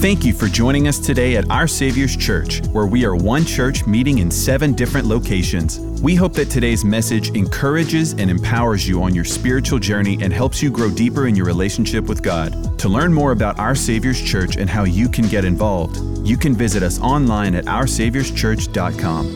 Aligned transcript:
Thank 0.00 0.24
you 0.24 0.32
for 0.32 0.46
joining 0.46 0.86
us 0.86 1.00
today 1.00 1.34
at 1.34 1.50
Our 1.50 1.66
Savior's 1.66 2.16
Church, 2.16 2.64
where 2.68 2.86
we 2.86 3.04
are 3.04 3.16
one 3.16 3.44
church 3.44 3.84
meeting 3.84 4.18
in 4.18 4.30
seven 4.30 4.72
different 4.72 5.08
locations. 5.08 5.80
We 6.00 6.14
hope 6.14 6.34
that 6.34 6.48
today's 6.48 6.84
message 6.84 7.30
encourages 7.30 8.12
and 8.12 8.30
empowers 8.30 8.86
you 8.86 9.02
on 9.02 9.12
your 9.12 9.24
spiritual 9.24 9.80
journey 9.80 10.16
and 10.22 10.32
helps 10.32 10.62
you 10.62 10.70
grow 10.70 10.88
deeper 10.88 11.26
in 11.26 11.34
your 11.34 11.46
relationship 11.46 12.04
with 12.04 12.22
God. 12.22 12.78
To 12.78 12.88
learn 12.88 13.12
more 13.12 13.32
about 13.32 13.58
Our 13.58 13.74
Savior's 13.74 14.22
Church 14.22 14.56
and 14.56 14.70
how 14.70 14.84
you 14.84 15.08
can 15.08 15.26
get 15.26 15.44
involved, 15.44 15.96
you 16.24 16.36
can 16.36 16.54
visit 16.54 16.84
us 16.84 17.00
online 17.00 17.56
at 17.56 17.64
OurSaviour'sChurch.com. 17.64 19.26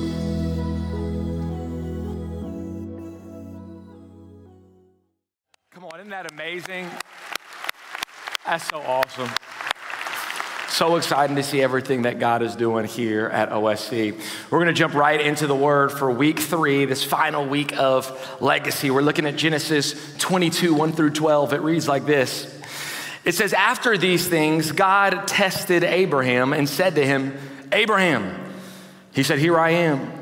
Come 5.72 5.84
on, 5.86 5.98
isn't 5.98 6.10
that 6.10 6.30
amazing? 6.30 6.88
That's 8.46 8.68
so 8.68 8.80
awesome. 8.82 9.28
So 10.72 10.96
exciting 10.96 11.36
to 11.36 11.42
see 11.42 11.60
everything 11.60 12.02
that 12.02 12.18
God 12.18 12.40
is 12.40 12.56
doing 12.56 12.86
here 12.86 13.26
at 13.26 13.50
OSC. 13.50 14.18
We're 14.50 14.58
going 14.58 14.68
to 14.68 14.72
jump 14.72 14.94
right 14.94 15.20
into 15.20 15.46
the 15.46 15.54
word 15.54 15.92
for 15.92 16.10
week 16.10 16.38
three, 16.38 16.86
this 16.86 17.04
final 17.04 17.44
week 17.44 17.76
of 17.76 18.40
legacy. 18.40 18.90
We're 18.90 19.02
looking 19.02 19.26
at 19.26 19.36
Genesis 19.36 20.16
22, 20.16 20.72
1 20.72 20.92
through 20.92 21.10
12. 21.10 21.52
It 21.52 21.60
reads 21.60 21.86
like 21.86 22.06
this 22.06 22.58
It 23.22 23.34
says, 23.34 23.52
After 23.52 23.98
these 23.98 24.26
things, 24.26 24.72
God 24.72 25.28
tested 25.28 25.84
Abraham 25.84 26.54
and 26.54 26.66
said 26.66 26.94
to 26.94 27.04
him, 27.04 27.36
Abraham, 27.70 28.34
he 29.12 29.24
said, 29.24 29.40
Here 29.40 29.58
I 29.58 29.72
am. 29.72 30.21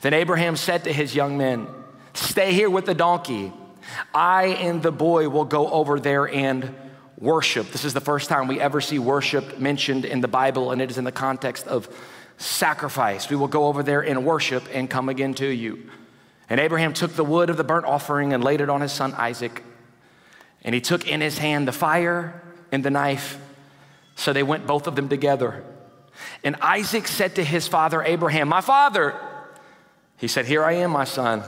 Then 0.00 0.14
Abraham 0.14 0.56
said 0.56 0.84
to 0.84 0.92
his 0.92 1.14
young 1.14 1.36
men, 1.36 1.66
Stay 2.14 2.52
here 2.52 2.70
with 2.70 2.86
the 2.86 2.94
donkey. 2.94 3.52
I 4.14 4.46
and 4.46 4.82
the 4.82 4.92
boy 4.92 5.28
will 5.28 5.44
go 5.44 5.68
over 5.70 5.98
there 6.00 6.28
and 6.28 6.74
worship. 7.18 7.70
This 7.70 7.84
is 7.84 7.94
the 7.94 8.00
first 8.00 8.28
time 8.28 8.48
we 8.48 8.60
ever 8.60 8.80
see 8.80 8.98
worship 8.98 9.58
mentioned 9.58 10.04
in 10.04 10.20
the 10.20 10.28
Bible, 10.28 10.72
and 10.72 10.80
it 10.80 10.90
is 10.90 10.98
in 10.98 11.04
the 11.04 11.12
context 11.12 11.66
of 11.66 11.88
sacrifice. 12.36 13.28
We 13.28 13.36
will 13.36 13.48
go 13.48 13.66
over 13.66 13.82
there 13.82 14.00
and 14.00 14.24
worship 14.24 14.64
and 14.72 14.88
come 14.88 15.08
again 15.08 15.34
to 15.34 15.46
you. 15.46 15.90
And 16.48 16.60
Abraham 16.60 16.92
took 16.92 17.14
the 17.14 17.24
wood 17.24 17.50
of 17.50 17.56
the 17.56 17.64
burnt 17.64 17.84
offering 17.84 18.32
and 18.32 18.42
laid 18.42 18.60
it 18.60 18.70
on 18.70 18.80
his 18.80 18.92
son 18.92 19.14
Isaac. 19.14 19.62
And 20.62 20.74
he 20.74 20.80
took 20.80 21.06
in 21.06 21.20
his 21.20 21.38
hand 21.38 21.68
the 21.68 21.72
fire 21.72 22.42
and 22.72 22.84
the 22.84 22.90
knife. 22.90 23.38
So 24.16 24.32
they 24.32 24.42
went 24.42 24.66
both 24.66 24.86
of 24.86 24.96
them 24.96 25.08
together. 25.08 25.64
And 26.42 26.56
Isaac 26.56 27.06
said 27.06 27.36
to 27.36 27.44
his 27.44 27.68
father 27.68 28.02
Abraham, 28.02 28.48
My 28.48 28.60
father, 28.60 29.14
he 30.18 30.28
said, 30.28 30.46
Here 30.46 30.62
I 30.62 30.74
am, 30.74 30.90
my 30.90 31.04
son. 31.04 31.42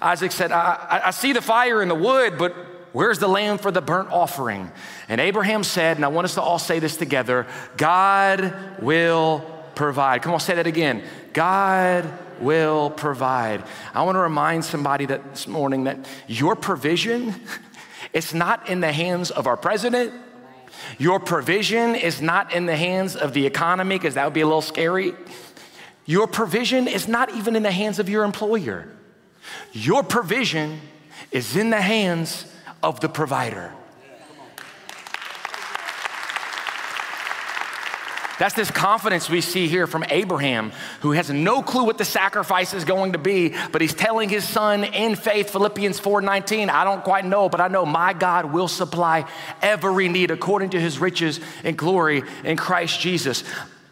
Isaac 0.00 0.32
said, 0.32 0.52
I, 0.52 1.02
I, 1.06 1.10
see 1.12 1.32
the 1.32 1.40
fire 1.40 1.80
and 1.80 1.90
the 1.90 1.94
wood, 1.94 2.38
but 2.38 2.54
where's 2.92 3.18
the 3.18 3.28
lamb 3.28 3.58
for 3.58 3.70
the 3.70 3.80
burnt 3.80 4.10
offering? 4.10 4.70
And 5.08 5.20
Abraham 5.20 5.62
said, 5.62 5.96
and 5.96 6.04
I 6.04 6.08
want 6.08 6.24
us 6.24 6.34
to 6.34 6.42
all 6.42 6.58
say 6.58 6.80
this 6.80 6.96
together 6.96 7.46
God 7.76 8.82
will 8.82 9.44
provide. 9.74 10.22
Come 10.22 10.32
on, 10.32 10.40
say 10.40 10.56
that 10.56 10.66
again. 10.66 11.04
God 11.32 12.10
will 12.40 12.90
provide. 12.90 13.62
I 13.94 14.02
want 14.02 14.16
to 14.16 14.20
remind 14.20 14.64
somebody 14.64 15.06
that 15.06 15.30
this 15.30 15.46
morning 15.46 15.84
that 15.84 16.06
your 16.26 16.56
provision, 16.56 17.34
it's 18.12 18.34
not 18.34 18.68
in 18.68 18.80
the 18.80 18.92
hands 18.92 19.30
of 19.30 19.46
our 19.46 19.56
president. 19.56 20.12
Your 20.98 21.20
provision 21.20 21.94
is 21.94 22.20
not 22.20 22.52
in 22.52 22.66
the 22.66 22.76
hands 22.76 23.16
of 23.16 23.32
the 23.32 23.46
economy, 23.46 23.96
because 23.96 24.14
that 24.14 24.24
would 24.24 24.34
be 24.34 24.42
a 24.42 24.46
little 24.46 24.62
scary. 24.62 25.14
Your 26.06 26.28
provision 26.28 26.86
is 26.86 27.08
not 27.08 27.34
even 27.34 27.56
in 27.56 27.62
the 27.64 27.72
hands 27.72 27.98
of 27.98 28.08
your 28.08 28.24
employer. 28.24 28.86
Your 29.72 30.02
provision 30.02 30.80
is 31.32 31.56
in 31.56 31.70
the 31.70 31.80
hands 31.80 32.46
of 32.82 33.00
the 33.00 33.08
provider. 33.08 33.72
That's 38.38 38.54
this 38.54 38.70
confidence 38.70 39.30
we 39.30 39.40
see 39.40 39.66
here 39.66 39.86
from 39.86 40.04
Abraham, 40.10 40.72
who 41.00 41.12
has 41.12 41.30
no 41.30 41.62
clue 41.62 41.84
what 41.84 41.96
the 41.96 42.04
sacrifice 42.04 42.74
is 42.74 42.84
going 42.84 43.12
to 43.12 43.18
be, 43.18 43.54
but 43.72 43.80
he's 43.80 43.94
telling 43.94 44.28
his 44.28 44.46
son 44.46 44.84
in 44.84 45.16
faith, 45.16 45.50
Philippians 45.50 45.98
4:19, 45.98 46.68
I 46.68 46.84
don't 46.84 47.02
quite 47.02 47.24
know, 47.24 47.48
but 47.48 47.62
I 47.62 47.68
know 47.68 47.86
my 47.86 48.12
God 48.12 48.52
will 48.52 48.68
supply 48.68 49.24
every 49.62 50.08
need 50.08 50.30
according 50.30 50.70
to 50.70 50.80
his 50.80 50.98
riches 50.98 51.40
and 51.64 51.78
glory 51.78 52.24
in 52.44 52.58
Christ 52.58 53.00
Jesus. 53.00 53.42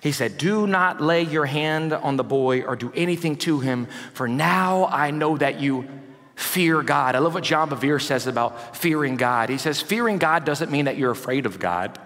He 0.00 0.12
said, 0.12 0.38
Do 0.38 0.66
not 0.66 1.00
lay 1.00 1.22
your 1.22 1.46
hand 1.46 1.92
on 1.92 2.16
the 2.16 2.24
boy 2.24 2.62
or 2.62 2.76
do 2.76 2.92
anything 2.94 3.36
to 3.38 3.60
him, 3.60 3.86
for 4.14 4.28
now 4.28 4.86
I 4.86 5.10
know 5.10 5.36
that 5.36 5.60
you 5.60 5.88
fear 6.36 6.82
God. 6.82 7.16
I 7.16 7.18
love 7.18 7.34
what 7.34 7.44
John 7.44 7.68
Bevere 7.68 8.00
says 8.00 8.26
about 8.26 8.76
fearing 8.76 9.16
God. 9.16 9.48
He 9.48 9.58
says, 9.58 9.80
Fearing 9.80 10.18
God 10.18 10.44
doesn't 10.44 10.70
mean 10.70 10.84
that 10.84 10.96
you're 10.96 11.10
afraid 11.10 11.46
of 11.46 11.58
God. 11.58 11.98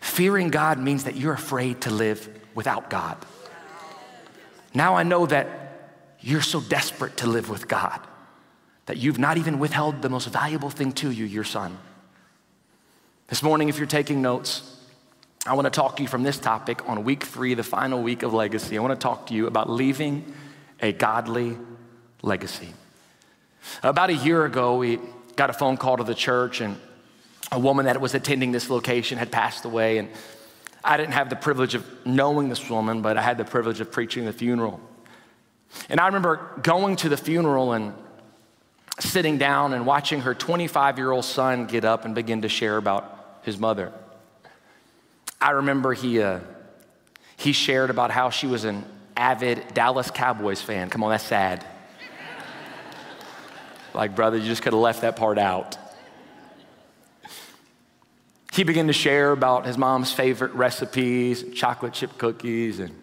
Fearing 0.00 0.48
God 0.48 0.78
means 0.78 1.04
that 1.04 1.16
you're 1.16 1.34
afraid 1.34 1.82
to 1.82 1.90
live 1.90 2.28
without 2.54 2.88
God. 2.88 3.18
Now 4.72 4.96
I 4.96 5.02
know 5.02 5.26
that 5.26 5.48
you're 6.20 6.40
so 6.40 6.60
desperate 6.60 7.18
to 7.18 7.26
live 7.26 7.50
with 7.50 7.68
God 7.68 8.00
that 8.90 8.96
you've 8.96 9.20
not 9.20 9.38
even 9.38 9.60
withheld 9.60 10.02
the 10.02 10.08
most 10.08 10.26
valuable 10.28 10.68
thing 10.68 10.90
to 10.90 11.12
you, 11.12 11.24
your 11.24 11.44
son. 11.44 11.78
This 13.28 13.40
morning, 13.40 13.68
if 13.68 13.78
you're 13.78 13.86
taking 13.86 14.20
notes, 14.20 14.79
I 15.46 15.54
want 15.54 15.64
to 15.64 15.70
talk 15.70 15.96
to 15.96 16.02
you 16.02 16.08
from 16.08 16.22
this 16.22 16.38
topic 16.38 16.86
on 16.86 17.02
week 17.02 17.24
three, 17.24 17.54
the 17.54 17.62
final 17.62 18.02
week 18.02 18.22
of 18.22 18.34
legacy. 18.34 18.76
I 18.76 18.82
want 18.82 18.98
to 18.98 19.02
talk 19.02 19.28
to 19.28 19.34
you 19.34 19.46
about 19.46 19.70
leaving 19.70 20.34
a 20.80 20.92
godly 20.92 21.56
legacy. 22.22 22.68
About 23.82 24.10
a 24.10 24.14
year 24.14 24.44
ago, 24.44 24.76
we 24.76 24.98
got 25.36 25.48
a 25.48 25.54
phone 25.54 25.78
call 25.78 25.96
to 25.96 26.04
the 26.04 26.14
church, 26.14 26.60
and 26.60 26.76
a 27.50 27.58
woman 27.58 27.86
that 27.86 27.98
was 28.02 28.14
attending 28.14 28.52
this 28.52 28.68
location 28.68 29.16
had 29.16 29.32
passed 29.32 29.64
away. 29.64 29.96
And 29.96 30.10
I 30.84 30.98
didn't 30.98 31.12
have 31.14 31.30
the 31.30 31.36
privilege 31.36 31.74
of 31.74 31.86
knowing 32.04 32.50
this 32.50 32.68
woman, 32.68 33.00
but 33.00 33.16
I 33.16 33.22
had 33.22 33.38
the 33.38 33.44
privilege 33.44 33.80
of 33.80 33.90
preaching 33.90 34.26
the 34.26 34.34
funeral. 34.34 34.78
And 35.88 36.00
I 36.00 36.06
remember 36.06 36.50
going 36.62 36.96
to 36.96 37.08
the 37.08 37.16
funeral 37.16 37.72
and 37.72 37.94
sitting 38.98 39.38
down 39.38 39.72
and 39.72 39.86
watching 39.86 40.20
her 40.20 40.34
25 40.34 40.98
year 40.98 41.10
old 41.10 41.24
son 41.24 41.66
get 41.66 41.86
up 41.86 42.04
and 42.04 42.14
begin 42.14 42.42
to 42.42 42.48
share 42.50 42.76
about 42.76 43.38
his 43.42 43.58
mother. 43.58 43.90
I 45.40 45.52
remember 45.52 45.94
he, 45.94 46.20
uh, 46.20 46.40
he 47.36 47.52
shared 47.52 47.90
about 47.90 48.10
how 48.10 48.30
she 48.30 48.46
was 48.46 48.64
an 48.64 48.84
avid 49.16 49.62
Dallas 49.72 50.10
Cowboys 50.10 50.60
fan. 50.60 50.90
Come 50.90 51.02
on, 51.02 51.10
that's 51.10 51.24
sad. 51.24 51.64
like, 53.94 54.14
brother, 54.14 54.36
you 54.36 54.44
just 54.44 54.62
could 54.62 54.72
have 54.72 54.82
left 54.82 55.00
that 55.00 55.16
part 55.16 55.38
out. 55.38 55.78
He 58.52 58.64
began 58.64 58.88
to 58.88 58.92
share 58.92 59.30
about 59.30 59.64
his 59.64 59.78
mom's 59.78 60.12
favorite 60.12 60.52
recipes, 60.52 61.44
chocolate 61.54 61.92
chip 61.92 62.18
cookies, 62.18 62.80
and, 62.80 62.94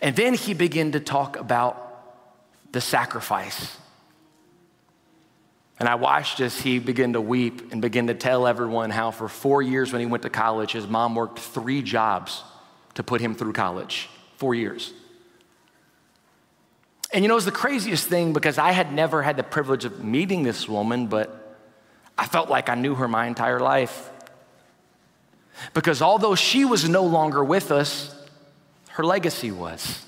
and 0.00 0.16
then 0.16 0.34
he 0.34 0.54
began 0.54 0.92
to 0.92 1.00
talk 1.00 1.36
about 1.36 2.72
the 2.72 2.80
sacrifice 2.80 3.76
and 5.78 5.88
I 5.88 5.96
watched 5.96 6.40
as 6.40 6.60
he 6.60 6.78
began 6.78 7.14
to 7.14 7.20
weep 7.20 7.72
and 7.72 7.82
begin 7.82 8.06
to 8.06 8.14
tell 8.14 8.46
everyone 8.46 8.90
how 8.90 9.10
for 9.10 9.28
four 9.28 9.62
years 9.62 9.92
when 9.92 10.00
he 10.00 10.06
went 10.06 10.22
to 10.22 10.30
college, 10.30 10.72
his 10.72 10.86
mom 10.86 11.14
worked 11.14 11.38
three 11.38 11.82
jobs 11.82 12.42
to 12.94 13.02
put 13.02 13.20
him 13.20 13.34
through 13.34 13.52
college. 13.52 14.08
Four 14.36 14.54
years. 14.54 14.92
And 17.12 17.24
you 17.24 17.28
know, 17.28 17.34
it 17.34 17.36
was 17.36 17.44
the 17.44 17.52
craziest 17.52 18.08
thing 18.08 18.32
because 18.32 18.58
I 18.58 18.72
had 18.72 18.92
never 18.92 19.22
had 19.22 19.36
the 19.36 19.42
privilege 19.42 19.84
of 19.84 20.02
meeting 20.02 20.42
this 20.42 20.68
woman, 20.68 21.06
but 21.06 21.58
I 22.16 22.26
felt 22.26 22.48
like 22.48 22.68
I 22.68 22.74
knew 22.74 22.94
her 22.94 23.08
my 23.08 23.26
entire 23.26 23.60
life. 23.60 24.10
Because 25.74 26.00
although 26.00 26.34
she 26.34 26.64
was 26.64 26.88
no 26.88 27.04
longer 27.04 27.42
with 27.44 27.70
us, 27.70 28.14
her 28.90 29.04
legacy 29.04 29.50
was. 29.50 30.04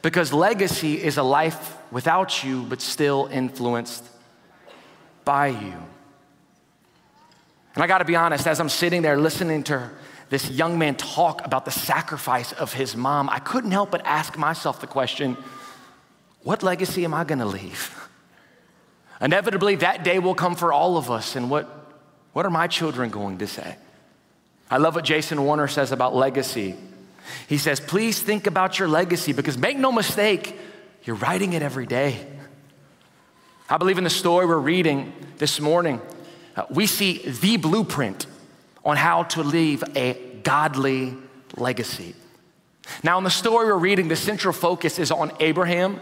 Because 0.00 0.32
legacy 0.32 1.02
is 1.02 1.18
a 1.18 1.22
life 1.22 1.76
without 1.90 2.42
you, 2.42 2.62
but 2.62 2.80
still 2.80 3.28
influenced 3.30 4.04
by 5.24 5.48
you. 5.48 5.74
And 7.74 7.82
I 7.82 7.86
gotta 7.86 8.04
be 8.04 8.16
honest, 8.16 8.46
as 8.46 8.60
I'm 8.60 8.68
sitting 8.68 9.02
there 9.02 9.18
listening 9.18 9.62
to 9.64 9.90
this 10.30 10.50
young 10.50 10.78
man 10.78 10.94
talk 10.94 11.44
about 11.44 11.64
the 11.64 11.70
sacrifice 11.70 12.52
of 12.52 12.72
his 12.72 12.96
mom, 12.96 13.28
I 13.28 13.38
couldn't 13.38 13.72
help 13.72 13.90
but 13.90 14.04
ask 14.06 14.38
myself 14.38 14.80
the 14.80 14.86
question 14.86 15.36
what 16.42 16.62
legacy 16.62 17.04
am 17.04 17.14
I 17.14 17.24
gonna 17.24 17.46
leave? 17.46 18.08
Inevitably, 19.20 19.76
that 19.76 20.02
day 20.02 20.18
will 20.18 20.34
come 20.34 20.56
for 20.56 20.72
all 20.72 20.96
of 20.96 21.10
us, 21.10 21.36
and 21.36 21.48
what, 21.48 21.68
what 22.32 22.44
are 22.44 22.50
my 22.50 22.66
children 22.66 23.08
going 23.08 23.38
to 23.38 23.46
say? 23.46 23.76
I 24.68 24.78
love 24.78 24.96
what 24.96 25.04
Jason 25.04 25.44
Warner 25.44 25.68
says 25.68 25.92
about 25.92 26.14
legacy. 26.14 26.74
He 27.48 27.58
says, 27.58 27.80
Please 27.80 28.20
think 28.20 28.46
about 28.46 28.78
your 28.78 28.88
legacy 28.88 29.32
because 29.32 29.58
make 29.58 29.76
no 29.76 29.92
mistake, 29.92 30.58
you're 31.04 31.16
writing 31.16 31.52
it 31.52 31.62
every 31.62 31.86
day. 31.86 32.26
I 33.68 33.78
believe 33.78 33.98
in 33.98 34.04
the 34.04 34.10
story 34.10 34.46
we're 34.46 34.58
reading 34.58 35.12
this 35.38 35.60
morning, 35.60 36.00
uh, 36.56 36.64
we 36.70 36.86
see 36.86 37.18
the 37.18 37.56
blueprint 37.56 38.26
on 38.84 38.96
how 38.96 39.22
to 39.22 39.42
leave 39.42 39.82
a 39.96 40.14
godly 40.42 41.16
legacy. 41.56 42.14
Now, 43.02 43.18
in 43.18 43.24
the 43.24 43.30
story 43.30 43.66
we're 43.66 43.76
reading, 43.76 44.08
the 44.08 44.16
central 44.16 44.52
focus 44.52 44.98
is 44.98 45.10
on 45.10 45.32
Abraham. 45.40 46.00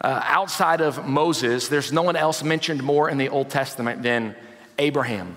Uh, 0.00 0.20
outside 0.24 0.80
of 0.80 1.06
Moses, 1.06 1.68
there's 1.68 1.92
no 1.92 2.02
one 2.02 2.16
else 2.16 2.42
mentioned 2.42 2.82
more 2.82 3.08
in 3.08 3.18
the 3.18 3.28
Old 3.28 3.50
Testament 3.50 4.02
than 4.02 4.36
Abraham. 4.78 5.36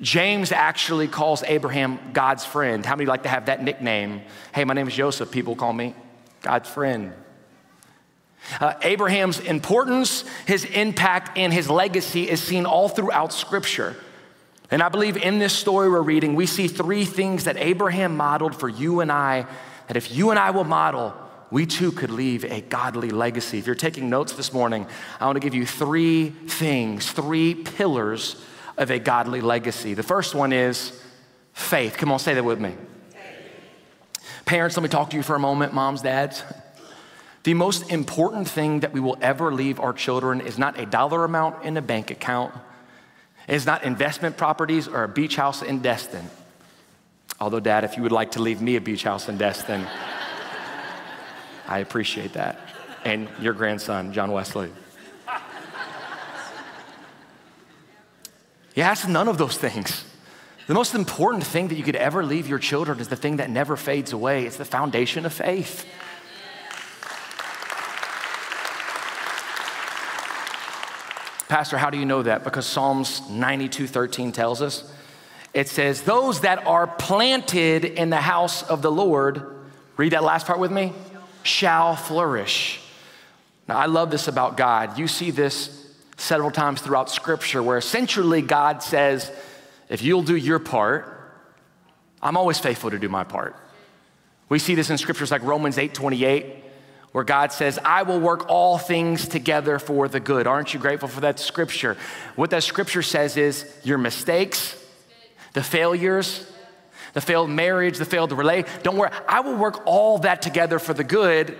James 0.00 0.52
actually 0.52 1.08
calls 1.08 1.42
Abraham 1.42 1.98
God's 2.12 2.44
friend. 2.44 2.84
How 2.84 2.96
many 2.96 3.06
like 3.06 3.24
to 3.24 3.28
have 3.28 3.46
that 3.46 3.62
nickname? 3.62 4.22
Hey, 4.54 4.64
my 4.64 4.74
name 4.74 4.88
is 4.88 4.94
Joseph. 4.94 5.30
People 5.30 5.56
call 5.56 5.72
me 5.72 5.94
God's 6.42 6.68
friend. 6.68 7.12
Uh, 8.60 8.74
Abraham's 8.82 9.40
importance, 9.40 10.24
his 10.46 10.64
impact, 10.64 11.36
and 11.36 11.52
his 11.52 11.68
legacy 11.68 12.28
is 12.28 12.40
seen 12.42 12.64
all 12.64 12.88
throughout 12.88 13.32
Scripture. 13.32 13.96
And 14.70 14.82
I 14.82 14.88
believe 14.88 15.16
in 15.16 15.38
this 15.38 15.52
story 15.52 15.88
we're 15.88 16.02
reading, 16.02 16.34
we 16.34 16.46
see 16.46 16.68
three 16.68 17.04
things 17.04 17.44
that 17.44 17.56
Abraham 17.56 18.16
modeled 18.16 18.54
for 18.54 18.68
you 18.68 19.00
and 19.00 19.10
I, 19.10 19.46
that 19.88 19.96
if 19.96 20.12
you 20.12 20.30
and 20.30 20.38
I 20.38 20.50
will 20.50 20.64
model, 20.64 21.14
we 21.50 21.66
too 21.66 21.92
could 21.92 22.10
leave 22.10 22.44
a 22.44 22.60
godly 22.60 23.10
legacy. 23.10 23.58
If 23.58 23.66
you're 23.66 23.76
taking 23.76 24.10
notes 24.10 24.32
this 24.32 24.52
morning, 24.52 24.86
I 25.20 25.26
want 25.26 25.36
to 25.36 25.40
give 25.40 25.54
you 25.54 25.66
three 25.66 26.30
things, 26.30 27.10
three 27.10 27.54
pillars 27.54 28.44
of 28.76 28.90
a 28.90 28.98
godly 28.98 29.40
legacy. 29.40 29.94
The 29.94 30.02
first 30.02 30.34
one 30.34 30.52
is 30.52 30.92
faith. 31.52 31.96
Come 31.96 32.12
on, 32.12 32.18
say 32.18 32.34
that 32.34 32.44
with 32.44 32.60
me. 32.60 32.74
Parents, 34.44 34.76
let 34.76 34.82
me 34.82 34.88
talk 34.88 35.10
to 35.10 35.16
you 35.16 35.22
for 35.22 35.34
a 35.34 35.40
moment, 35.40 35.74
moms, 35.74 36.02
dads. 36.02 36.44
The 37.42 37.54
most 37.54 37.90
important 37.90 38.48
thing 38.48 38.80
that 38.80 38.92
we 38.92 39.00
will 39.00 39.16
ever 39.20 39.52
leave 39.52 39.80
our 39.80 39.92
children 39.92 40.40
is 40.40 40.58
not 40.58 40.78
a 40.78 40.86
dollar 40.86 41.24
amount 41.24 41.64
in 41.64 41.76
a 41.76 41.82
bank 41.82 42.10
account, 42.10 42.54
it's 43.48 43.66
not 43.66 43.84
investment 43.84 44.36
properties 44.36 44.88
or 44.88 45.04
a 45.04 45.08
beach 45.08 45.36
house 45.36 45.62
in 45.62 45.80
Destin. 45.80 46.28
Although, 47.40 47.60
Dad, 47.60 47.84
if 47.84 47.96
you 47.96 48.02
would 48.02 48.12
like 48.12 48.32
to 48.32 48.42
leave 48.42 48.60
me 48.60 48.76
a 48.76 48.80
beach 48.80 49.04
house 49.04 49.28
in 49.28 49.36
Destin, 49.36 49.86
I 51.68 51.78
appreciate 51.78 52.32
that. 52.32 52.58
And 53.04 53.28
your 53.40 53.52
grandson, 53.52 54.12
John 54.12 54.32
Wesley. 54.32 54.72
Yeah, 58.76 58.92
it's 58.92 59.08
none 59.08 59.26
of 59.26 59.38
those 59.38 59.56
things. 59.56 60.04
The 60.66 60.74
most 60.74 60.94
important 60.94 61.44
thing 61.44 61.68
that 61.68 61.76
you 61.76 61.82
could 61.82 61.96
ever 61.96 62.22
leave 62.22 62.46
your 62.46 62.58
children 62.58 63.00
is 63.00 63.08
the 63.08 63.16
thing 63.16 63.38
that 63.38 63.48
never 63.48 63.74
fades 63.74 64.12
away. 64.12 64.44
It's 64.44 64.58
the 64.58 64.66
foundation 64.66 65.24
of 65.24 65.32
faith. 65.32 65.86
Pastor, 71.48 71.78
how 71.78 71.88
do 71.88 71.96
you 71.96 72.04
know 72.04 72.22
that? 72.22 72.44
Because 72.44 72.66
Psalms 72.66 73.22
92 73.30 73.86
13 73.86 74.32
tells 74.32 74.60
us. 74.60 74.92
It 75.54 75.68
says, 75.68 76.02
Those 76.02 76.40
that 76.40 76.66
are 76.66 76.86
planted 76.86 77.86
in 77.86 78.10
the 78.10 78.16
house 78.16 78.62
of 78.62 78.82
the 78.82 78.90
Lord, 78.90 79.56
read 79.96 80.12
that 80.12 80.22
last 80.22 80.46
part 80.46 80.58
with 80.58 80.72
me, 80.72 80.92
shall 81.44 81.96
flourish. 81.96 82.82
Now, 83.68 83.78
I 83.78 83.86
love 83.86 84.10
this 84.10 84.28
about 84.28 84.58
God. 84.58 84.98
You 84.98 85.08
see 85.08 85.30
this 85.30 85.85
several 86.16 86.50
times 86.50 86.80
throughout 86.80 87.10
Scripture 87.10 87.62
where 87.62 87.78
essentially 87.78 88.42
God 88.42 88.82
says, 88.82 89.30
If 89.88 90.02
you'll 90.02 90.22
do 90.22 90.36
your 90.36 90.58
part, 90.58 91.12
I'm 92.22 92.36
always 92.36 92.58
faithful 92.58 92.90
to 92.90 92.98
do 92.98 93.08
my 93.08 93.24
part. 93.24 93.56
We 94.48 94.58
see 94.58 94.74
this 94.74 94.90
in 94.90 94.98
scriptures 94.98 95.30
like 95.30 95.42
Romans 95.42 95.78
8 95.78 95.92
28 95.94 96.64
where 97.12 97.24
God 97.24 97.50
says, 97.50 97.78
I 97.82 98.02
will 98.02 98.20
work 98.20 98.46
all 98.48 98.76
things 98.76 99.26
together 99.26 99.78
for 99.78 100.06
the 100.06 100.20
good. 100.20 100.46
Aren't 100.46 100.74
you 100.74 100.80
grateful 100.80 101.08
for 101.08 101.20
that 101.22 101.38
scripture? 101.38 101.96
What 102.34 102.50
that 102.50 102.62
scripture 102.62 103.00
says 103.00 103.38
is 103.38 103.74
your 103.84 103.96
mistakes, 103.96 104.76
the 105.54 105.62
failures, 105.62 106.46
the 107.14 107.22
failed 107.22 107.48
marriage, 107.48 107.96
the 107.96 108.04
failed 108.04 108.32
relate, 108.32 108.66
don't 108.82 108.98
worry, 108.98 109.10
I 109.26 109.40
will 109.40 109.56
work 109.56 109.86
all 109.86 110.18
that 110.18 110.42
together 110.42 110.78
for 110.78 110.92
the 110.92 111.04
good 111.04 111.56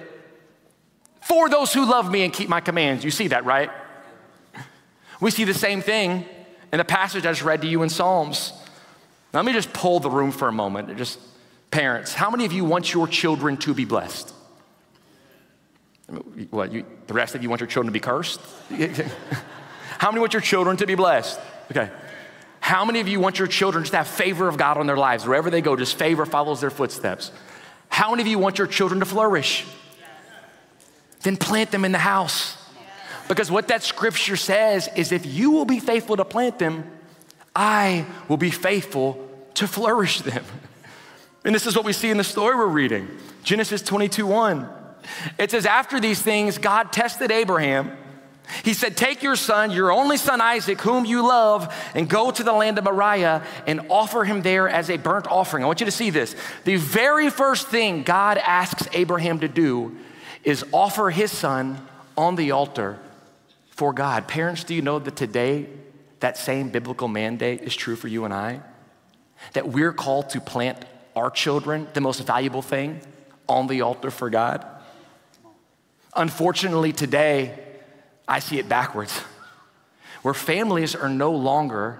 for 1.22 1.48
those 1.48 1.72
who 1.72 1.86
love 1.90 2.10
me 2.10 2.22
and 2.22 2.32
keep 2.32 2.50
my 2.50 2.60
commands. 2.60 3.02
You 3.02 3.10
see 3.10 3.28
that, 3.28 3.46
right? 3.46 3.70
We 5.20 5.30
see 5.30 5.44
the 5.44 5.54
same 5.54 5.80
thing 5.80 6.24
in 6.72 6.78
the 6.78 6.84
passage 6.84 7.24
I 7.24 7.30
just 7.30 7.42
read 7.42 7.62
to 7.62 7.68
you 7.68 7.82
in 7.82 7.88
Psalms. 7.88 8.52
Let 9.32 9.44
me 9.44 9.52
just 9.52 9.72
pull 9.72 10.00
the 10.00 10.10
room 10.10 10.32
for 10.32 10.48
a 10.48 10.52
moment. 10.52 10.96
Just 10.96 11.18
parents, 11.70 12.14
how 12.14 12.30
many 12.30 12.44
of 12.44 12.52
you 12.52 12.64
want 12.64 12.92
your 12.92 13.06
children 13.06 13.56
to 13.58 13.74
be 13.74 13.84
blessed? 13.84 14.32
What, 16.50 16.72
you, 16.72 16.84
the 17.06 17.14
rest 17.14 17.34
of 17.34 17.42
you 17.42 17.48
want 17.48 17.60
your 17.60 17.68
children 17.68 17.92
to 17.92 17.92
be 17.92 18.00
cursed? 18.00 18.40
How 19.98 20.10
many 20.10 20.20
want 20.20 20.34
your 20.34 20.42
children 20.42 20.76
to 20.76 20.86
be 20.86 20.94
blessed? 20.94 21.40
Okay. 21.70 21.90
How 22.60 22.84
many 22.84 23.00
of 23.00 23.08
you 23.08 23.18
want 23.18 23.38
your 23.38 23.48
children 23.48 23.84
just 23.84 23.92
to 23.92 23.98
have 23.98 24.08
favor 24.08 24.46
of 24.46 24.56
God 24.56 24.76
on 24.76 24.86
their 24.86 24.96
lives? 24.96 25.26
Wherever 25.26 25.50
they 25.50 25.60
go, 25.60 25.74
just 25.74 25.96
favor 25.96 26.26
follows 26.26 26.60
their 26.60 26.70
footsteps. 26.70 27.32
How 27.88 28.10
many 28.10 28.22
of 28.22 28.28
you 28.28 28.38
want 28.38 28.58
your 28.58 28.66
children 28.66 29.00
to 29.00 29.06
flourish? 29.06 29.64
Then 31.22 31.36
plant 31.36 31.70
them 31.70 31.84
in 31.84 31.92
the 31.92 31.98
house. 31.98 32.56
Because 33.28 33.50
what 33.50 33.68
that 33.68 33.82
scripture 33.82 34.36
says 34.36 34.88
is 34.96 35.12
if 35.12 35.26
you 35.26 35.50
will 35.50 35.64
be 35.64 35.80
faithful 35.80 36.16
to 36.16 36.24
plant 36.24 36.58
them, 36.58 36.90
I 37.54 38.06
will 38.28 38.36
be 38.36 38.50
faithful 38.50 39.28
to 39.54 39.66
flourish 39.66 40.20
them. 40.20 40.44
And 41.44 41.54
this 41.54 41.64
is 41.64 41.76
what 41.76 41.84
we 41.84 41.92
see 41.92 42.10
in 42.10 42.16
the 42.16 42.24
story 42.24 42.56
we're 42.56 42.66
reading 42.66 43.08
Genesis 43.44 43.80
22 43.80 44.26
1. 44.26 44.68
It 45.38 45.52
says, 45.52 45.64
After 45.64 46.00
these 46.00 46.20
things, 46.20 46.58
God 46.58 46.92
tested 46.92 47.30
Abraham. 47.30 47.96
He 48.64 48.74
said, 48.74 48.96
Take 48.96 49.22
your 49.22 49.36
son, 49.36 49.70
your 49.70 49.92
only 49.92 50.16
son 50.16 50.40
Isaac, 50.40 50.80
whom 50.80 51.04
you 51.04 51.22
love, 51.24 51.72
and 51.94 52.08
go 52.08 52.32
to 52.32 52.42
the 52.42 52.52
land 52.52 52.78
of 52.78 52.84
Moriah 52.84 53.44
and 53.64 53.80
offer 53.90 54.24
him 54.24 54.42
there 54.42 54.68
as 54.68 54.90
a 54.90 54.96
burnt 54.96 55.28
offering. 55.28 55.62
I 55.62 55.68
want 55.68 55.78
you 55.78 55.86
to 55.86 55.92
see 55.92 56.10
this. 56.10 56.34
The 56.64 56.76
very 56.76 57.30
first 57.30 57.68
thing 57.68 58.02
God 58.02 58.38
asks 58.38 58.88
Abraham 58.92 59.38
to 59.38 59.48
do 59.48 59.96
is 60.42 60.64
offer 60.72 61.10
his 61.10 61.30
son 61.30 61.78
on 62.16 62.34
the 62.34 62.50
altar 62.50 62.98
for 63.76 63.92
God. 63.92 64.26
Parents, 64.26 64.64
do 64.64 64.74
you 64.74 64.82
know 64.82 64.98
that 64.98 65.16
today 65.16 65.66
that 66.20 66.36
same 66.36 66.70
biblical 66.70 67.08
mandate 67.08 67.60
is 67.60 67.76
true 67.76 67.94
for 67.94 68.08
you 68.08 68.24
and 68.24 68.34
I? 68.34 68.60
That 69.52 69.68
we're 69.68 69.92
called 69.92 70.30
to 70.30 70.40
plant 70.40 70.84
our 71.14 71.30
children, 71.30 71.86
the 71.92 72.00
most 72.00 72.26
valuable 72.26 72.62
thing, 72.62 73.00
on 73.48 73.66
the 73.66 73.82
altar 73.82 74.10
for 74.10 74.30
God? 74.30 74.66
Unfortunately, 76.14 76.92
today, 76.92 77.58
I 78.26 78.38
see 78.38 78.58
it 78.58 78.68
backwards, 78.68 79.16
where 80.22 80.34
families 80.34 80.94
are 80.94 81.10
no 81.10 81.32
longer 81.32 81.98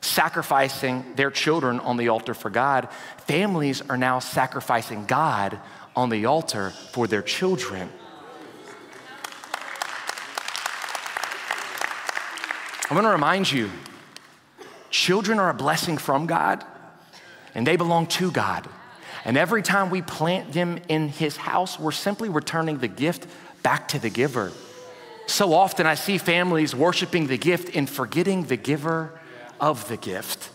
sacrificing 0.00 1.04
their 1.16 1.32
children 1.32 1.80
on 1.80 1.96
the 1.96 2.08
altar 2.08 2.34
for 2.34 2.48
God. 2.48 2.88
Families 3.26 3.82
are 3.90 3.96
now 3.96 4.20
sacrificing 4.20 5.04
God 5.06 5.58
on 5.96 6.08
the 6.08 6.26
altar 6.26 6.70
for 6.92 7.08
their 7.08 7.22
children. 7.22 7.90
I 12.88 12.94
want 12.94 13.04
to 13.06 13.10
remind 13.10 13.50
you 13.50 13.70
children 14.90 15.38
are 15.38 15.50
a 15.50 15.54
blessing 15.54 15.98
from 15.98 16.26
God, 16.26 16.64
and 17.54 17.66
they 17.66 17.76
belong 17.76 18.06
to 18.06 18.30
God. 18.30 18.68
And 19.24 19.36
every 19.36 19.62
time 19.62 19.90
we 19.90 20.02
plant 20.02 20.52
them 20.52 20.78
in 20.88 21.08
His 21.08 21.36
house, 21.36 21.80
we're 21.80 21.90
simply 21.90 22.28
returning 22.28 22.78
the 22.78 22.88
gift 22.88 23.26
back 23.62 23.88
to 23.88 23.98
the 23.98 24.08
giver. 24.08 24.52
So 25.26 25.52
often 25.52 25.86
I 25.86 25.96
see 25.96 26.18
families 26.18 26.76
worshiping 26.76 27.26
the 27.26 27.36
gift 27.36 27.74
and 27.74 27.90
forgetting 27.90 28.44
the 28.44 28.56
giver 28.56 29.18
of 29.60 29.88
the 29.88 29.96
gift. 29.96 30.50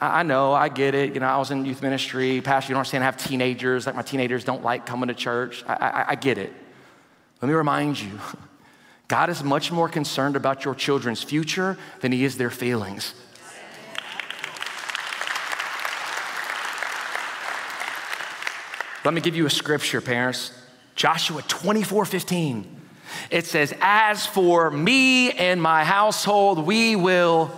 I 0.00 0.22
know, 0.22 0.52
I 0.52 0.68
get 0.68 0.94
it. 0.94 1.14
You 1.14 1.20
know, 1.20 1.26
I 1.26 1.38
was 1.38 1.50
in 1.50 1.64
youth 1.64 1.82
ministry. 1.82 2.40
Pastor, 2.42 2.70
you 2.70 2.74
don't 2.74 2.80
understand. 2.80 3.02
I 3.02 3.06
have 3.06 3.16
teenagers. 3.16 3.86
Like 3.86 3.96
my 3.96 4.02
teenagers 4.02 4.44
don't 4.44 4.62
like 4.62 4.86
coming 4.86 5.08
to 5.08 5.14
church. 5.14 5.64
I, 5.66 5.74
I, 5.74 6.04
I 6.10 6.14
get 6.14 6.38
it. 6.38 6.52
Let 7.40 7.48
me 7.48 7.54
remind 7.54 8.00
you 8.00 8.20
God 9.08 9.30
is 9.30 9.44
much 9.44 9.70
more 9.70 9.88
concerned 9.88 10.36
about 10.36 10.64
your 10.64 10.74
children's 10.74 11.22
future 11.22 11.78
than 12.00 12.12
he 12.12 12.24
is 12.24 12.36
their 12.36 12.50
feelings. 12.50 13.14
Let 19.04 19.14
me 19.14 19.20
give 19.20 19.36
you 19.36 19.46
a 19.46 19.50
scripture, 19.50 20.00
parents. 20.00 20.50
Joshua 20.96 21.42
24 21.42 22.04
15. 22.06 22.80
It 23.30 23.46
says, 23.46 23.72
As 23.80 24.26
for 24.26 24.70
me 24.70 25.30
and 25.30 25.62
my 25.62 25.84
household, 25.84 26.66
we 26.66 26.96
will 26.96 27.52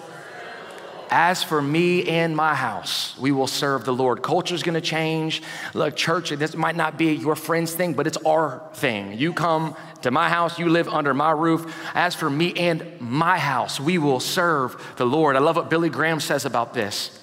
as 1.11 1.43
for 1.43 1.61
me 1.61 2.07
and 2.09 2.37
my 2.37 2.55
house, 2.55 3.17
we 3.19 3.33
will 3.33 3.47
serve 3.47 3.85
the 3.85 3.93
Lord. 3.93 4.23
Culture's 4.23 4.63
gonna 4.63 4.81
change. 4.81 5.43
Look, 5.75 5.97
church, 5.97 6.31
this 6.31 6.55
might 6.55 6.77
not 6.77 6.97
be 6.99 7.15
your 7.15 7.37
friend's 7.37 7.75
thing, 7.75 7.95
but 7.95 8.07
it's 8.07 8.17
our 8.19 8.63
thing. 8.75 9.19
You 9.19 9.33
come 9.33 9.77
to 10.03 10.11
my 10.11 10.29
house, 10.29 10.59
you 10.59 10.69
live 10.69 10.89
under 10.89 11.15
my 11.15 11.33
roof. 11.33 11.75
As 11.95 12.15
for 12.15 12.31
me 12.31 12.55
and 12.55 13.01
my 13.01 13.39
house, 13.39 13.81
we 13.81 13.99
will 13.99 14.21
serve 14.21 14.95
the 14.97 15.07
Lord. 15.07 15.37
I 15.37 15.41
love 15.41 15.57
what 15.57 15.71
Billy 15.71 15.89
Graham 15.89 16.21
says 16.21 16.45
about 16.45 16.75
this. 16.75 17.19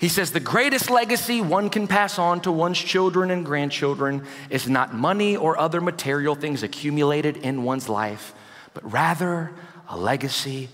He 0.00 0.08
says, 0.08 0.32
The 0.32 0.40
greatest 0.40 0.88
legacy 0.90 1.42
one 1.42 1.68
can 1.68 1.86
pass 1.86 2.18
on 2.18 2.40
to 2.40 2.50
one's 2.50 2.78
children 2.78 3.30
and 3.30 3.44
grandchildren 3.44 4.24
is 4.48 4.68
not 4.68 4.94
money 4.94 5.36
or 5.36 5.58
other 5.58 5.80
material 5.80 6.34
things 6.34 6.62
accumulated 6.62 7.36
in 7.36 7.64
one's 7.64 7.88
life, 7.88 8.34
but 8.72 8.90
rather 8.90 9.52
a 9.90 9.96
legacy 9.96 10.70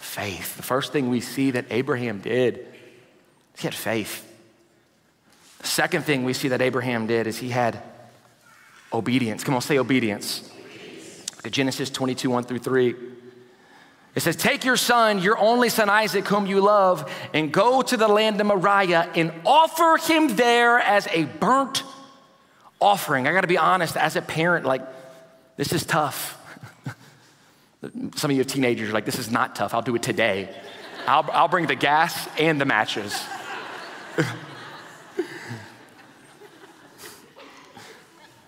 faith. 0.00 0.56
The 0.56 0.62
first 0.62 0.92
thing 0.92 1.08
we 1.08 1.20
see 1.20 1.52
that 1.52 1.66
Abraham 1.70 2.20
did, 2.20 2.66
he 3.56 3.66
had 3.66 3.74
faith. 3.74 4.26
The 5.60 5.66
second 5.66 6.02
thing 6.04 6.24
we 6.24 6.32
see 6.32 6.48
that 6.48 6.62
Abraham 6.62 7.06
did 7.06 7.26
is 7.26 7.38
he 7.38 7.50
had 7.50 7.80
obedience. 8.92 9.44
Come 9.44 9.54
on, 9.54 9.60
say 9.60 9.78
obedience. 9.78 10.50
Genesis 11.48 11.90
22, 11.90 12.28
1 12.30 12.44
through 12.44 12.58
3. 12.58 12.94
It 14.14 14.20
says, 14.20 14.36
Take 14.36 14.64
your 14.64 14.76
son, 14.76 15.20
your 15.20 15.38
only 15.38 15.68
son 15.68 15.88
Isaac, 15.88 16.26
whom 16.26 16.46
you 16.46 16.60
love, 16.60 17.10
and 17.32 17.52
go 17.52 17.82
to 17.82 17.96
the 17.96 18.08
land 18.08 18.40
of 18.40 18.46
Moriah 18.46 19.10
and 19.14 19.32
offer 19.46 19.98
him 20.02 20.34
there 20.36 20.78
as 20.78 21.06
a 21.08 21.24
burnt 21.24 21.82
offering. 22.80 23.28
I 23.28 23.32
gotta 23.32 23.46
be 23.46 23.58
honest, 23.58 23.96
as 23.96 24.16
a 24.16 24.22
parent, 24.22 24.66
like, 24.66 24.82
this 25.56 25.72
is 25.72 25.84
tough. 25.84 26.39
Some 28.14 28.30
of 28.30 28.36
you 28.36 28.44
teenagers 28.44 28.90
are 28.90 28.92
like, 28.92 29.06
this 29.06 29.18
is 29.18 29.30
not 29.30 29.56
tough. 29.56 29.72
I'll 29.72 29.80
do 29.82 29.94
it 29.94 30.02
today. 30.02 30.54
I'll, 31.06 31.28
I'll 31.32 31.48
bring 31.48 31.66
the 31.66 31.74
gas 31.74 32.28
and 32.38 32.60
the 32.60 32.66
matches. 32.66 33.18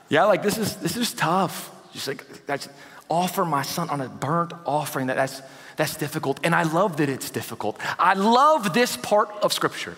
yeah, 0.08 0.24
like 0.24 0.42
this 0.42 0.58
is 0.58 0.76
this 0.76 0.98
is 0.98 1.14
tough. 1.14 1.70
Just 1.92 2.08
like 2.08 2.46
that's 2.46 2.68
offer 3.08 3.44
my 3.44 3.62
son 3.62 3.88
on 3.90 4.00
a 4.02 4.08
burnt 4.08 4.52
offering. 4.66 5.06
That, 5.06 5.16
that's 5.16 5.40
that's 5.76 5.96
difficult. 5.96 6.40
And 6.44 6.54
I 6.54 6.64
love 6.64 6.98
that 6.98 7.08
it's 7.08 7.30
difficult. 7.30 7.78
I 7.98 8.12
love 8.14 8.74
this 8.74 8.96
part 8.98 9.30
of 9.42 9.52
scripture 9.54 9.96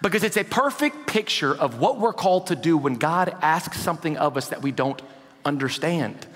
because 0.00 0.22
it's 0.22 0.36
a 0.36 0.44
perfect 0.44 1.06
picture 1.06 1.54
of 1.54 1.80
what 1.80 1.98
we're 1.98 2.12
called 2.12 2.46
to 2.48 2.56
do 2.56 2.76
when 2.76 2.94
God 2.94 3.36
asks 3.42 3.80
something 3.80 4.16
of 4.16 4.36
us 4.36 4.48
that 4.48 4.62
we 4.62 4.70
don't 4.70 5.02
understand. 5.44 6.26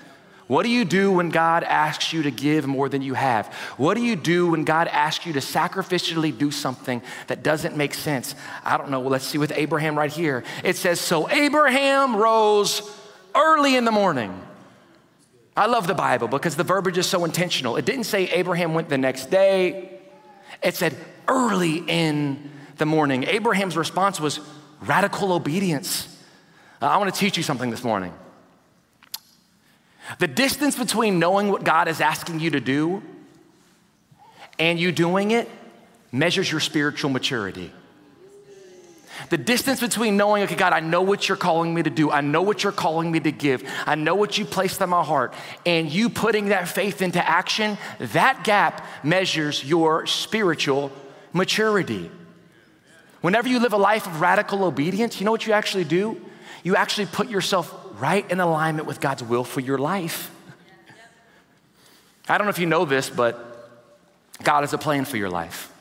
What 0.49 0.63
do 0.63 0.69
you 0.69 0.83
do 0.83 1.11
when 1.11 1.29
God 1.29 1.63
asks 1.63 2.11
you 2.11 2.23
to 2.23 2.31
give 2.31 2.65
more 2.65 2.89
than 2.89 3.03
you 3.03 3.13
have? 3.13 3.53
What 3.77 3.93
do 3.93 4.01
you 4.01 4.15
do 4.15 4.47
when 4.47 4.63
God 4.63 4.87
asks 4.87 5.23
you 5.27 5.33
to 5.33 5.41
sacrificially 5.41 6.35
do 6.35 6.49
something 6.49 7.03
that 7.27 7.43
doesn't 7.43 7.77
make 7.77 7.93
sense? 7.93 8.33
I 8.63 8.79
don't 8.79 8.89
know. 8.89 8.99
Well, 8.99 9.11
let's 9.11 9.27
see 9.27 9.37
with 9.37 9.51
Abraham 9.55 9.95
right 9.95 10.11
here. 10.11 10.43
It 10.63 10.75
says, 10.75 10.99
So 10.99 11.29
Abraham 11.29 12.15
rose 12.15 12.81
early 13.35 13.75
in 13.75 13.85
the 13.85 13.91
morning. 13.91 14.41
I 15.55 15.67
love 15.67 15.85
the 15.85 15.93
Bible 15.93 16.27
because 16.27 16.55
the 16.55 16.63
verbiage 16.63 16.97
is 16.97 17.05
so 17.05 17.25
intentional. 17.25 17.77
It 17.77 17.85
didn't 17.85 18.05
say 18.05 18.23
Abraham 18.31 18.73
went 18.73 18.89
the 18.89 18.97
next 18.97 19.29
day, 19.29 19.99
it 20.63 20.73
said 20.73 20.95
early 21.27 21.83
in 21.87 22.49
the 22.77 22.87
morning. 22.87 23.23
Abraham's 23.25 23.77
response 23.77 24.19
was 24.19 24.39
radical 24.81 25.31
obedience. 25.31 26.07
I 26.81 26.97
want 26.97 27.13
to 27.13 27.19
teach 27.19 27.37
you 27.37 27.43
something 27.43 27.69
this 27.69 27.83
morning. 27.83 28.13
The 30.17 30.27
distance 30.27 30.77
between 30.77 31.19
knowing 31.19 31.51
what 31.51 31.63
God 31.63 31.87
is 31.87 32.01
asking 32.01 32.39
you 32.39 32.49
to 32.51 32.59
do 32.59 33.03
and 34.57 34.79
you 34.79 34.91
doing 34.91 35.31
it 35.31 35.49
measures 36.11 36.51
your 36.51 36.59
spiritual 36.59 37.09
maturity. 37.09 37.71
The 39.29 39.37
distance 39.37 39.81
between 39.81 40.17
knowing, 40.17 40.43
okay, 40.43 40.55
God, 40.55 40.71
I 40.71 40.79
know 40.79 41.01
what 41.01 41.27
you're 41.27 41.37
calling 41.37 41.73
me 41.73 41.83
to 41.83 41.89
do, 41.89 42.09
I 42.09 42.21
know 42.21 42.41
what 42.41 42.63
you're 42.63 42.71
calling 42.71 43.11
me 43.11 43.19
to 43.19 43.31
give, 43.31 43.69
I 43.85 43.95
know 43.95 44.15
what 44.15 44.37
you 44.37 44.45
placed 44.45 44.81
in 44.81 44.89
my 44.89 45.03
heart, 45.03 45.33
and 45.65 45.91
you 45.91 46.09
putting 46.09 46.47
that 46.47 46.69
faith 46.69 47.01
into 47.01 47.25
action, 47.27 47.77
that 47.99 48.43
gap 48.43 48.85
measures 49.03 49.63
your 49.63 50.07
spiritual 50.07 50.91
maturity. 51.33 52.09
Whenever 53.21 53.49
you 53.49 53.59
live 53.59 53.73
a 53.73 53.77
life 53.77 54.07
of 54.07 54.21
radical 54.21 54.63
obedience, 54.63 55.19
you 55.19 55.25
know 55.25 55.31
what 55.31 55.45
you 55.45 55.51
actually 55.51 55.83
do? 55.83 56.19
You 56.63 56.77
actually 56.77 57.07
put 57.07 57.29
yourself 57.29 57.88
right 57.99 58.29
in 58.31 58.39
alignment 58.39 58.87
with 58.87 58.99
God's 58.99 59.23
will 59.23 59.43
for 59.43 59.59
your 59.59 59.77
life. 59.77 60.31
I 62.27 62.37
don't 62.37 62.45
know 62.45 62.51
if 62.51 62.59
you 62.59 62.67
know 62.67 62.85
this, 62.85 63.09
but 63.09 63.45
God 64.43 64.61
has 64.61 64.73
a 64.73 64.77
plan 64.77 65.05
for 65.05 65.17
your 65.17 65.29
life. 65.29 65.71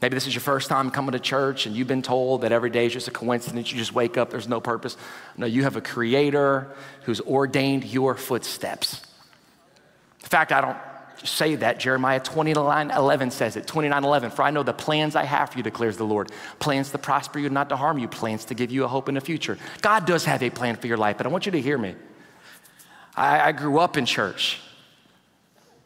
Maybe 0.00 0.14
this 0.14 0.28
is 0.28 0.34
your 0.34 0.42
first 0.42 0.68
time 0.68 0.90
coming 0.90 1.12
to 1.12 1.18
church 1.18 1.66
and 1.66 1.74
you've 1.74 1.88
been 1.88 2.02
told 2.02 2.42
that 2.42 2.52
every 2.52 2.70
day 2.70 2.86
is 2.86 2.92
just 2.92 3.08
a 3.08 3.10
coincidence. 3.10 3.72
You 3.72 3.78
just 3.78 3.92
wake 3.92 4.16
up, 4.16 4.30
there's 4.30 4.46
no 4.46 4.60
purpose. 4.60 4.96
No, 5.36 5.46
you 5.46 5.64
have 5.64 5.74
a 5.74 5.80
creator 5.80 6.68
who's 7.02 7.20
ordained 7.20 7.84
your 7.84 8.14
footsteps. 8.14 9.02
In 10.22 10.28
fact, 10.28 10.52
I 10.52 10.60
don't 10.60 10.76
say 11.24 11.56
that. 11.56 11.78
Jeremiah 11.80 12.20
29 12.20 12.90
11 12.90 13.30
says 13.30 13.56
it. 13.56 13.66
29 13.66 14.04
11. 14.04 14.30
For 14.30 14.42
I 14.42 14.50
know 14.50 14.62
the 14.62 14.72
plans 14.72 15.16
I 15.16 15.24
have 15.24 15.50
for 15.50 15.58
you, 15.58 15.62
declares 15.62 15.96
the 15.96 16.04
Lord. 16.04 16.30
Plans 16.58 16.90
to 16.90 16.98
prosper 16.98 17.38
you, 17.38 17.50
not 17.50 17.68
to 17.70 17.76
harm 17.76 17.98
you. 17.98 18.08
Plans 18.08 18.44
to 18.46 18.54
give 18.54 18.70
you 18.70 18.84
a 18.84 18.88
hope 18.88 19.08
in 19.08 19.14
the 19.14 19.20
future. 19.20 19.58
God 19.80 20.06
does 20.06 20.24
have 20.24 20.42
a 20.42 20.50
plan 20.50 20.76
for 20.76 20.86
your 20.86 20.96
life, 20.96 21.16
but 21.16 21.26
I 21.26 21.30
want 21.30 21.46
you 21.46 21.52
to 21.52 21.60
hear 21.60 21.78
me. 21.78 21.94
I, 23.16 23.48
I 23.48 23.52
grew 23.52 23.78
up 23.78 23.96
in 23.96 24.06
church. 24.06 24.60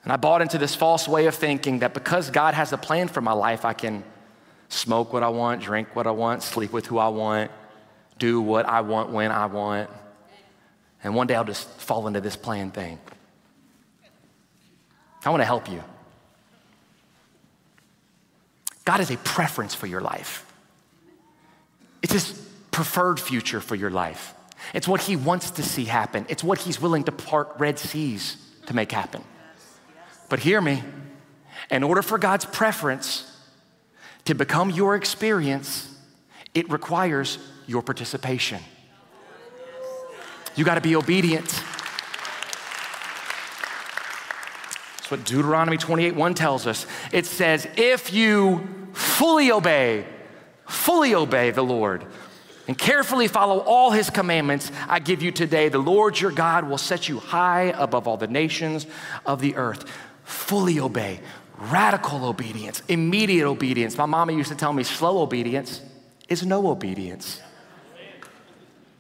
And 0.04 0.12
I 0.12 0.16
bought 0.16 0.42
into 0.42 0.58
this 0.58 0.74
false 0.74 1.06
way 1.06 1.26
of 1.26 1.34
thinking 1.34 1.78
that 1.78 1.94
because 1.94 2.30
God 2.30 2.54
has 2.54 2.72
a 2.72 2.78
plan 2.78 3.08
for 3.08 3.20
my 3.20 3.32
life, 3.32 3.64
I 3.64 3.72
can 3.72 4.02
smoke 4.68 5.12
what 5.12 5.22
I 5.22 5.28
want, 5.28 5.62
drink 5.62 5.94
what 5.94 6.06
I 6.06 6.10
want, 6.10 6.42
sleep 6.42 6.72
with 6.72 6.86
who 6.86 6.98
I 6.98 7.08
want, 7.08 7.50
do 8.18 8.40
what 8.40 8.66
I 8.66 8.80
want 8.80 9.10
when 9.10 9.30
I 9.30 9.46
want. 9.46 9.88
And 11.04 11.14
one 11.14 11.26
day 11.26 11.34
I'll 11.34 11.44
just 11.44 11.68
fall 11.68 12.06
into 12.06 12.20
this 12.20 12.36
plan 12.36 12.70
thing. 12.70 12.98
I 15.24 15.30
want 15.30 15.40
to 15.40 15.46
help 15.46 15.70
you. 15.70 15.82
God 18.84 18.98
has 18.98 19.10
a 19.10 19.16
preference 19.18 19.74
for 19.74 19.86
your 19.86 20.00
life. 20.00 20.44
It's 22.02 22.12
his 22.12 22.32
preferred 22.70 23.20
future 23.20 23.60
for 23.60 23.76
your 23.76 23.90
life. 23.90 24.34
It's 24.74 24.88
what 24.88 25.02
he 25.02 25.16
wants 25.16 25.52
to 25.52 25.62
see 25.62 25.84
happen. 25.84 26.26
It's 26.28 26.42
what 26.42 26.58
he's 26.58 26.80
willing 26.80 27.04
to 27.04 27.12
part 27.12 27.52
Red 27.58 27.78
Seas 27.78 28.36
to 28.66 28.74
make 28.74 28.90
happen. 28.90 29.22
But 30.28 30.40
hear 30.40 30.60
me, 30.60 30.82
in 31.70 31.82
order 31.82 32.02
for 32.02 32.18
God's 32.18 32.44
preference 32.44 33.28
to 34.24 34.34
become 34.34 34.70
your 34.70 34.96
experience, 34.96 35.94
it 36.54 36.70
requires 36.70 37.38
your 37.66 37.82
participation. 37.82 38.60
You 40.54 40.64
got 40.64 40.74
to 40.74 40.80
be 40.80 40.96
obedient. 40.96 41.62
What 45.12 45.25
Deuteronomy 45.25 45.76
28 45.76 46.16
1 46.16 46.35
tells 46.35 46.66
us. 46.66 46.87
It 47.12 47.26
says, 47.26 47.69
If 47.76 48.14
you 48.14 48.66
fully 48.95 49.52
obey, 49.52 50.07
fully 50.66 51.14
obey 51.14 51.50
the 51.50 51.62
Lord, 51.62 52.04
and 52.66 52.78
carefully 52.78 53.28
follow 53.28 53.59
all 53.59 53.90
his 53.90 54.09
commandments 54.09 54.73
I 54.88 55.00
give 55.00 55.23
you 55.23 55.31
today, 55.31 55.69
the 55.69 55.78
Lord 55.78 56.19
your 56.19 56.31
God 56.31 56.66
will 56.66 56.78
set 56.78 57.11
you 57.11 57.19
high 57.19 57.75
above 57.76 58.09
all 58.09 58.16
the 58.16 58.26
nations 58.26 58.87
of 59.26 59.42
the 59.42 59.54
earth. 59.57 59.85
Fully 60.25 60.81
obey, 60.81 61.21
radical 61.59 62.25
obedience, 62.25 62.83
immediate 62.88 63.47
obedience. 63.47 63.99
My 63.99 64.07
mama 64.07 64.33
used 64.33 64.50
to 64.50 64.57
tell 64.57 64.73
me 64.73 64.83
slow 64.83 65.19
obedience 65.19 65.83
is 66.28 66.47
no 66.47 66.69
obedience. 66.69 67.42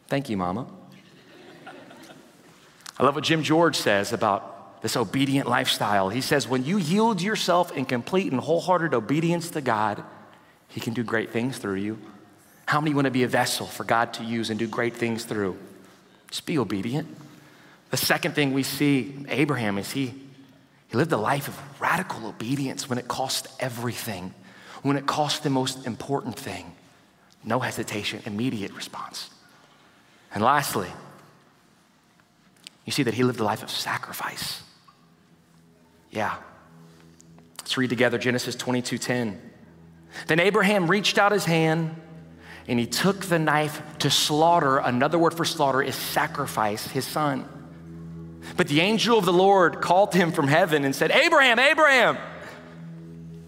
Thank 0.08 0.28
you, 0.28 0.36
mama. 0.36 0.66
I 2.98 3.04
love 3.04 3.14
what 3.14 3.24
Jim 3.24 3.42
George 3.42 3.76
says 3.76 4.12
about 4.12 4.51
this 4.82 4.96
obedient 4.96 5.48
lifestyle. 5.48 6.08
He 6.08 6.20
says, 6.20 6.48
when 6.48 6.64
you 6.64 6.76
yield 6.76 7.22
yourself 7.22 7.72
in 7.72 7.84
complete 7.84 8.32
and 8.32 8.40
wholehearted 8.40 8.92
obedience 8.92 9.50
to 9.50 9.60
God, 9.60 10.02
He 10.68 10.80
can 10.80 10.92
do 10.92 11.04
great 11.04 11.30
things 11.30 11.56
through 11.56 11.76
you. 11.76 11.98
How 12.66 12.80
many 12.80 12.94
want 12.94 13.04
to 13.04 13.10
be 13.10 13.22
a 13.22 13.28
vessel 13.28 13.66
for 13.66 13.84
God 13.84 14.12
to 14.14 14.24
use 14.24 14.50
and 14.50 14.58
do 14.58 14.66
great 14.66 14.96
things 14.96 15.24
through? 15.24 15.56
Just 16.30 16.46
be 16.46 16.58
obedient. 16.58 17.08
The 17.90 17.96
second 17.96 18.34
thing 18.34 18.52
we 18.52 18.64
see 18.64 19.24
Abraham 19.28 19.78
is 19.78 19.92
he, 19.92 20.14
he 20.88 20.96
lived 20.96 21.12
a 21.12 21.16
life 21.16 21.46
of 21.46 21.80
radical 21.80 22.26
obedience 22.26 22.88
when 22.88 22.98
it 22.98 23.06
cost 23.06 23.46
everything, 23.60 24.34
when 24.82 24.96
it 24.96 25.06
cost 25.06 25.44
the 25.44 25.50
most 25.50 25.86
important 25.86 26.36
thing. 26.36 26.74
No 27.44 27.60
hesitation, 27.60 28.22
immediate 28.24 28.72
response. 28.72 29.30
And 30.34 30.42
lastly, 30.42 30.88
you 32.84 32.92
see 32.92 33.02
that 33.04 33.14
he 33.14 33.22
lived 33.22 33.38
a 33.38 33.44
life 33.44 33.62
of 33.62 33.70
sacrifice. 33.70 34.62
Yeah. 36.12 36.36
Let's 37.58 37.76
read 37.76 37.90
together 37.90 38.18
Genesis 38.18 38.54
22:10. 38.54 39.40
Then 40.28 40.38
Abraham 40.38 40.88
reached 40.88 41.18
out 41.18 41.32
his 41.32 41.46
hand 41.46 41.96
and 42.68 42.78
he 42.78 42.86
took 42.86 43.22
the 43.22 43.38
knife 43.38 43.82
to 43.98 44.10
slaughter. 44.10 44.78
Another 44.78 45.18
word 45.18 45.34
for 45.34 45.44
slaughter 45.44 45.82
is 45.82 45.96
sacrifice 45.96 46.86
his 46.86 47.06
son. 47.06 47.48
But 48.56 48.68
the 48.68 48.80
angel 48.80 49.18
of 49.18 49.24
the 49.24 49.32
Lord 49.32 49.80
called 49.80 50.12
to 50.12 50.18
him 50.18 50.32
from 50.32 50.48
heaven 50.48 50.84
and 50.84 50.94
said, 50.94 51.10
Abraham, 51.10 51.58
Abraham. 51.58 52.18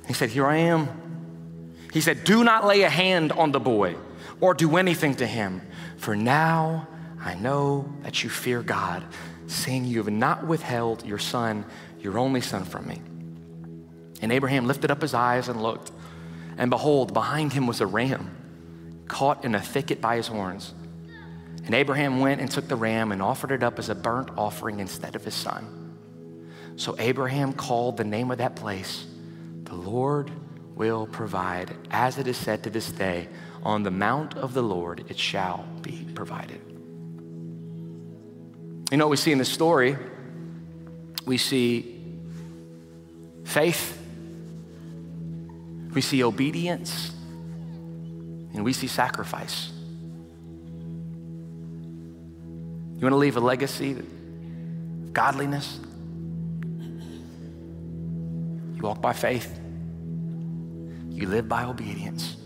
He 0.07 0.15
said, 0.15 0.31
Here 0.31 0.47
I 0.47 0.57
am. 0.57 0.89
He 1.93 2.01
said, 2.01 2.25
Do 2.25 2.45
not 2.45 2.67
lay 2.67 2.83
a 2.83 2.91
hand 2.91 3.33
on 3.33 3.53
the 3.53 3.61
boy 3.61 3.97
or 4.41 4.55
do 4.55 4.77
anything 4.77 5.15
to 5.17 5.27
him, 5.27 5.63
for 5.97 6.17
now 6.17 6.89
I 7.21 7.35
know 7.35 7.93
that 8.03 8.23
you 8.23 8.31
fear 8.31 8.63
God, 8.63 9.05
seeing 9.47 9.85
you 9.85 9.99
have 9.99 10.13
not 10.13 10.47
withheld 10.47 11.07
your 11.07 11.19
son, 11.19 11.65
your 12.05 12.19
only 12.19 12.43
son, 12.43 12.65
from 12.65 12.87
me. 12.87 13.01
And 14.21 14.31
Abraham 14.31 14.67
lifted 14.67 14.91
up 14.91 15.03
his 15.03 15.15
eyes 15.15 15.49
and 15.49 15.63
looked, 15.63 15.91
and 16.57 16.71
behold, 16.71 17.13
behind 17.13 17.53
him 17.53 17.67
was 17.67 17.81
a 17.81 17.87
ram 17.87 18.31
caught 19.09 19.45
in 19.45 19.55
a 19.55 19.61
thicket 19.61 20.01
by 20.01 20.17
his 20.17 20.27
horns. 20.27 20.73
And 21.65 21.75
Abraham 21.75 22.21
went 22.21 22.41
and 22.41 22.51
took 22.51 22.69
the 22.69 22.77
ram 22.77 23.11
and 23.11 23.23
offered 23.23 23.51
it 23.51 23.63
up 23.63 23.79
as 23.79 23.89
a 23.89 23.95
burnt 23.95 24.31
offering 24.37 24.81
instead 24.81 25.17
of 25.17 25.25
his 25.25 25.35
son. 25.35 25.97
So 26.77 26.95
Abraham 26.99 27.53
called 27.53 27.97
the 27.97 28.05
name 28.05 28.31
of 28.31 28.39
that 28.39 28.57
place, 28.57 29.07
The 29.65 29.75
Lord 29.75 30.31
will 30.75 31.07
provide, 31.07 31.75
as 31.91 32.19
it 32.19 32.27
is 32.27 32.37
said 32.37 32.65
to 32.65 32.71
this 32.71 32.91
day, 32.91 33.29
on 33.63 33.83
the 33.83 33.91
mount 33.91 34.37
of 34.37 34.53
the 34.53 34.63
Lord 34.63 35.05
it 35.09 35.19
shall 35.19 35.65
be 35.81 36.07
provided. 36.15 36.61
You 38.91 38.99
know 38.99 39.07
what 39.07 39.13
we 39.13 39.17
see 39.17 39.33
in 39.33 39.39
this 39.39 39.49
story? 39.49 39.97
We 41.25 41.39
see 41.39 41.94
faith, 43.45 44.01
we 45.93 46.01
see 46.01 46.25
obedience, 46.25 47.13
and 48.55 48.65
we 48.65 48.73
see 48.73 48.87
sacrifice. 48.87 49.71
You 52.95 53.01
want 53.01 53.13
to 53.13 53.17
leave 53.17 53.37
a 53.37 53.41
legacy 53.41 53.93
of 53.93 55.13
godliness? 55.13 55.79
You 58.75 58.83
walk 58.83 59.01
by 59.01 59.13
faith. 59.13 59.61
You 61.11 61.29
live 61.29 61.49
by 61.49 61.65
obedience. 61.65 62.37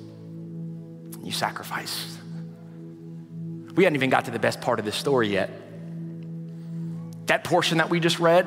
You 1.23 1.33
sacrifice. 1.33 2.19
We 3.75 3.85
hadn't 3.85 3.97
even 3.97 4.11
got 4.11 4.25
to 4.25 4.31
the 4.31 4.39
best 4.39 4.61
part 4.61 4.79
of 4.79 4.85
this 4.85 4.97
story 4.97 5.29
yet. 5.29 5.51
That 7.27 7.45
portion 7.45 7.79
that 7.79 7.89
we 7.91 8.01
just 8.01 8.19
read, 8.19 8.47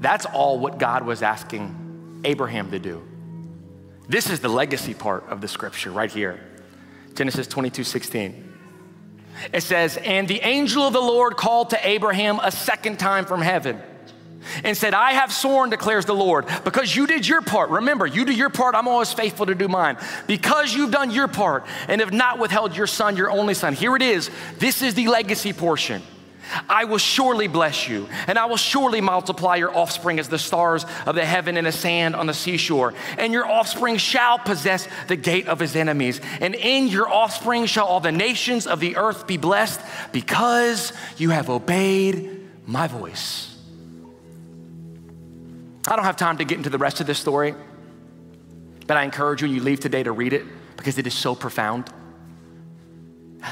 that's 0.00 0.26
all 0.26 0.58
what 0.58 0.78
God 0.78 1.04
was 1.04 1.22
asking 1.22 2.22
Abraham 2.24 2.70
to 2.70 2.78
do. 2.78 3.02
This 4.08 4.30
is 4.30 4.40
the 4.40 4.48
legacy 4.48 4.94
part 4.94 5.28
of 5.28 5.40
the 5.40 5.48
scripture 5.48 5.90
right 5.90 6.10
here. 6.10 6.40
Genesis 7.14 7.46
22 7.46 7.84
16. 7.84 8.42
It 9.52 9.62
says, 9.62 9.96
And 9.98 10.28
the 10.28 10.40
angel 10.40 10.82
of 10.84 10.92
the 10.92 11.00
Lord 11.00 11.36
called 11.36 11.70
to 11.70 11.88
Abraham 11.88 12.38
a 12.42 12.50
second 12.50 12.98
time 12.98 13.26
from 13.26 13.42
heaven 13.42 13.80
and 14.64 14.76
said, 14.76 14.94
I 14.94 15.12
have 15.12 15.32
sworn, 15.32 15.70
declares 15.70 16.04
the 16.04 16.14
Lord, 16.14 16.46
because 16.64 16.94
you 16.94 17.06
did 17.06 17.26
your 17.26 17.42
part. 17.42 17.70
Remember, 17.70 18.06
you 18.06 18.24
do 18.24 18.32
your 18.32 18.50
part, 18.50 18.74
I'm 18.74 18.88
always 18.88 19.12
faithful 19.12 19.46
to 19.46 19.54
do 19.54 19.68
mine. 19.68 19.98
Because 20.26 20.72
you've 20.74 20.92
done 20.92 21.10
your 21.10 21.28
part 21.28 21.66
and 21.88 22.00
have 22.00 22.12
not 22.12 22.38
withheld 22.38 22.76
your 22.76 22.86
son, 22.86 23.16
your 23.16 23.30
only 23.30 23.54
son. 23.54 23.74
Here 23.74 23.96
it 23.96 24.02
is. 24.02 24.30
This 24.58 24.82
is 24.82 24.94
the 24.94 25.08
legacy 25.08 25.52
portion. 25.52 26.02
I 26.68 26.84
will 26.84 26.98
surely 26.98 27.48
bless 27.48 27.88
you, 27.88 28.08
and 28.26 28.38
I 28.38 28.46
will 28.46 28.56
surely 28.56 29.00
multiply 29.00 29.56
your 29.56 29.76
offspring 29.76 30.18
as 30.18 30.28
the 30.28 30.38
stars 30.38 30.84
of 31.06 31.14
the 31.14 31.24
heaven 31.24 31.56
and 31.56 31.66
the 31.66 31.72
sand 31.72 32.14
on 32.14 32.26
the 32.26 32.34
seashore. 32.34 32.94
And 33.18 33.32
your 33.32 33.46
offspring 33.46 33.96
shall 33.96 34.38
possess 34.38 34.88
the 35.08 35.16
gate 35.16 35.48
of 35.48 35.58
his 35.58 35.76
enemies. 35.76 36.20
And 36.40 36.54
in 36.54 36.88
your 36.88 37.08
offspring 37.08 37.66
shall 37.66 37.86
all 37.86 38.00
the 38.00 38.12
nations 38.12 38.66
of 38.66 38.80
the 38.80 38.96
earth 38.96 39.26
be 39.26 39.36
blessed 39.36 39.80
because 40.12 40.92
you 41.16 41.30
have 41.30 41.50
obeyed 41.50 42.48
my 42.66 42.86
voice. 42.86 43.54
I 45.88 45.94
don't 45.94 46.04
have 46.04 46.16
time 46.16 46.38
to 46.38 46.44
get 46.44 46.58
into 46.58 46.70
the 46.70 46.78
rest 46.78 47.00
of 47.00 47.06
this 47.06 47.18
story, 47.18 47.54
but 48.86 48.96
I 48.96 49.04
encourage 49.04 49.40
you, 49.40 49.48
when 49.48 49.56
you 49.56 49.62
leave 49.62 49.80
today 49.80 50.02
to 50.02 50.12
read 50.12 50.32
it 50.32 50.44
because 50.76 50.98
it 50.98 51.06
is 51.06 51.14
so 51.14 51.34
profound. 51.34 51.90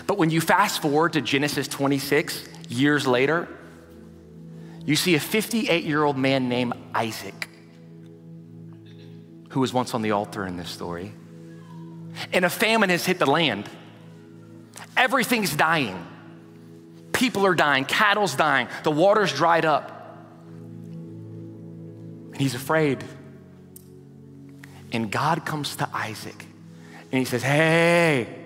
But 0.07 0.18
when 0.18 0.30
you 0.30 0.40
fast 0.40 0.83
forward 0.83 1.12
to 1.12 1.20
Genesis 1.20 1.68
26, 1.68 2.48
years 2.68 3.07
later, 3.07 3.48
you 4.85 4.96
see 4.96 5.14
a 5.14 5.20
58 5.20 5.85
year 5.85 6.03
old 6.03 6.16
man 6.16 6.48
named 6.48 6.74
Isaac, 6.94 7.48
who 9.50 9.61
was 9.61 9.72
once 9.72 9.94
on 9.94 10.03
the 10.03 10.11
altar 10.11 10.46
in 10.46 10.57
this 10.57 10.68
story. 10.68 11.12
And 12.33 12.44
a 12.44 12.50
famine 12.50 12.90
has 12.90 13.05
hit 13.05 13.18
the 13.18 13.27
land. 13.27 13.68
Everything's 14.96 15.55
dying. 15.55 16.07
People 17.12 17.46
are 17.46 17.55
dying, 17.55 17.85
cattle's 17.85 18.35
dying, 18.35 18.68
the 18.83 18.90
water's 18.90 19.33
dried 19.33 19.64
up. 19.64 19.90
And 22.33 22.40
he's 22.40 22.55
afraid. 22.55 23.05
And 24.92 25.11
God 25.11 25.46
comes 25.46 25.77
to 25.77 25.88
Isaac 25.92 26.44
and 27.11 27.18
he 27.18 27.24
says, 27.24 27.42
Hey, 27.42 28.43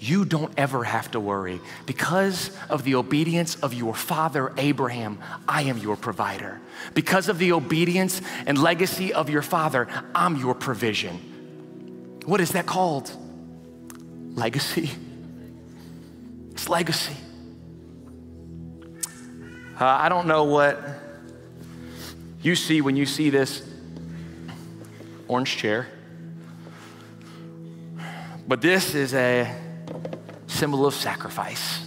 you 0.00 0.24
don't 0.24 0.52
ever 0.56 0.84
have 0.84 1.10
to 1.12 1.20
worry. 1.20 1.60
Because 1.86 2.50
of 2.70 2.84
the 2.84 2.94
obedience 2.94 3.56
of 3.56 3.74
your 3.74 3.94
father 3.94 4.52
Abraham, 4.56 5.18
I 5.46 5.62
am 5.62 5.78
your 5.78 5.96
provider. 5.96 6.60
Because 6.94 7.28
of 7.28 7.38
the 7.38 7.52
obedience 7.52 8.20
and 8.46 8.58
legacy 8.58 9.12
of 9.12 9.28
your 9.28 9.42
father, 9.42 9.88
I'm 10.14 10.36
your 10.36 10.54
provision. 10.54 12.20
What 12.24 12.40
is 12.40 12.52
that 12.52 12.66
called? 12.66 13.10
Legacy. 14.34 14.90
It's 16.52 16.68
legacy. 16.68 17.16
Uh, 19.80 19.84
I 19.84 20.08
don't 20.08 20.26
know 20.26 20.44
what 20.44 20.80
you 22.42 22.56
see 22.56 22.80
when 22.80 22.96
you 22.96 23.06
see 23.06 23.30
this 23.30 23.62
orange 25.28 25.56
chair, 25.56 25.86
but 28.48 28.60
this 28.60 28.94
is 28.94 29.14
a 29.14 29.67
symbol 30.58 30.86
of 30.86 30.94
sacrifice. 30.94 31.80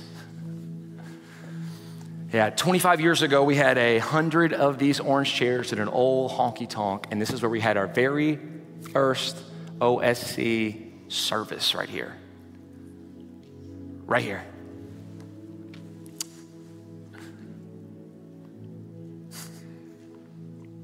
Yeah, 2.31 2.51
25 2.51 3.01
years 3.01 3.21
ago, 3.21 3.43
we 3.43 3.57
had 3.57 3.77
a 3.77 3.97
hundred 3.97 4.53
of 4.53 4.79
these 4.79 5.01
orange 5.01 5.33
chairs 5.33 5.73
in 5.73 5.79
an 5.79 5.89
old 5.89 6.31
honky 6.31 6.69
tonk, 6.69 7.07
and 7.11 7.21
this 7.21 7.31
is 7.31 7.41
where 7.41 7.49
we 7.49 7.59
had 7.59 7.75
our 7.75 7.87
very 7.87 8.39
first 8.93 9.35
OSC 9.79 11.11
service 11.11 11.75
right 11.75 11.89
here. 11.89 12.15
Right 14.05 14.23
here. 14.23 14.41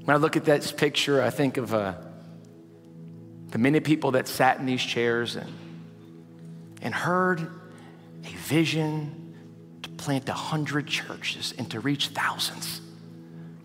When 0.03 0.13
I 0.13 0.17
look 0.17 0.35
at 0.35 0.43
this 0.43 0.73
picture, 0.73 1.21
I 1.21 1.29
think 1.29 1.55
of 1.55 1.73
uh, 1.73 1.93
the 3.51 3.57
many 3.57 3.79
people 3.79 4.11
that 4.11 4.27
sat 4.27 4.59
in 4.59 4.65
these 4.65 4.83
chairs 4.83 5.37
and, 5.37 5.53
and 6.81 6.93
heard 6.93 7.49
a 8.27 8.37
vision 8.37 9.33
to 9.83 9.89
plant 9.89 10.27
a 10.29 10.33
hundred 10.33 10.87
churches 10.87 11.53
and 11.57 11.69
to 11.71 11.79
reach 11.79 12.09
thousands, 12.09 12.81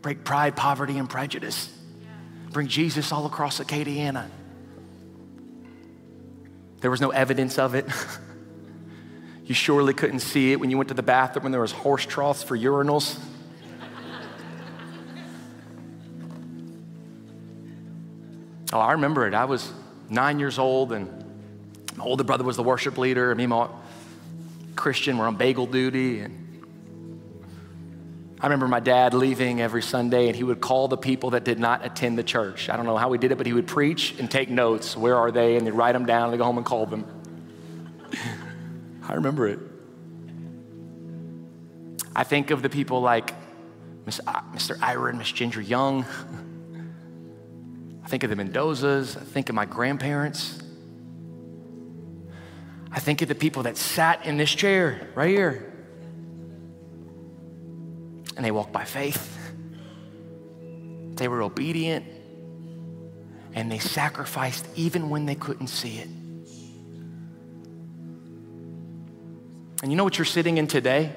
break 0.01 0.25
pride, 0.25 0.57
poverty, 0.57 0.99
and 0.99 1.09
prejudice, 1.09 1.77
bring 2.51 2.69
Jesus 2.69 3.13
all 3.13 3.27
across 3.27 3.61
Acadiana. 3.61 4.29
There 6.81 6.91
was 6.91 7.01
no 7.01 7.11
evidence 7.11 7.59
of 7.59 7.75
it. 7.75 7.87
you 9.47 9.55
surely 9.55 9.95
couldn't 9.95 10.21
see 10.21 10.53
it 10.53 10.61
when 10.61 10.71
you 10.71 10.77
went 10.77 10.89
to 10.89 10.95
the 10.95 11.03
bathroom 11.03 11.45
when 11.45 11.53
there 11.53 11.61
was 11.61 11.73
horse 11.73 12.05
troughs 12.05 12.43
for 12.43 12.57
urinals. 12.59 13.19
oh, 18.73 18.79
I 18.79 18.93
remember 18.93 19.27
it. 19.27 19.35
I 19.35 19.45
was 19.45 19.71
nine 20.09 20.39
years 20.39 20.59
old, 20.59 20.93
and 20.93 21.09
my 21.97 22.05
older 22.05 22.25
brother 22.25 22.45
was 22.45 22.57
the 22.57 22.63
worship 22.63 22.99
leader. 22.99 23.33
Me 23.35 23.45
and 23.45 23.51
my 23.51 23.69
Christian 24.77 25.19
we're 25.19 25.27
on 25.27 25.37
bagel 25.37 25.67
duty. 25.67 26.21
And 26.21 26.65
I 28.41 28.47
remember 28.47 28.67
my 28.67 28.81
dad 28.81 29.15
leaving 29.15 29.61
every 29.61 29.83
Sunday 29.83 30.27
and 30.27 30.35
he 30.35 30.43
would 30.43 30.61
call 30.61 30.89
the 30.89 30.97
people 30.97 31.31
that 31.31 31.45
did 31.45 31.59
not 31.59 31.85
attend 31.85 32.19
the 32.19 32.25
church. 32.25 32.69
I 32.69 32.77
don't 32.77 32.87
know 32.87 32.97
how 32.97 33.13
he 33.13 33.19
did 33.19 33.33
it, 33.33 33.39
but 33.39 33.47
he 33.47 33.53
would 33.53 33.69
preach 33.69 34.19
and 34.19 34.31
take 34.31 34.51
notes. 34.51 34.97
Where 34.97 35.17
are 35.17 35.31
they? 35.31 35.57
And 35.57 35.67
they'd 35.67 35.73
write 35.73 35.93
them 35.93 36.07
down 36.07 36.25
and 36.25 36.33
they'd 36.33 36.39
go 36.39 36.45
home 36.45 36.57
and 36.57 36.67
call 36.67 36.87
them. 36.87 37.05
I 39.09 39.15
remember 39.15 39.49
it. 39.49 39.59
I 42.15 42.25
think 42.25 42.51
of 42.51 42.63
the 42.63 42.69
people 42.69 43.01
like 43.01 43.33
Mr. 44.07 44.79
Ira 44.83 45.11
and 45.11 45.19
Miss 45.19 45.31
Ginger 45.31 45.61
Young. 45.61 46.05
I 48.05 48.09
think 48.09 48.25
of 48.25 48.31
the 48.31 48.37
Mendozas. 48.37 49.17
I 49.17 49.21
think 49.21 49.49
of 49.49 49.55
my 49.55 49.65
grandparents. 49.65 50.62
I 52.93 53.01
think 53.01 53.23
of 53.23 53.29
the 53.29 53.35
people 53.35 53.63
that 53.63 53.79
sat 53.79 54.27
in 54.27 54.37
this 54.37 54.51
chair 54.51 55.09
right 55.15 55.31
here. 55.31 55.73
And 58.37 58.45
they 58.45 58.51
walked 58.51 58.73
by 58.73 58.85
faith. 58.85 59.39
They 61.15 61.27
were 61.27 61.43
obedient. 61.43 62.05
And 63.55 63.73
they 63.73 63.79
sacrificed 63.79 64.67
even 64.77 65.09
when 65.09 65.25
they 65.25 65.35
couldn't 65.35 65.69
see 65.69 65.99
it. 65.99 66.09
And 69.83 69.91
you 69.91 69.97
know 69.97 70.05
what 70.05 70.19
you're 70.19 70.25
sitting 70.25 70.59
in 70.59 70.67
today? 70.67 71.13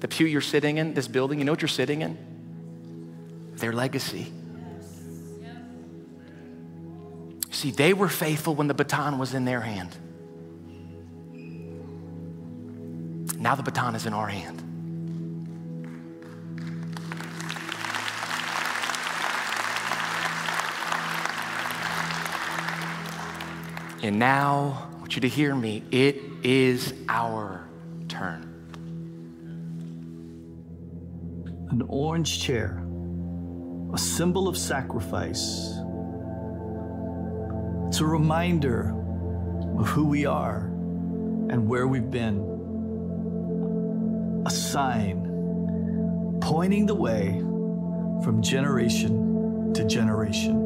The 0.00 0.08
pew 0.08 0.26
you're 0.26 0.40
sitting 0.40 0.76
in, 0.76 0.92
this 0.94 1.08
building, 1.08 1.38
you 1.38 1.44
know 1.44 1.52
what 1.52 1.62
you're 1.62 1.68
sitting 1.68 2.02
in? 2.02 2.18
Their 3.54 3.72
legacy. 3.72 4.32
See, 7.50 7.70
they 7.70 7.94
were 7.94 8.08
faithful 8.08 8.54
when 8.54 8.66
the 8.66 8.74
baton 8.74 9.18
was 9.18 9.32
in 9.32 9.46
their 9.46 9.62
hand. 9.62 9.96
Now 13.38 13.54
the 13.54 13.62
baton 13.62 13.94
is 13.94 14.06
in 14.06 14.12
our 14.12 14.26
hand. 14.28 14.62
And 24.02 24.20
now, 24.20 24.88
I 24.92 24.98
want 24.98 25.16
you 25.16 25.22
to 25.22 25.28
hear 25.28 25.54
me. 25.54 25.82
It 25.90 26.22
is 26.44 26.94
our 27.08 27.66
turn. 28.08 28.42
An 31.70 31.82
orange 31.88 32.40
chair, 32.40 32.84
a 33.92 33.98
symbol 33.98 34.46
of 34.46 34.56
sacrifice. 34.56 35.72
It's 37.88 38.00
a 38.00 38.06
reminder 38.06 38.94
of 39.76 39.88
who 39.88 40.06
we 40.06 40.24
are 40.24 40.66
and 41.50 41.66
where 41.66 41.88
we've 41.88 42.10
been. 42.10 42.55
A 44.46 44.50
sign 44.50 46.38
pointing 46.40 46.86
the 46.86 46.94
way 46.94 47.40
from 48.22 48.40
generation 48.40 49.72
to 49.74 49.84
generation. 49.84 50.62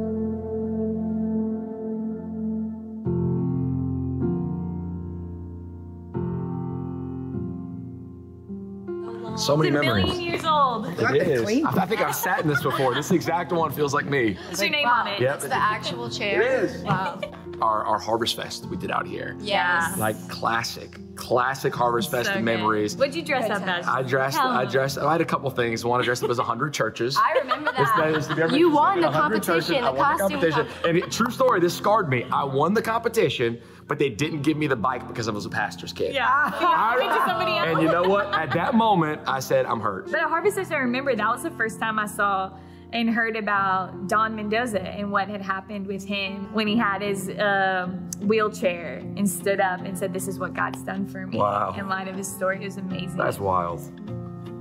So 9.37 9.57
many 9.57 9.69
It's 9.71 9.79
a 9.79 9.83
memories. 9.83 10.05
million 10.05 10.21
years 10.21 10.45
old. 10.45 10.87
It 10.87 11.23
is. 11.23 11.65
I, 11.65 11.71
I 11.83 11.87
think 11.87 12.03
I've 12.03 12.15
sat 12.15 12.43
in 12.43 12.49
this 12.49 12.63
before. 12.63 12.95
This 12.95 13.11
exact 13.11 13.51
one 13.51 13.73
feels 13.73 13.95
like 13.95 14.05
me. 14.05 14.37
What's 14.49 14.61
your 14.61 14.69
name 14.69 14.87
on 14.89 15.07
it? 15.07 15.21
Yep. 15.23 15.35
It's 15.37 15.45
the 15.47 15.55
actual 15.55 16.11
chair. 16.11 16.43
It 16.43 16.65
is. 16.65 16.83
Wow. 16.83 17.19
Our, 17.63 17.85
our 17.85 17.99
Harvest 17.99 18.37
Fest 18.37 18.67
we 18.67 18.77
did 18.77 18.91
out 18.91 19.07
here. 19.07 19.37
Yeah. 19.41 19.95
Like 19.97 20.17
classic, 20.29 20.99
classic 21.21 21.75
Harvest 21.75 22.11
Fest 22.11 22.29
So 22.29 22.35
good. 22.35 22.45
memories. 22.45 22.97
What'd 22.97 23.15
you 23.15 23.23
dress 23.23 23.49
up 23.51 23.63
as? 23.67 23.87
I 23.87 24.03
dressed, 24.03 24.39
Tell 24.39 24.49
I 24.49 24.63
'em. 24.65 24.69
dressed, 24.71 24.99
I 24.99 25.13
had 25.13 25.21
a 25.21 25.25
couple 25.25 25.49
things. 25.51 25.85
One, 25.85 26.01
I 26.01 26.05
dressed 26.05 26.25
up 26.25 26.31
as 26.31 26.39
100 26.39 26.73
churches. 26.73 27.17
I 27.17 27.39
remember 27.41 27.71
that 27.73 27.95
that. 27.97 28.15
is- 28.15 28.27
have 28.27 28.39
ever- 28.39 28.57
You 28.57 28.71
won 28.71 29.01
the 29.01 29.09
100 29.11 29.43
churches, 29.43 29.69
competition, 29.69 29.85
I 29.85 29.91
the 29.93 29.97
won 29.99 30.19
costume 30.19 30.41
competition. 30.41 30.67
And 30.89 30.97
it- 30.99 31.11
true 31.13 31.31
story, 31.31 31.61
this 31.61 31.77
scarred 31.77 32.09
me. 32.09 32.27
I 32.33 32.45
won 32.45 32.75
the 32.75 32.83
competition, 32.83 33.59
but 33.87 33.99
they 33.99 34.09
didn't 34.09 34.43
give 34.43 34.57
me 34.57 34.67
the 34.67 34.77
bike 34.77 35.07
because 35.07 35.29
I 35.29 35.33
was 35.33 35.47
a 35.47 35.51
pastor's 35.51 35.93
kid. 35.93 36.15
Yeah. 36.15 36.27
Ah. 36.29 36.95
I- 36.97 37.01
Give 37.01 37.13
somebody 37.27 37.57
else. 37.59 37.69
And 37.69 37.83
you 37.83 37.89
know 37.93 38.03
what? 38.09 38.33
At 38.35 38.53
that 38.53 38.75
moment, 38.75 39.21
I 39.27 39.41
said, 39.41 39.67
I'm 39.67 39.81
hurt. 39.81 40.07
But 40.11 40.21
at 40.21 40.29
Harvest 40.29 40.57
Fest, 40.57 40.73
I 40.73 40.79
remember 40.79 41.15
that 41.15 41.29
was 41.29 41.43
the 41.43 41.51
first 41.51 41.79
time 41.79 41.99
I 41.99 42.07
saw 42.07 42.51
and 42.93 43.09
heard 43.09 43.37
about 43.37 44.09
Don 44.09 44.35
Mendoza 44.35 44.83
and 44.83 45.11
what 45.13 45.29
had 45.29 45.41
happened 45.41 45.87
with 45.87 46.05
him 46.05 46.53
when 46.53 46.67
he 46.67 46.77
had 46.77 47.03
his 47.03 47.31
um, 47.39 48.11
wheelchair 48.21 48.97
and 49.17 49.29
stood 49.29 49.61
up 49.61 49.81
and 49.81 49.97
said, 49.97 50.13
"This 50.13 50.27
is 50.29 50.39
what 50.39 50.55
God's 50.55 50.83
done 50.83 51.07
for 51.07 51.27
me." 51.27 51.39
Wow. 51.39 51.75
In 51.79 51.89
light 51.89 52.09
of 52.09 52.17
his 52.17 52.27
story, 52.33 52.57
it 52.61 52.65
was 52.65 52.77
amazing. 52.79 53.17
That's 53.17 53.39
wild. 53.39 53.81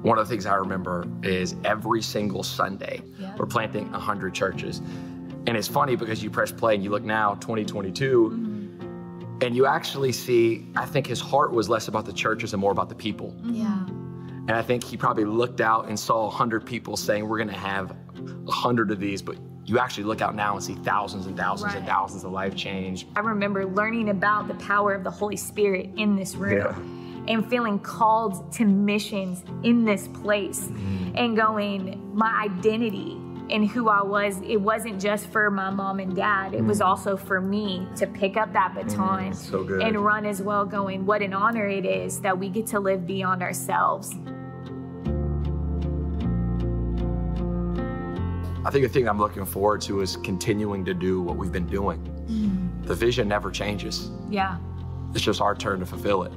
One 0.03 0.17
of 0.17 0.27
the 0.27 0.31
things 0.33 0.45
I 0.45 0.55
remember 0.55 1.05
is 1.23 1.55
every 1.65 2.01
single 2.01 2.41
Sunday, 2.43 3.01
Yeah. 3.19 3.35
we're 3.37 3.45
planting 3.45 3.91
100 3.91 4.33
churches. 4.33 4.79
And 5.47 5.57
it's 5.57 5.67
funny 5.67 5.95
because 5.97 6.23
you 6.23 6.29
press 6.29 6.51
play 6.53 6.75
and 6.75 6.83
you 6.83 6.89
look 6.89 7.03
now, 7.03 7.33
2022, 7.35 8.29
Mm-hmm. 8.31 9.37
and 9.41 9.55
you 9.55 9.65
actually 9.65 10.11
see, 10.13 10.67
I 10.75 10.85
think 10.85 11.05
his 11.07 11.19
heart 11.19 11.51
was 11.51 11.67
less 11.67 11.87
about 11.89 12.05
the 12.05 12.13
churches 12.13 12.53
and 12.53 12.61
more 12.61 12.71
about 12.71 12.87
the 12.89 12.95
people. 12.95 13.35
Yeah. 13.43 13.85
And 14.47 14.51
I 14.51 14.61
think 14.61 14.83
he 14.83 14.95
probably 14.95 15.25
looked 15.25 15.59
out 15.61 15.87
and 15.89 15.99
saw 15.99 16.25
100 16.27 16.65
people 16.65 16.95
saying, 16.95 17.27
We're 17.27 17.37
going 17.37 17.49
to 17.49 17.53
have 17.55 17.93
100 18.19 18.91
of 18.91 18.99
these, 18.99 19.21
but 19.21 19.37
you 19.65 19.77
actually 19.79 20.03
look 20.05 20.21
out 20.21 20.35
now 20.35 20.55
and 20.55 20.63
see 20.63 20.75
thousands 20.75 21.25
and 21.27 21.37
thousands 21.37 21.75
and 21.75 21.85
thousands 21.85 22.23
of 22.23 22.31
life 22.31 22.55
change. 22.55 23.05
I 23.15 23.19
remember 23.19 23.65
learning 23.67 24.09
about 24.09 24.47
the 24.47 24.55
power 24.55 24.93
of 24.93 25.03
the 25.03 25.11
Holy 25.11 25.37
Spirit 25.37 25.91
in 25.95 26.15
this 26.15 26.35
room. 26.35 26.57
Yeah. 26.57 27.33
And 27.33 27.47
feeling 27.47 27.77
called 27.77 28.51
to 28.53 28.65
missions 28.65 29.43
in 29.63 29.85
this 29.85 30.07
place 30.07 30.61
Mm-hmm. 30.61 31.11
and 31.17 31.37
going, 31.37 32.15
my 32.15 32.31
identity 32.41 33.17
and 33.51 33.67
who 33.69 33.89
I 33.89 34.01
was, 34.01 34.41
it 34.41 34.57
wasn't 34.57 34.99
just 35.01 35.27
for 35.27 35.51
my 35.51 35.69
mom 35.69 35.99
and 35.99 36.15
dad, 36.15 36.53
it 36.55 36.63
was 36.63 36.81
also 36.81 37.15
for 37.17 37.39
me 37.41 37.87
to 37.97 38.07
pick 38.07 38.37
up 38.37 38.53
that 38.53 38.73
baton 38.73 39.31
Mm. 39.31 39.35
so 39.35 39.79
and 39.79 39.97
run 40.03 40.25
as 40.25 40.41
well, 40.41 40.65
going, 40.65 41.05
what 41.05 41.21
an 41.21 41.33
honor 41.33 41.67
it 41.67 41.85
is 41.85 42.19
that 42.21 42.37
we 42.37 42.49
get 42.49 42.65
to 42.67 42.79
live 42.79 43.05
beyond 43.05 43.41
ourselves. 43.43 44.15
I 48.69 48.71
think 48.71 48.83
the 48.83 48.89
thing 48.89 49.09
I'm 49.09 49.17
looking 49.17 49.45
forward 49.45 49.81
to 49.81 50.01
is 50.01 50.17
continuing 50.17 50.85
to 50.85 50.93
do 50.93 51.23
what 51.23 51.37
we've 51.37 51.51
been 51.51 51.65
doing. 51.65 51.99
Mm. 52.29 52.85
The 52.85 52.93
vision 52.93 53.27
never 53.27 53.49
changes. 53.49 54.11
Yeah. 54.29 54.59
It's 55.11 55.23
just 55.23 55.41
our 55.41 55.55
turn 55.55 55.79
to 55.79 55.87
fulfill 55.87 56.21
it. 56.21 56.31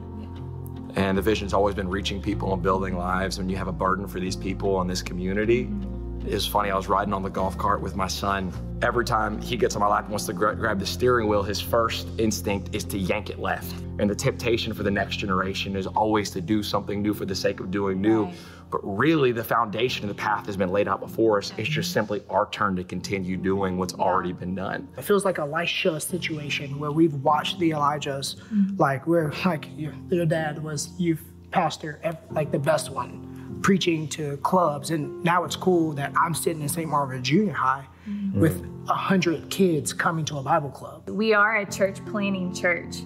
And 0.96 1.18
the 1.18 1.20
vision's 1.20 1.52
always 1.52 1.74
been 1.74 1.90
reaching 1.90 2.22
people 2.22 2.54
and 2.54 2.62
building 2.62 2.96
lives. 2.96 3.36
When 3.36 3.50
you 3.50 3.56
have 3.58 3.68
a 3.68 3.72
burden 3.72 4.08
for 4.08 4.18
these 4.18 4.34
people 4.34 4.80
and 4.80 4.88
this 4.88 5.02
community, 5.02 5.64
mm-hmm. 5.64 6.26
it's 6.26 6.46
funny. 6.46 6.70
I 6.70 6.74
was 6.74 6.88
riding 6.88 7.12
on 7.12 7.22
the 7.22 7.28
golf 7.28 7.58
cart 7.58 7.82
with 7.82 7.96
my 7.96 8.08
son. 8.08 8.50
Every 8.80 9.04
time 9.04 9.38
he 9.42 9.58
gets 9.58 9.76
on 9.76 9.80
my 9.80 9.88
lap 9.88 10.04
and 10.04 10.12
wants 10.12 10.24
to 10.24 10.32
gra- 10.32 10.56
grab 10.56 10.80
the 10.80 10.86
steering 10.86 11.28
wheel, 11.28 11.42
his 11.42 11.60
first 11.60 12.08
instinct 12.16 12.74
is 12.74 12.82
to 12.84 12.96
yank 12.96 13.28
it 13.28 13.40
left. 13.40 13.74
And 13.98 14.08
the 14.08 14.14
temptation 14.14 14.72
for 14.72 14.84
the 14.84 14.90
next 14.90 15.16
generation 15.16 15.76
is 15.76 15.86
always 15.86 16.30
to 16.30 16.40
do 16.40 16.62
something 16.62 17.02
new 17.02 17.12
for 17.12 17.26
the 17.26 17.34
sake 17.34 17.60
of 17.60 17.70
doing 17.70 18.00
new. 18.00 18.24
Right. 18.24 18.34
But 18.72 18.80
really, 18.82 19.32
the 19.32 19.44
foundation 19.44 20.08
of 20.08 20.16
the 20.16 20.20
path 20.20 20.46
has 20.46 20.56
been 20.56 20.70
laid 20.70 20.88
out 20.88 20.98
before 20.98 21.38
us. 21.38 21.52
It's 21.58 21.68
just 21.68 21.92
simply 21.92 22.22
our 22.30 22.48
turn 22.50 22.74
to 22.76 22.84
continue 22.84 23.36
doing 23.36 23.76
what's 23.76 23.92
already 23.94 24.32
been 24.32 24.54
done. 24.54 24.88
It 24.96 25.02
feels 25.02 25.26
like 25.26 25.36
a 25.38 25.42
Elisha 25.42 26.00
situation 26.00 26.78
where 26.78 26.90
we've 26.90 27.14
watched 27.16 27.58
the 27.58 27.70
Elijahs, 27.70 28.36
mm-hmm. 28.36 28.76
like 28.78 29.06
where 29.06 29.32
like 29.44 29.68
your, 29.76 29.92
your 30.10 30.24
dad 30.24 30.62
was 30.62 30.98
youth 30.98 31.22
pastor, 31.50 32.00
like 32.30 32.50
the 32.50 32.58
best 32.58 32.90
one, 32.90 33.60
preaching 33.62 34.08
to 34.08 34.38
clubs, 34.38 34.90
and 34.90 35.22
now 35.22 35.44
it's 35.44 35.56
cool 35.56 35.92
that 35.92 36.10
I'm 36.16 36.34
sitting 36.34 36.62
in 36.62 36.68
St. 36.68 36.88
Margaret 36.88 37.22
Junior 37.22 37.52
High 37.52 37.84
mm-hmm. 38.08 38.40
with 38.40 38.64
a 38.88 38.94
hundred 38.94 39.50
kids 39.50 39.92
coming 39.92 40.24
to 40.24 40.38
a 40.38 40.42
Bible 40.42 40.70
club. 40.70 41.08
We 41.10 41.34
are 41.34 41.58
a 41.58 41.70
church 41.70 42.04
planting 42.06 42.54
church. 42.54 43.02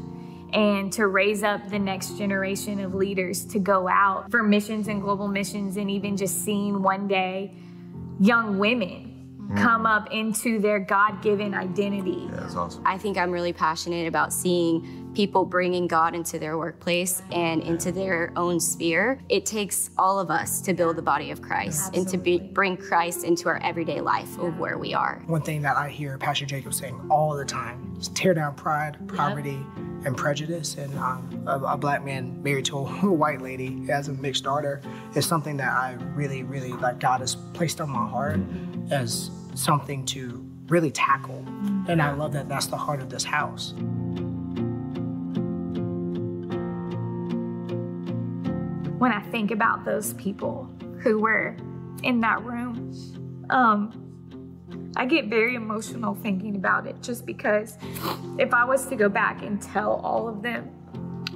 And 0.53 0.93
to 0.93 1.09
raise 1.09 1.43
up 1.43 1.69
the 1.69 1.79
next 1.79 2.17
generation 2.17 2.81
of 2.81 2.95
leaders 2.95 3.45
to 3.47 3.59
go 3.59 3.89
out 3.89 4.31
for 4.31 4.43
missions 4.43 4.89
and 4.89 5.03
global 5.03 5.29
missions, 5.29 5.77
and 5.77 5.91
even 5.91 6.17
just 6.17 6.45
seeing 6.45 6.83
one 6.83 7.09
day 7.09 7.55
young 8.19 8.59
women 8.59 9.39
mm. 9.51 9.63
come 9.63 9.87
up 9.87 10.11
into 10.13 10.59
their 10.59 10.79
God 10.79 11.23
given 11.23 11.55
identity. 11.55 12.29
That's 12.31 12.55
awesome. 12.55 12.83
I 12.87 12.97
think 12.99 13.19
I'm 13.19 13.31
really 13.31 13.53
passionate 13.53 14.07
about 14.07 14.33
seeing 14.33 15.06
people 15.17 15.47
bringing 15.47 15.87
God 15.87 16.15
into 16.15 16.39
their 16.39 16.59
workplace 16.59 17.23
and 17.33 17.63
into 17.63 17.91
their 17.91 18.35
own 18.37 18.61
sphere. 18.61 19.19
It 19.31 19.47
takes 19.47 19.89
all 19.97 20.19
of 20.19 20.31
us 20.31 20.61
to 20.61 20.75
build 20.75 20.97
the 20.97 21.03
body 21.03 21.31
of 21.31 21.41
Christ 21.41 21.97
and 21.97 22.07
to 22.09 22.19
be, 22.19 22.39
bring 22.39 22.77
Christ 22.77 23.25
into 23.25 23.49
our 23.49 23.57
everyday 23.63 24.03
life 24.03 24.39
of 24.39 24.59
where 24.59 24.77
we 24.77 24.93
are. 24.93 25.23
One 25.27 25.41
thing 25.41 25.63
that 25.63 25.75
I 25.75 25.89
hear 25.89 26.19
Pastor 26.19 26.45
Jacob 26.45 26.75
saying 26.75 27.01
all 27.11 27.35
the 27.35 27.47
time 27.47 27.97
is 27.99 28.09
tear 28.09 28.35
down 28.35 28.57
pride, 28.57 28.99
poverty, 29.09 29.59
and 30.05 30.15
prejudice. 30.15 30.77
And 30.77 30.95
um, 30.99 31.45
a, 31.47 31.61
a 31.61 31.77
black 31.79 32.05
man 32.05 32.43
married 32.43 32.67
to 32.67 32.77
a 32.77 32.85
white 33.11 33.41
lady 33.41 33.69
who 33.69 33.87
has 33.87 34.09
a 34.09 34.13
mixed 34.13 34.45
daughter 34.45 34.83
is 35.15 35.25
something 35.25 35.57
that 35.57 35.73
I 35.73 35.97
really, 36.15 36.43
really 36.43 36.75
like 36.75 37.01
God 37.01 37.21
has 37.21 37.37
placed 37.55 37.81
on 37.81 37.89
my 37.89 38.07
heart 38.07 38.39
as 38.91 39.31
something 39.55 40.05
to 40.07 40.47
really 40.69 40.91
tackle. 40.91 41.43
And 41.89 42.03
I 42.03 42.13
love 42.13 42.35
that 42.35 42.51
that's 42.51 42.67
the 42.67 42.77
heart 42.77 43.01
of 43.01 43.09
this 43.09 43.25
house. 43.25 43.73
When 48.99 49.13
I 49.13 49.21
think 49.31 49.51
about 49.51 49.85
those 49.85 50.15
people 50.15 50.71
who 51.01 51.19
were 51.19 51.57
in 52.03 52.21
that 52.21 52.43
room, 52.45 52.93
um, 53.51 54.93
I 54.97 55.05
get 55.05 55.27
very 55.27 55.55
emotional 55.55 56.15
thinking 56.15 56.57
about 56.57 56.87
it 56.87 57.03
just 57.03 57.27
because 57.27 57.77
if 58.39 58.55
I 58.55 58.65
was 58.65 58.87
to 58.87 58.97
go 58.97 59.09
back 59.09 59.43
and 59.43 59.61
tell 59.61 60.01
all 60.03 60.29
of 60.29 60.43
them, 60.43 60.71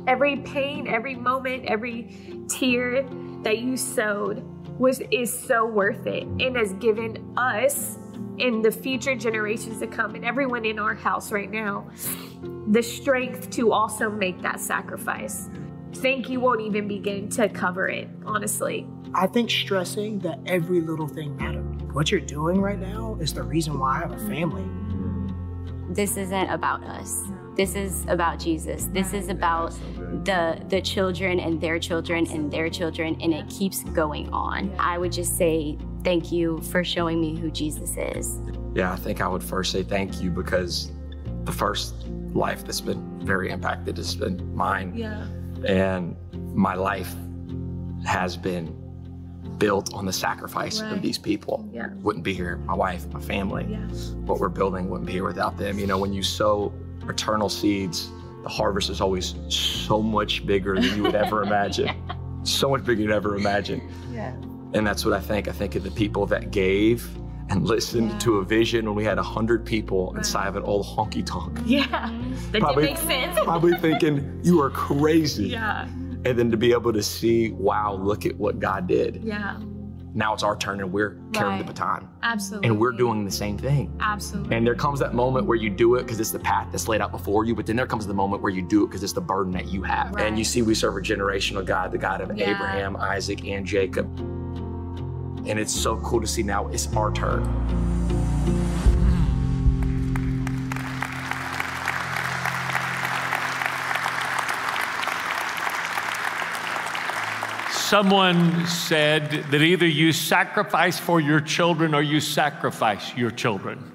every 0.07 0.37
pain, 0.37 0.89
every 0.89 1.15
moment, 1.15 1.67
every 1.67 2.17
tear 2.49 3.03
that 3.43 3.59
you 3.59 3.77
sowed 3.77 4.43
was 4.79 5.01
is 5.11 5.31
so 5.31 5.67
worth 5.67 6.07
it 6.07 6.23
and 6.23 6.57
has 6.57 6.73
given 6.75 7.35
us 7.37 7.99
and 8.39 8.65
the 8.65 8.73
future 8.73 9.15
generations 9.15 9.79
to 9.81 9.87
come 9.87 10.15
and 10.15 10.25
everyone 10.25 10.65
in 10.65 10.79
our 10.79 10.95
house 10.95 11.31
right 11.31 11.51
now 11.51 11.87
the 12.71 12.83
strength 12.83 13.51
to 13.51 13.73
also 13.73 14.09
make 14.09 14.41
that 14.43 14.61
sacrifice. 14.61 15.49
Thank 15.95 16.29
you 16.29 16.41
won't 16.41 16.61
even 16.61 16.89
begin 16.89 17.29
to 17.31 17.49
cover 17.49 17.89
it, 17.89 18.09
honestly. 18.25 18.87
I 19.15 19.27
think 19.27 19.51
stressing 19.51 20.21
that 20.21 20.39
every 20.47 20.81
little 20.81 21.09
thing 21.09 21.37
mattered. 21.37 21.93
What 21.93 22.11
you're 22.11 22.21
doing 22.21 22.61
right 22.61 22.79
now 22.79 23.17
is 23.21 23.35
the 23.35 23.43
reason 23.43 23.79
why 23.79 23.97
I 23.97 23.99
have 24.01 24.13
a 24.13 24.29
family. 24.29 24.65
This 25.93 26.17
isn't 26.17 26.49
about 26.51 26.85
us. 26.85 27.25
This 27.57 27.75
is 27.75 28.07
about 28.07 28.39
Jesus. 28.39 28.85
This 28.93 29.13
is 29.13 29.29
about 29.29 29.73
the 30.25 30.65
the 30.69 30.81
children 30.81 31.41
and 31.41 31.61
their 31.61 31.81
children 31.81 32.27
and 32.31 32.51
their 32.51 32.71
children 32.71 33.21
and 33.21 33.35
it 33.35 33.49
keeps 33.51 33.83
going 33.85 34.33
on. 34.33 34.73
I 34.79 34.99
would 34.99 35.11
just 35.11 35.37
say 35.37 35.77
thank 36.05 36.31
you 36.31 36.61
for 36.63 36.85
showing 36.85 37.21
me 37.21 37.37
who 37.37 37.51
Jesus 37.51 37.97
is. 37.97 38.39
Yeah, 38.75 38.93
I 38.93 38.97
think 38.97 39.21
I 39.21 39.27
would 39.27 39.43
first 39.43 39.73
say 39.73 39.83
thank 39.83 40.23
you 40.23 40.31
because 40.31 40.93
the 41.45 41.53
first 41.53 41.95
life 42.33 42.65
that's 42.65 42.81
been 42.81 43.27
very 43.27 43.51
impacted 43.51 43.97
has 43.97 44.15
been 44.15 44.55
mine. 44.55 44.95
Yeah. 44.95 45.27
And 45.65 46.17
my 46.55 46.75
life 46.75 47.15
has 48.05 48.37
been 48.37 48.77
built 49.59 49.93
on 49.95 50.07
the 50.07 50.13
sacrifice 50.13 50.81
Right. 50.81 50.93
of 50.93 51.03
these 51.03 51.19
people. 51.19 51.69
Yeah. 51.73 51.91
Wouldn't 52.03 52.25
be 52.25 52.33
here, 52.33 52.57
my 52.67 52.75
wife, 52.75 53.07
my 53.13 53.21
family. 53.21 53.67
Yeah. 53.71 53.79
What 54.25 54.41
we're 54.41 54.49
building 54.49 54.89
wouldn't 54.89 55.07
be 55.07 55.13
here 55.13 55.25
without 55.25 55.57
them. 55.59 55.79
You 55.79 55.87
know, 55.87 55.99
when 55.99 56.13
you 56.13 56.23
sow 56.23 56.73
eternal 57.09 57.49
seeds, 57.49 58.11
the 58.43 58.49
harvest 58.49 58.89
is 58.89 59.01
always 59.03 59.35
so 59.49 60.01
much 60.01 60.47
bigger 60.47 60.75
than 60.81 60.97
you 60.97 61.03
would 61.03 61.15
ever 61.15 61.43
imagine. 61.49 61.91
So 62.45 62.71
much 62.71 62.81
bigger 62.85 62.97
than 62.97 63.09
you'd 63.09 63.13
ever 63.15 63.37
imagine. 63.37 63.83
Yeah. 64.11 64.33
And 64.73 64.87
that's 64.87 65.05
what 65.05 65.13
I 65.13 65.21
think. 65.21 65.47
I 65.47 65.53
think 65.53 65.75
of 65.75 65.83
the 65.83 65.91
people 65.91 66.25
that 66.27 66.51
gave 66.51 67.07
and 67.51 67.67
listened 67.67 68.11
Yeah. 68.13 68.19
to 68.19 68.37
a 68.39 68.45
vision 68.45 68.87
when 68.87 68.95
we 68.95 69.05
had 69.05 69.19
100 69.19 69.65
people 69.65 70.17
inside 70.17 70.47
of 70.49 70.57
an 70.57 70.63
old 70.63 70.87
honky 70.87 71.25
tonk. 71.25 71.59
Yeah. 71.67 72.11
That 72.53 72.61
Probably- 72.61 72.87
didn't 72.87 73.07
make 73.07 73.25
sense. 73.35 73.39
Probably 73.45 73.75
thinking, 73.79 74.41
you 74.43 74.61
are 74.63 74.71
crazy. 74.71 75.49
yeah. 75.49 75.87
And 76.25 76.39
then 76.39 76.51
to 76.51 76.57
be 76.57 76.73
able 76.73 76.93
to 76.93 77.03
see, 77.03 77.51
wow, 77.53 77.95
look 77.95 78.27
at 78.27 78.37
what 78.37 78.59
God 78.59 78.87
did. 78.87 79.23
Yeah. 79.25 79.57
Now 80.13 80.35
it's 80.35 80.43
our 80.43 80.57
turn 80.57 80.81
and 80.81 80.93
we're 80.93 81.17
carrying 81.33 81.59
the 81.59 81.65
baton. 81.65 82.09
Absolutely. 82.25 82.69
And 82.69 82.81
we're 82.81 82.91
doing 82.93 83.25
the 83.25 83.31
same 83.31 83.57
thing. 83.57 83.97
Absolutely. 84.01 84.57
And 84.57 84.67
there 84.67 84.75
comes 84.75 84.99
that 84.99 85.15
moment 85.15 85.47
where 85.47 85.57
you 85.57 85.71
do 85.71 85.95
it 85.95 86.03
because 86.03 86.19
it's 86.19 86.33
the 86.33 86.39
path 86.41 86.67
that's 86.73 86.89
laid 86.89 87.01
out 87.01 87.13
before 87.13 87.45
you, 87.45 87.55
but 87.55 87.65
then 87.65 87.77
there 87.77 87.87
comes 87.87 88.07
the 88.09 88.13
moment 88.15 88.43
where 88.43 88.51
you 88.53 88.61
do 88.61 88.83
it 88.83 88.89
because 88.89 89.05
it's 89.05 89.13
the 89.13 89.21
burden 89.21 89.53
that 89.53 89.69
you 89.69 89.83
have. 89.85 90.11
Right. 90.13 90.27
And 90.27 90.37
you 90.37 90.45
see, 90.45 90.63
we 90.63 90.75
serve 90.75 90.97
a 90.97 91.01
generational 91.01 91.65
God, 91.65 91.93
the 91.93 91.99
God 91.99 92.21
of 92.21 92.37
Yeah. 92.37 92.51
Abraham, 92.57 92.97
Isaac, 92.97 93.45
and 93.47 93.65
Jacob. 93.65 94.09
And 95.47 95.59
it's 95.59 95.73
so 95.73 95.97
cool 95.99 96.21
to 96.21 96.27
see 96.27 96.43
now 96.43 96.69
it's 96.69 96.95
our 96.95 97.13
turn. 97.13 97.45
Someone 107.91 108.67
said 108.67 109.31
that 109.51 109.63
either 109.63 109.87
you 109.87 110.13
sacrifice 110.13 111.01
for 111.01 111.21
your 111.21 111.41
children 111.41 111.93
or 111.93 112.03
you 112.03 112.21
sacrifice 112.21 113.17
your 113.17 113.33
children. 113.33 113.91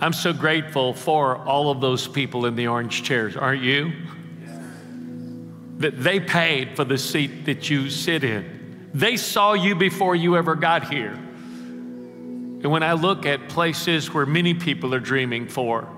I'm 0.00 0.14
so 0.14 0.32
grateful 0.32 0.94
for 0.94 1.36
all 1.36 1.70
of 1.70 1.82
those 1.82 2.08
people 2.08 2.46
in 2.46 2.56
the 2.56 2.68
orange 2.68 3.02
chairs, 3.02 3.36
aren't 3.36 3.60
you? 3.62 3.92
That 5.76 6.02
they 6.02 6.20
paid 6.20 6.74
for 6.74 6.84
the 6.84 6.96
seat 6.96 7.44
that 7.44 7.68
you 7.68 7.90
sit 7.90 8.24
in. 8.24 8.61
They 8.94 9.16
saw 9.16 9.54
you 9.54 9.74
before 9.74 10.14
you 10.14 10.36
ever 10.36 10.54
got 10.54 10.90
here. 10.92 11.12
And 11.12 12.70
when 12.70 12.82
I 12.82 12.92
look 12.92 13.26
at 13.26 13.48
places 13.48 14.12
where 14.12 14.26
many 14.26 14.54
people 14.54 14.94
are 14.94 15.00
dreaming 15.00 15.48
for, 15.48 15.88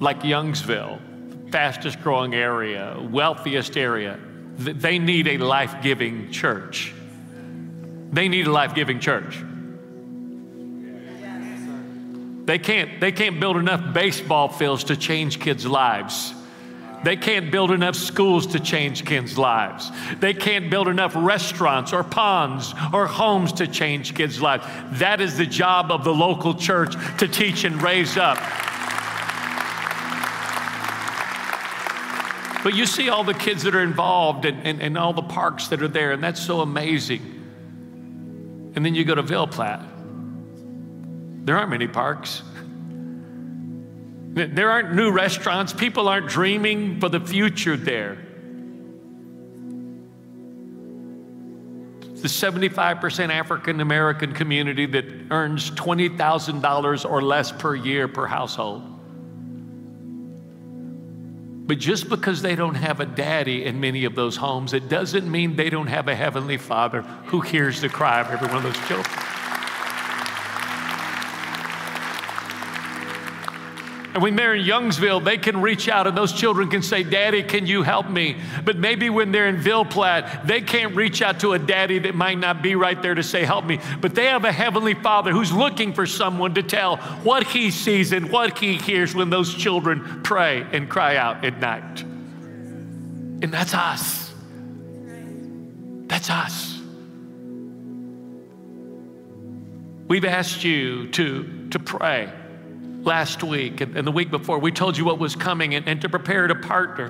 like 0.00 0.20
Youngsville, 0.22 1.50
fastest 1.50 2.00
growing 2.00 2.34
area, 2.34 2.96
wealthiest 3.00 3.76
area, 3.76 4.18
they 4.56 4.98
need 4.98 5.28
a 5.28 5.38
life 5.38 5.76
giving 5.82 6.30
church. 6.30 6.92
They 8.12 8.28
need 8.28 8.46
a 8.46 8.52
life 8.52 8.74
giving 8.74 8.98
church. 8.98 9.42
They 12.46 12.58
can't, 12.58 12.98
they 13.00 13.12
can't 13.12 13.38
build 13.38 13.56
enough 13.58 13.94
baseball 13.94 14.48
fields 14.48 14.84
to 14.84 14.96
change 14.96 15.38
kids' 15.38 15.66
lives. 15.66 16.34
They 17.02 17.16
can't 17.16 17.50
build 17.50 17.70
enough 17.70 17.96
schools 17.96 18.46
to 18.48 18.60
change 18.60 19.06
kids' 19.06 19.38
lives. 19.38 19.90
They 20.18 20.34
can't 20.34 20.70
build 20.70 20.86
enough 20.86 21.12
restaurants 21.16 21.92
or 21.92 22.04
ponds 22.04 22.74
or 22.92 23.06
homes 23.06 23.52
to 23.54 23.66
change 23.66 24.14
kids' 24.14 24.42
lives. 24.42 24.64
That 24.98 25.20
is 25.20 25.38
the 25.38 25.46
job 25.46 25.90
of 25.90 26.04
the 26.04 26.14
local 26.14 26.54
church 26.54 26.94
to 27.18 27.26
teach 27.26 27.64
and 27.64 27.80
raise 27.80 28.18
up. 28.18 28.36
But 32.62 32.74
you 32.74 32.84
see 32.84 33.08
all 33.08 33.24
the 33.24 33.32
kids 33.32 33.62
that 33.62 33.74
are 33.74 33.82
involved 33.82 34.44
and, 34.44 34.66
and, 34.66 34.82
and 34.82 34.98
all 34.98 35.14
the 35.14 35.22
parks 35.22 35.68
that 35.68 35.82
are 35.82 35.88
there, 35.88 36.12
and 36.12 36.22
that's 36.22 36.40
so 36.40 36.60
amazing. 36.60 37.22
And 38.76 38.84
then 38.84 38.94
you 38.94 39.04
go 39.04 39.14
to 39.14 39.22
Ville 39.22 39.46
Platte. 39.46 39.80
There 41.46 41.56
aren't 41.56 41.70
many 41.70 41.88
parks. 41.88 42.42
There 44.32 44.70
aren't 44.70 44.94
new 44.94 45.10
restaurants. 45.10 45.72
People 45.72 46.08
aren't 46.08 46.28
dreaming 46.28 47.00
for 47.00 47.08
the 47.08 47.18
future 47.18 47.76
there. 47.76 48.16
The 52.20 52.28
75% 52.28 53.30
African 53.30 53.80
American 53.80 54.32
community 54.32 54.86
that 54.86 55.04
earns 55.30 55.70
$20,000 55.72 57.10
or 57.10 57.22
less 57.22 57.50
per 57.50 57.74
year 57.74 58.06
per 58.06 58.26
household. 58.26 58.82
But 61.66 61.78
just 61.78 62.08
because 62.08 62.42
they 62.42 62.54
don't 62.54 62.74
have 62.74 63.00
a 63.00 63.06
daddy 63.06 63.64
in 63.64 63.80
many 63.80 64.04
of 64.04 64.14
those 64.14 64.36
homes, 64.36 64.74
it 64.74 64.88
doesn't 64.88 65.30
mean 65.30 65.56
they 65.56 65.70
don't 65.70 65.86
have 65.86 66.08
a 66.08 66.14
heavenly 66.14 66.58
father 66.58 67.02
who 67.02 67.40
hears 67.40 67.80
the 67.80 67.88
cry 67.88 68.20
of 68.20 68.28
every 68.28 68.48
one 68.48 68.58
of 68.58 68.62
those 68.64 68.88
children. 68.88 69.06
And 74.12 74.22
when 74.24 74.34
they're 74.34 74.54
in 74.54 74.66
Youngsville, 74.66 75.24
they 75.24 75.38
can 75.38 75.60
reach 75.60 75.88
out 75.88 76.08
and 76.08 76.16
those 76.16 76.32
children 76.32 76.68
can 76.68 76.82
say, 76.82 77.04
Daddy, 77.04 77.44
can 77.44 77.66
you 77.66 77.84
help 77.84 78.10
me? 78.10 78.36
But 78.64 78.76
maybe 78.76 79.08
when 79.08 79.30
they're 79.30 79.46
in 79.46 79.58
Ville 79.58 79.84
Platte, 79.84 80.46
they 80.46 80.60
can't 80.60 80.96
reach 80.96 81.22
out 81.22 81.40
to 81.40 81.52
a 81.52 81.58
daddy 81.60 82.00
that 82.00 82.16
might 82.16 82.38
not 82.38 82.60
be 82.60 82.74
right 82.74 83.00
there 83.00 83.14
to 83.14 83.22
say, 83.22 83.44
Help 83.44 83.64
me. 83.64 83.78
But 84.00 84.16
they 84.16 84.26
have 84.26 84.44
a 84.44 84.50
heavenly 84.50 84.94
father 84.94 85.30
who's 85.30 85.52
looking 85.52 85.92
for 85.92 86.06
someone 86.06 86.54
to 86.54 86.62
tell 86.62 86.96
what 87.22 87.46
he 87.46 87.70
sees 87.70 88.12
and 88.12 88.30
what 88.30 88.58
he 88.58 88.76
hears 88.76 89.14
when 89.14 89.30
those 89.30 89.54
children 89.54 90.22
pray 90.24 90.66
and 90.72 90.88
cry 90.88 91.16
out 91.16 91.44
at 91.44 91.58
night. 91.58 92.02
And 92.02 93.52
that's 93.52 93.74
us. 93.74 94.32
That's 96.08 96.28
us. 96.30 96.80
We've 100.08 100.24
asked 100.24 100.64
you 100.64 101.08
to, 101.12 101.68
to 101.70 101.78
pray 101.78 102.32
last 103.02 103.42
week 103.42 103.80
and, 103.80 103.96
and 103.96 104.06
the 104.06 104.12
week 104.12 104.30
before. 104.30 104.58
We 104.58 104.72
told 104.72 104.96
you 104.96 105.04
what 105.04 105.18
was 105.18 105.36
coming 105.36 105.74
and, 105.74 105.88
and 105.88 106.00
to 106.02 106.08
prepare 106.08 106.46
to 106.46 106.54
partner. 106.54 107.08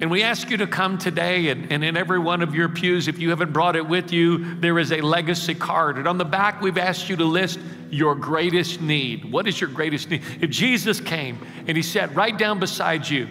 And 0.00 0.10
we 0.10 0.22
ask 0.22 0.50
you 0.50 0.56
to 0.58 0.66
come 0.66 0.98
today, 0.98 1.48
and, 1.48 1.72
and 1.72 1.84
in 1.84 1.96
every 1.96 2.18
one 2.18 2.42
of 2.42 2.54
your 2.54 2.68
pews, 2.68 3.08
if 3.08 3.18
you 3.18 3.30
haven't 3.30 3.52
brought 3.52 3.76
it 3.76 3.88
with 3.88 4.12
you, 4.12 4.56
there 4.56 4.78
is 4.78 4.92
a 4.92 5.00
legacy 5.00 5.54
card. 5.54 5.98
And 5.98 6.08
on 6.08 6.18
the 6.18 6.24
back, 6.24 6.60
we've 6.60 6.78
asked 6.78 7.08
you 7.08 7.16
to 7.16 7.24
list 7.24 7.60
your 7.90 8.14
greatest 8.14 8.80
need. 8.80 9.24
What 9.30 9.46
is 9.46 9.60
your 9.60 9.70
greatest 9.70 10.10
need? 10.10 10.22
If 10.40 10.50
Jesus 10.50 11.00
came 11.00 11.38
and 11.66 11.76
he 11.76 11.82
sat 11.82 12.14
right 12.14 12.36
down 12.36 12.58
beside 12.58 13.08
you, 13.08 13.28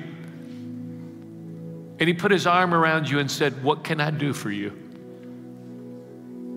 and 1.99 2.07
he 2.07 2.13
put 2.13 2.31
his 2.31 2.47
arm 2.47 2.73
around 2.73 3.09
you 3.09 3.19
and 3.19 3.29
said, 3.29 3.63
What 3.63 3.83
can 3.83 4.01
I 4.01 4.09
do 4.11 4.33
for 4.33 4.49
you? 4.49 4.71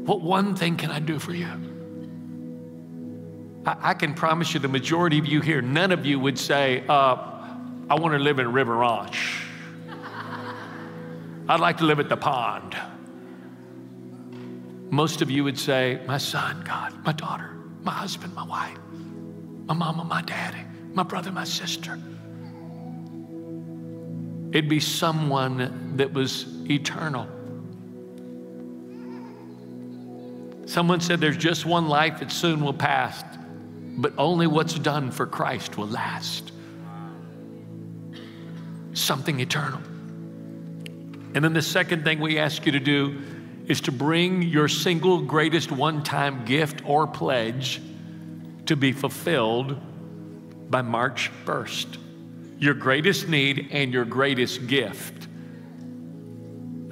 What 0.04 0.20
one 0.20 0.56
thing 0.56 0.76
can 0.76 0.90
I 0.90 0.98
do 0.98 1.18
for 1.18 1.34
you? 1.34 1.75
I, 3.66 3.90
I 3.90 3.94
can 3.94 4.14
promise 4.14 4.54
you, 4.54 4.60
the 4.60 4.68
majority 4.68 5.18
of 5.18 5.26
you 5.26 5.40
here, 5.40 5.60
none 5.60 5.92
of 5.92 6.06
you 6.06 6.18
would 6.20 6.38
say, 6.38 6.84
uh, 6.88 7.16
I 7.90 7.94
want 7.94 8.14
to 8.14 8.18
live 8.18 8.38
in 8.38 8.52
River 8.52 8.76
Ranch. 8.76 9.42
I'd 11.48 11.60
like 11.60 11.78
to 11.78 11.84
live 11.84 12.00
at 12.00 12.08
the 12.08 12.16
pond. 12.16 12.76
Most 14.90 15.22
of 15.22 15.30
you 15.30 15.44
would 15.44 15.58
say, 15.58 16.00
My 16.06 16.18
son, 16.18 16.62
God, 16.64 16.92
my 17.04 17.12
daughter, 17.12 17.56
my 17.82 17.92
husband, 17.92 18.34
my 18.34 18.44
wife, 18.44 18.78
my 19.66 19.74
mama, 19.74 20.04
my 20.04 20.22
daddy, 20.22 20.64
my 20.92 21.02
brother, 21.02 21.30
my 21.30 21.44
sister. 21.44 21.98
It'd 24.52 24.68
be 24.68 24.80
someone 24.80 25.96
that 25.96 26.12
was 26.12 26.46
eternal. 26.68 27.28
Someone 30.66 31.00
said 31.00 31.20
there's 31.20 31.36
just 31.36 31.64
one 31.64 31.88
life 31.88 32.18
that 32.20 32.32
soon 32.32 32.60
will 32.60 32.72
pass, 32.72 33.22
but 33.96 34.12
only 34.18 34.46
what's 34.46 34.74
done 34.74 35.10
for 35.10 35.26
Christ 35.26 35.78
will 35.78 35.88
last. 35.88 36.52
Something 38.92 39.40
eternal. 39.40 39.80
And 41.34 41.44
then 41.44 41.52
the 41.52 41.62
second 41.62 42.04
thing 42.04 42.20
we 42.20 42.38
ask 42.38 42.64
you 42.66 42.72
to 42.72 42.80
do 42.80 43.22
is 43.66 43.80
to 43.82 43.92
bring 43.92 44.42
your 44.42 44.68
single 44.68 45.20
greatest 45.20 45.72
one 45.72 46.02
time 46.02 46.44
gift 46.44 46.82
or 46.86 47.06
pledge 47.06 47.80
to 48.66 48.76
be 48.76 48.92
fulfilled 48.92 49.76
by 50.70 50.82
March 50.82 51.30
1st. 51.44 51.98
Your 52.58 52.74
greatest 52.74 53.28
need 53.28 53.68
and 53.70 53.92
your 53.92 54.04
greatest 54.04 54.66
gift. 54.66 55.28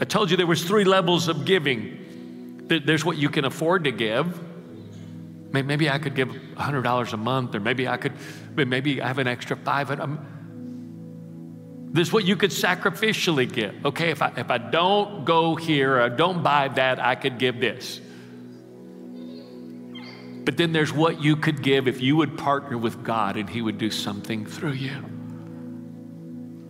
I 0.01 0.05
told 0.05 0.31
you 0.31 0.37
there 0.37 0.47
was 0.47 0.65
three 0.65 0.85
levels 0.85 1.29
of 1.29 1.45
giving. 1.45 2.67
There's 2.69 3.05
what 3.05 3.17
you 3.17 3.29
can 3.29 3.45
afford 3.45 3.85
to 3.85 3.93
give. 3.93 4.41
Maybe 5.63 5.89
I 5.89 5.99
could 5.99 6.15
give 6.15 6.29
$100 6.29 7.13
a 7.13 7.17
month, 7.17 7.55
or 7.55 7.61
maybe 7.61 7.87
I 7.87 7.97
could, 7.97 8.13
maybe 8.57 9.01
I 9.01 9.07
have 9.07 9.19
an 9.19 9.29
extra 9.29 9.57
500. 9.57 10.03
Um, 10.03 10.27
this 11.93 12.09
is 12.09 12.13
what 12.13 12.25
you 12.25 12.35
could 12.35 12.51
sacrificially 12.51 13.51
give. 13.51 13.87
Okay, 13.87 14.11
if 14.11 14.21
I, 14.21 14.33
if 14.37 14.51
I 14.51 14.59
don't 14.59 15.25
go 15.25 15.55
here, 15.55 16.01
or 16.01 16.09
don't 16.09 16.43
buy 16.43 16.67
that, 16.69 16.99
I 16.99 17.15
could 17.15 17.39
give 17.39 17.61
this. 17.61 18.01
But 20.45 20.57
then 20.57 20.73
there's 20.73 20.93
what 20.93 21.23
you 21.23 21.37
could 21.37 21.63
give 21.63 21.87
if 21.87 22.01
you 22.01 22.17
would 22.17 22.37
partner 22.37 22.77
with 22.77 23.05
God 23.05 23.37
and 23.37 23.49
He 23.49 23.63
would 23.63 23.79
do 23.79 23.91
something 23.91 24.45
through 24.45 24.73
you. 24.73 24.97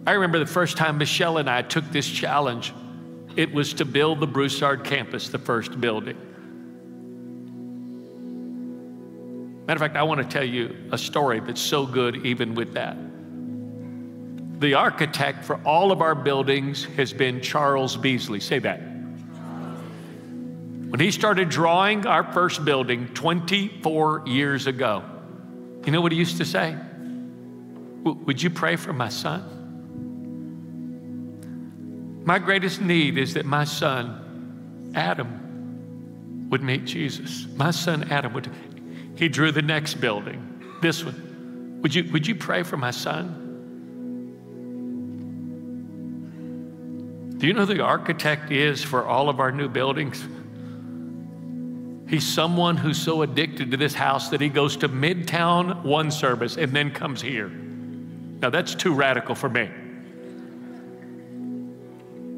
I 0.07 0.13
remember 0.13 0.39
the 0.39 0.47
first 0.47 0.77
time 0.77 0.99
Michelle 0.99 1.39
and 1.39 1.49
I 1.49 1.63
took 1.63 1.91
this 1.91 2.07
challenge, 2.07 2.75
it 3.35 3.51
was 3.53 3.73
to 3.75 3.87
build 3.87 4.21
the 4.21 4.27
Broussard 4.27 4.85
campus, 4.85 5.31
the 5.31 5.39
first 5.39 5.81
building. 5.81 6.19
Matter 9.67 9.77
of 9.77 9.81
fact, 9.81 9.97
I 9.97 10.03
want 10.03 10.21
to 10.21 10.29
tell 10.29 10.45
you 10.45 10.77
a 10.93 10.99
story 10.99 11.41
that's 11.41 11.61
so 11.61 11.87
good, 11.87 12.27
even 12.27 12.55
with 12.55 12.75
that. 12.75 12.97
The 14.61 14.75
architect 14.75 15.45
for 15.45 15.57
all 15.65 15.91
of 15.91 16.03
our 16.03 16.15
buildings 16.15 16.85
has 16.97 17.13
been 17.13 17.41
Charles 17.41 17.97
Beasley. 17.97 18.41
Say 18.41 18.59
that. 18.61 18.81
When 20.91 21.01
he 21.01 21.11
started 21.11 21.49
drawing 21.49 22.07
our 22.07 22.23
first 22.33 22.65
building 22.65 23.09
24 23.15 24.25
years 24.27 24.67
ago, 24.67 25.03
you 25.85 25.93
know 25.93 26.01
what 26.01 26.13
he 26.13 26.19
used 26.19 26.37
to 26.37 26.45
say? 26.45 26.77
Would 28.05 28.43
you 28.43 28.51
pray 28.51 28.77
for 28.77 28.93
my 28.93 29.09
son? 29.09 29.51
My 32.25 32.39
greatest 32.39 32.81
need 32.81 33.19
is 33.19 33.35
that 33.35 33.45
my 33.45 33.65
son, 33.65 34.93
Adam, 34.95 36.49
would 36.51 36.63
meet 36.63 36.85
Jesus. 36.85 37.47
My 37.57 37.71
son, 37.71 38.11
Adam, 38.11 38.33
would. 38.35 38.49
He 39.17 39.29
drew 39.29 39.53
the 39.53 39.63
next 39.63 39.95
building, 39.95 40.63
this 40.83 41.05
one. 41.05 41.81
Would 41.83 41.95
you, 41.95 42.11
would 42.13 42.27
you 42.27 42.35
pray 42.35 42.63
for 42.63 42.77
my 42.77 42.91
son? 42.91 43.43
Do 47.39 47.47
you 47.47 47.53
know 47.53 47.67
who 47.67 47.75
the 47.75 47.83
architect 47.83 48.51
is 48.51 48.83
for 48.83 49.05
all 49.07 49.29
of 49.29 49.39
our 49.39 49.53
new 49.53 49.69
buildings? 49.69 50.27
He's 52.09 52.27
someone 52.27 52.77
who's 52.77 52.99
so 53.01 53.23
addicted 53.23 53.71
to 53.71 53.77
this 53.77 53.95
house 53.95 54.29
that 54.31 54.41
he 54.41 54.49
goes 54.49 54.77
to 54.79 54.89
Midtown 54.89 55.83
one 55.83 56.11
service 56.11 56.57
and 56.57 56.73
then 56.73 56.91
comes 56.91 57.21
here. 57.21 57.49
Now, 57.49 58.51
that's 58.51 58.75
too 58.75 58.95
radical 58.95 59.35
for 59.35 59.49
me. 59.49 59.71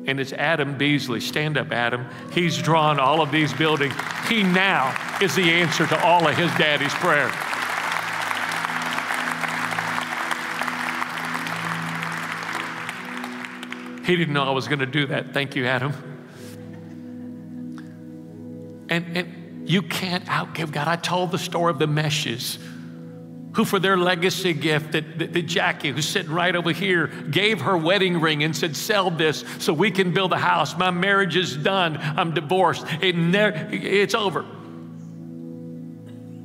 And 0.06 0.20
it's 0.20 0.32
Adam 0.32 0.78
Beasley. 0.78 1.20
Stand 1.20 1.58
up, 1.58 1.72
Adam. 1.72 2.06
He's 2.32 2.56
drawn 2.58 3.00
all 3.00 3.20
of 3.20 3.32
these 3.32 3.52
buildings. 3.52 3.94
He 4.28 4.42
now 4.42 4.96
is 5.20 5.34
the 5.34 5.50
answer 5.50 5.86
to 5.86 6.04
all 6.04 6.26
of 6.26 6.36
his 6.36 6.50
daddy's 6.52 6.94
prayer. 6.94 7.30
He 14.06 14.14
didn't 14.14 14.34
know 14.34 14.44
I 14.44 14.50
was 14.50 14.68
going 14.68 14.78
to 14.78 14.86
do 14.86 15.06
that. 15.06 15.34
Thank 15.34 15.56
you, 15.56 15.66
Adam. 15.66 15.92
And, 18.88 19.16
and 19.16 19.68
you 19.68 19.82
can't 19.82 20.24
outgive 20.26 20.70
God. 20.70 20.86
I 20.86 20.94
told 20.94 21.32
the 21.32 21.38
story 21.38 21.72
of 21.72 21.80
the 21.80 21.88
meshes 21.88 22.60
who, 23.56 23.64
for 23.64 23.78
their 23.78 23.96
legacy 23.96 24.52
gift, 24.52 24.92
that, 24.92 25.18
that, 25.18 25.32
that, 25.32 25.46
Jackie, 25.46 25.90
who's 25.90 26.06
sitting 26.06 26.30
right 26.30 26.54
over 26.54 26.72
here, 26.72 27.06
gave 27.06 27.62
her 27.62 27.74
wedding 27.74 28.20
ring 28.20 28.44
and 28.44 28.54
said, 28.54 28.76
Sell 28.76 29.10
this 29.10 29.44
so 29.58 29.72
we 29.72 29.90
can 29.90 30.12
build 30.12 30.34
a 30.34 30.38
house. 30.38 30.76
My 30.76 30.90
marriage 30.90 31.36
is 31.36 31.56
done. 31.56 31.96
I'm 31.96 32.34
divorced. 32.34 32.84
It 33.00 33.16
ne- 33.16 33.70
it's 33.72 34.14
over. 34.14 34.40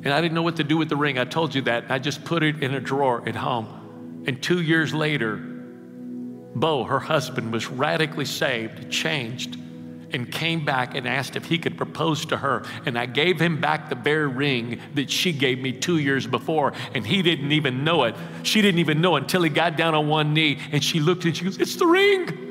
And 0.04 0.08
I 0.08 0.22
didn't 0.22 0.34
know 0.34 0.42
what 0.42 0.56
to 0.56 0.64
do 0.64 0.78
with 0.78 0.88
the 0.88 0.96
ring. 0.96 1.20
I 1.20 1.26
told 1.26 1.54
you 1.54 1.64
that. 1.64 1.92
I 1.92 2.00
just 2.00 2.24
put 2.24 2.44
it 2.44 2.64
in 2.64 2.74
a 2.74 2.80
drawer 2.80 3.28
at 3.28 3.36
home. 3.36 4.24
And 4.26 4.42
two 4.42 4.62
years 4.62 4.94
later, 4.94 5.36
Bo, 5.36 6.86
her 6.86 7.00
husband, 7.00 7.52
was 7.52 7.68
radically 7.68 8.24
saved, 8.24 8.90
changed, 8.90 9.58
and 10.14 10.32
came 10.32 10.66
back 10.66 10.96
and 10.96 11.08
asked 11.08 11.36
if 11.36 11.46
he 11.46 11.58
could 11.58 11.78
propose 11.78 12.26
to 12.28 12.38
her. 12.38 12.64
And 12.86 12.98
I 12.98 13.06
gave 13.06 13.40
him 13.40 13.60
back 13.62 13.90
the 13.90 13.96
bare 13.96 14.28
ring 14.28 14.80
that 14.96 15.10
she 15.10 15.32
gave 15.32 15.60
me 15.60 15.72
two 15.72 15.98
years 15.98 16.28
before, 16.28 16.74
and 16.94 17.06
he 17.06 17.22
didn't 17.22 17.52
even 17.52 17.84
know 17.84 18.04
it. 18.04 18.16
She 18.44 18.62
didn't 18.62 18.80
even 18.80 19.02
know 19.02 19.16
until 19.16 19.42
he 19.44 19.50
got 19.50 19.78
down 19.78 19.96
on 19.96 20.08
one 20.08 20.34
knee 20.34 20.60
and 20.72 20.84
she 20.84 21.00
looked 21.00 21.26
and 21.26 21.36
she 21.36 21.46
goes, 21.46 21.58
It's 21.58 21.76
the 21.76 21.88
ring. 21.88 22.48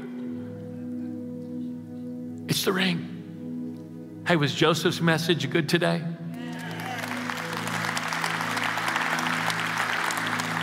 It's 2.49 2.65
the 2.65 2.73
ring. 2.73 4.23
Hey, 4.27 4.37
was 4.37 4.55
Joseph's 4.55 5.01
message 5.01 5.49
good 5.51 5.69
today? 5.69 6.03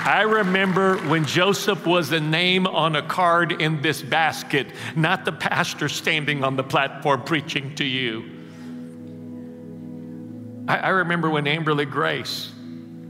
I 0.07 0.21
remember 0.21 0.95
when 1.09 1.25
Joseph 1.25 1.85
was 1.85 2.13
a 2.13 2.19
name 2.21 2.65
on 2.65 2.95
a 2.95 3.01
card 3.01 3.61
in 3.61 3.81
this 3.81 4.01
basket, 4.01 4.67
not 4.95 5.25
the 5.25 5.33
pastor 5.33 5.89
standing 5.89 6.45
on 6.45 6.55
the 6.55 6.63
platform 6.63 7.23
preaching 7.23 7.75
to 7.75 7.83
you. 7.83 8.23
I, 10.65 10.77
I 10.77 10.89
remember 10.91 11.29
when 11.29 11.43
Amberly 11.43 11.91
Grace 11.91 12.53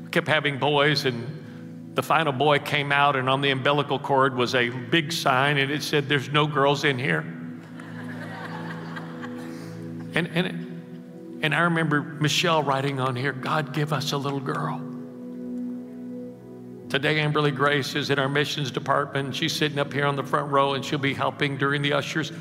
kept 0.09 0.27
having 0.27 0.57
boys, 0.57 1.05
and 1.05 1.93
the 1.93 2.01
final 2.01 2.33
boy 2.33 2.57
came 2.57 2.91
out, 2.91 3.15
and 3.15 3.29
on 3.29 3.41
the 3.41 3.51
umbilical 3.51 3.99
cord 3.99 4.35
was 4.35 4.55
a 4.55 4.69
big 4.69 5.11
sign, 5.11 5.59
and 5.59 5.71
it 5.71 5.83
said, 5.83 6.09
There's 6.09 6.29
no 6.29 6.47
girls 6.47 6.83
in 6.83 6.97
here. 6.97 7.19
and, 10.15 10.27
and, 10.33 11.43
and 11.43 11.53
I 11.53 11.59
remember 11.59 12.01
Michelle 12.01 12.63
writing 12.63 12.99
on 12.99 13.15
here, 13.15 13.33
God, 13.33 13.71
give 13.71 13.93
us 13.93 14.13
a 14.13 14.17
little 14.17 14.39
girl. 14.39 14.96
Today, 16.89 17.15
Amberly 17.15 17.53
Grace 17.53 17.95
is 17.95 18.09
in 18.09 18.17
our 18.17 18.29
missions 18.29 18.71
department. 18.71 19.35
She's 19.35 19.51
sitting 19.51 19.77
up 19.77 19.91
here 19.91 20.05
on 20.05 20.15
the 20.15 20.23
front 20.23 20.49
row 20.51 20.73
and 20.73 20.85
she'll 20.85 20.99
be 20.99 21.13
helping 21.13 21.57
during 21.57 21.81
the 21.81 21.91
ushers. 21.91 22.31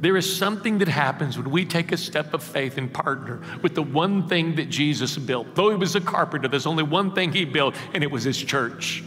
There 0.00 0.16
is 0.16 0.36
something 0.36 0.78
that 0.78 0.88
happens 0.88 1.38
when 1.38 1.50
we 1.50 1.64
take 1.64 1.90
a 1.90 1.96
step 1.96 2.34
of 2.34 2.42
faith 2.42 2.76
and 2.76 2.92
partner 2.92 3.40
with 3.62 3.74
the 3.74 3.82
one 3.82 4.28
thing 4.28 4.54
that 4.56 4.68
Jesus 4.68 5.16
built. 5.16 5.54
Though 5.54 5.70
he 5.70 5.76
was 5.76 5.96
a 5.96 6.00
carpenter, 6.00 6.46
there's 6.46 6.66
only 6.66 6.84
one 6.84 7.14
thing 7.14 7.32
he 7.32 7.46
built, 7.46 7.74
and 7.94 8.04
it 8.04 8.10
was 8.10 8.22
his 8.22 8.36
church. 8.36 9.02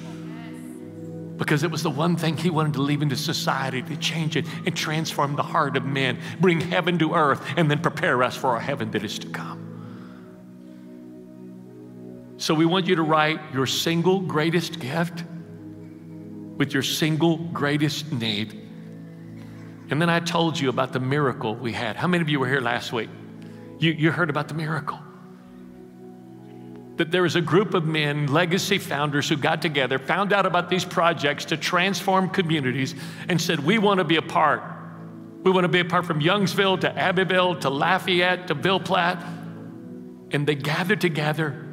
Because 1.37 1.63
it 1.63 1.71
was 1.71 1.83
the 1.83 1.89
one 1.89 2.17
thing 2.17 2.35
he 2.35 2.49
wanted 2.49 2.73
to 2.73 2.81
leave 2.81 3.01
into 3.01 3.15
society 3.15 3.81
to 3.83 3.95
change 3.97 4.35
it 4.35 4.45
and 4.65 4.75
transform 4.75 5.35
the 5.35 5.43
heart 5.43 5.77
of 5.77 5.85
men, 5.85 6.19
bring 6.41 6.59
heaven 6.59 6.99
to 6.99 7.13
earth, 7.13 7.41
and 7.55 7.71
then 7.71 7.79
prepare 7.79 8.21
us 8.21 8.35
for 8.35 8.57
a 8.57 8.61
heaven 8.61 8.91
that 8.91 9.05
is 9.05 9.17
to 9.19 9.27
come. 9.29 9.60
So 12.41 12.55
we 12.55 12.65
want 12.65 12.87
you 12.87 12.95
to 12.95 13.03
write 13.03 13.39
your 13.53 13.67
single 13.67 14.19
greatest 14.19 14.79
gift 14.79 15.23
with 16.57 16.73
your 16.73 16.81
single 16.81 17.37
greatest 17.37 18.11
need. 18.11 18.59
And 19.91 20.01
then 20.01 20.09
I 20.09 20.21
told 20.21 20.59
you 20.59 20.69
about 20.69 20.91
the 20.91 20.99
miracle 20.99 21.55
we 21.55 21.71
had. 21.71 21.97
How 21.97 22.07
many 22.07 22.23
of 22.23 22.29
you 22.29 22.39
were 22.39 22.47
here 22.47 22.59
last 22.59 22.91
week? 22.91 23.11
You, 23.77 23.91
you 23.91 24.09
heard 24.09 24.31
about 24.31 24.47
the 24.47 24.55
miracle. 24.55 24.99
That 26.95 27.11
there 27.11 27.21
was 27.21 27.35
a 27.35 27.41
group 27.41 27.75
of 27.75 27.85
men, 27.85 28.25
legacy 28.25 28.79
founders, 28.79 29.29
who 29.29 29.37
got 29.37 29.61
together, 29.61 29.99
found 29.99 30.33
out 30.33 30.47
about 30.47 30.67
these 30.67 30.83
projects 30.83 31.45
to 31.45 31.57
transform 31.57 32.27
communities, 32.27 32.95
and 33.29 33.39
said, 33.39 33.59
We 33.59 33.77
want 33.77 33.99
to 33.99 34.03
be 34.03 34.15
a 34.15 34.21
part. 34.23 34.63
We 35.43 35.51
want 35.51 35.65
to 35.65 35.69
be 35.69 35.81
a 35.81 35.85
part 35.85 36.07
from 36.07 36.19
Youngsville 36.19 36.81
to 36.81 36.97
Abbeville 36.97 37.59
to 37.59 37.69
Lafayette 37.69 38.47
to 38.47 38.55
Ville 38.55 38.79
Platte. 38.79 39.23
And 40.31 40.47
they 40.47 40.55
gathered 40.55 41.01
together 41.01 41.67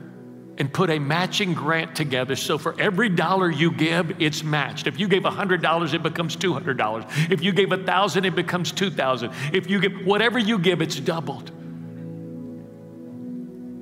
and 0.59 0.71
put 0.73 0.90
a 0.90 0.99
matching 0.99 1.55
grant 1.55 1.97
together. 1.97 2.37
So 2.37 2.59
for 2.59 2.79
every 2.81 3.09
dollar 3.09 3.49
you 3.51 3.71
give, 3.71 4.21
it's 4.21 4.42
matched. 4.42 4.88
If 4.88 4.99
you 4.99 5.07
gave 5.09 5.23
$100, 5.23 5.94
it 5.94 6.03
becomes 6.03 6.37
$200. 6.37 7.31
If 7.31 7.42
you 7.42 7.53
gave 7.53 7.71
1000 7.71 8.25
it 8.25 8.35
becomes 8.35 8.73
2000 8.73 9.31
If 9.53 9.71
you 9.71 9.79
give 9.81 10.05
whatever 10.05 10.38
you 10.38 10.59
give, 10.59 10.83
it's 10.83 10.98
doubled. 10.98 11.52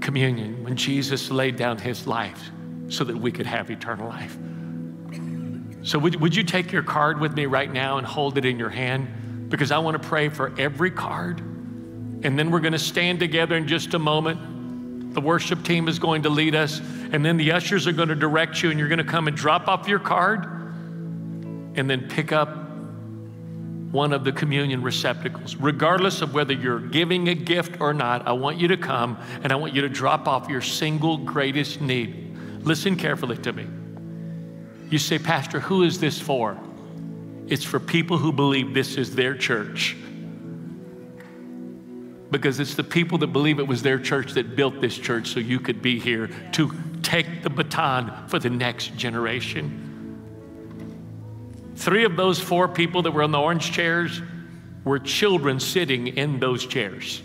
communion, 0.00 0.62
when 0.62 0.76
Jesus 0.76 1.30
laid 1.30 1.56
down 1.56 1.78
his 1.78 2.06
life 2.06 2.50
so 2.88 3.02
that 3.02 3.16
we 3.16 3.32
could 3.32 3.46
have 3.46 3.70
eternal 3.70 4.08
life. 4.08 4.36
So, 5.82 5.98
would, 5.98 6.20
would 6.20 6.36
you 6.36 6.44
take 6.44 6.70
your 6.70 6.82
card 6.82 7.20
with 7.20 7.34
me 7.34 7.46
right 7.46 7.72
now 7.72 7.98
and 7.98 8.06
hold 8.06 8.38
it 8.38 8.44
in 8.44 8.58
your 8.58 8.68
hand? 8.68 9.48
Because 9.48 9.70
I 9.72 9.78
want 9.78 10.00
to 10.00 10.08
pray 10.08 10.28
for 10.28 10.52
every 10.58 10.90
card. 10.90 11.40
And 11.40 12.38
then 12.38 12.50
we're 12.50 12.60
going 12.60 12.72
to 12.72 12.78
stand 12.78 13.18
together 13.18 13.56
in 13.56 13.66
just 13.66 13.94
a 13.94 13.98
moment. 13.98 14.55
The 15.16 15.22
worship 15.22 15.64
team 15.64 15.88
is 15.88 15.98
going 15.98 16.24
to 16.24 16.28
lead 16.28 16.54
us, 16.54 16.78
and 16.78 17.24
then 17.24 17.38
the 17.38 17.52
ushers 17.52 17.86
are 17.86 17.92
going 17.92 18.10
to 18.10 18.14
direct 18.14 18.62
you, 18.62 18.68
and 18.68 18.78
you're 18.78 18.86
going 18.86 18.98
to 18.98 19.04
come 19.04 19.28
and 19.28 19.34
drop 19.34 19.66
off 19.66 19.88
your 19.88 19.98
card 19.98 20.44
and 20.44 21.88
then 21.88 22.06
pick 22.06 22.32
up 22.32 22.54
one 23.92 24.12
of 24.12 24.24
the 24.24 24.32
communion 24.32 24.82
receptacles. 24.82 25.56
Regardless 25.56 26.20
of 26.20 26.34
whether 26.34 26.52
you're 26.52 26.80
giving 26.80 27.30
a 27.30 27.34
gift 27.34 27.80
or 27.80 27.94
not, 27.94 28.26
I 28.26 28.32
want 28.32 28.58
you 28.58 28.68
to 28.68 28.76
come 28.76 29.16
and 29.42 29.54
I 29.54 29.56
want 29.56 29.72
you 29.72 29.80
to 29.80 29.88
drop 29.88 30.28
off 30.28 30.50
your 30.50 30.60
single 30.60 31.16
greatest 31.16 31.80
need. 31.80 32.36
Listen 32.60 32.94
carefully 32.94 33.38
to 33.38 33.54
me. 33.54 33.66
You 34.90 34.98
say, 34.98 35.18
Pastor, 35.18 35.60
who 35.60 35.84
is 35.84 35.98
this 35.98 36.20
for? 36.20 36.58
It's 37.46 37.64
for 37.64 37.80
people 37.80 38.18
who 38.18 38.32
believe 38.32 38.74
this 38.74 38.98
is 38.98 39.14
their 39.14 39.34
church. 39.34 39.96
Because 42.30 42.58
it's 42.58 42.74
the 42.74 42.84
people 42.84 43.18
that 43.18 43.28
believe 43.28 43.58
it 43.58 43.68
was 43.68 43.82
their 43.82 43.98
church 43.98 44.32
that 44.32 44.56
built 44.56 44.80
this 44.80 44.96
church 44.96 45.28
so 45.28 45.40
you 45.40 45.60
could 45.60 45.80
be 45.80 45.98
here 46.00 46.28
to 46.52 46.72
take 47.02 47.42
the 47.42 47.50
baton 47.50 48.12
for 48.28 48.38
the 48.38 48.50
next 48.50 48.96
generation. 48.96 49.82
Three 51.76 52.04
of 52.04 52.16
those 52.16 52.40
four 52.40 52.66
people 52.66 53.02
that 53.02 53.12
were 53.12 53.22
on 53.22 53.30
the 53.30 53.38
orange 53.38 53.70
chairs 53.70 54.20
were 54.84 54.98
children 54.98 55.60
sitting 55.60 56.08
in 56.08 56.40
those 56.40 56.66
chairs. 56.66 57.22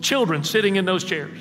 Children 0.00 0.44
sitting 0.44 0.76
in 0.76 0.84
those 0.84 1.04
chairs. 1.04 1.38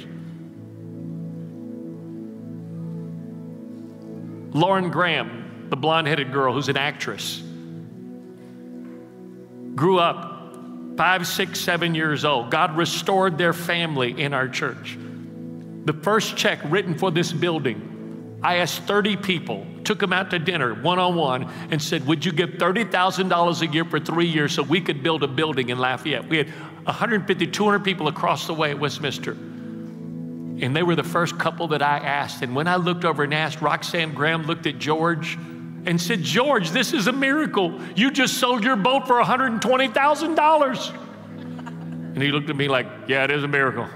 Lauren 4.53 4.89
Graham, 4.89 5.67
the 5.69 5.75
blonde 5.75 6.07
headed 6.07 6.31
girl 6.31 6.53
who's 6.53 6.69
an 6.69 6.77
actress, 6.77 7.43
grew 9.75 9.99
up 9.99 10.36
five, 10.97 11.27
six, 11.27 11.59
seven 11.59 11.95
years 11.95 12.25
old. 12.25 12.49
God 12.49 12.75
restored 12.75 13.37
their 13.37 13.53
family 13.53 14.19
in 14.19 14.33
our 14.33 14.49
church. 14.49 14.97
The 15.85 15.93
first 15.93 16.35
check 16.35 16.59
written 16.65 16.97
for 16.97 17.11
this 17.11 17.31
building 17.31 17.93
I 18.43 18.57
asked 18.57 18.83
30 18.83 19.17
people, 19.17 19.65
took 19.83 19.99
them 19.99 20.13
out 20.13 20.29
to 20.29 20.37
dinner 20.37 20.75
one 20.75 20.99
on 20.99 21.15
one, 21.15 21.49
and 21.71 21.81
said, 21.81 22.05
Would 22.05 22.23
you 22.23 22.31
give 22.31 22.51
$30,000 22.51 23.61
a 23.61 23.73
year 23.73 23.83
for 23.83 23.99
three 23.99 24.27
years 24.27 24.53
so 24.53 24.61
we 24.61 24.79
could 24.79 25.01
build 25.01 25.23
a 25.23 25.27
building 25.27 25.69
in 25.69 25.79
Lafayette? 25.79 26.27
We 26.29 26.37
had 26.37 26.49
150, 26.85 27.47
200 27.47 27.79
people 27.83 28.07
across 28.07 28.45
the 28.45 28.53
way 28.53 28.71
at 28.71 28.79
Westminster. 28.79 29.31
And 29.31 30.75
they 30.75 30.83
were 30.83 30.95
the 30.95 31.03
first 31.03 31.39
couple 31.39 31.67
that 31.69 31.81
I 31.81 31.97
asked. 31.97 32.43
And 32.43 32.55
when 32.55 32.67
I 32.67 32.75
looked 32.75 33.05
over 33.05 33.23
and 33.23 33.33
asked, 33.33 33.61
Roxanne 33.61 34.13
Graham 34.13 34.43
looked 34.43 34.67
at 34.67 34.77
George 34.77 35.37
and 35.87 35.99
said, 35.99 36.21
George, 36.21 36.69
this 36.71 36.93
is 36.93 37.07
a 37.07 37.13
miracle. 37.13 37.79
You 37.95 38.11
just 38.11 38.39
sold 38.39 38.63
your 38.63 38.75
boat 38.75 39.07
for 39.07 39.19
$120,000. 39.21 42.13
And 42.13 42.21
he 42.21 42.31
looked 42.31 42.49
at 42.49 42.57
me 42.57 42.67
like, 42.67 42.85
Yeah, 43.07 43.23
it 43.23 43.31
is 43.31 43.43
a 43.43 43.47
miracle. 43.47 43.87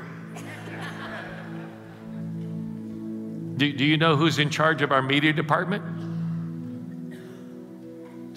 Do, 3.58 3.74
do 3.74 3.86
you 3.86 3.98
know 3.98 4.16
who's 4.16 4.40
in 4.40 4.50
charge 4.50 4.82
of 4.82 4.92
our 4.92 5.04
media 5.04 5.34
department? 5.34 5.84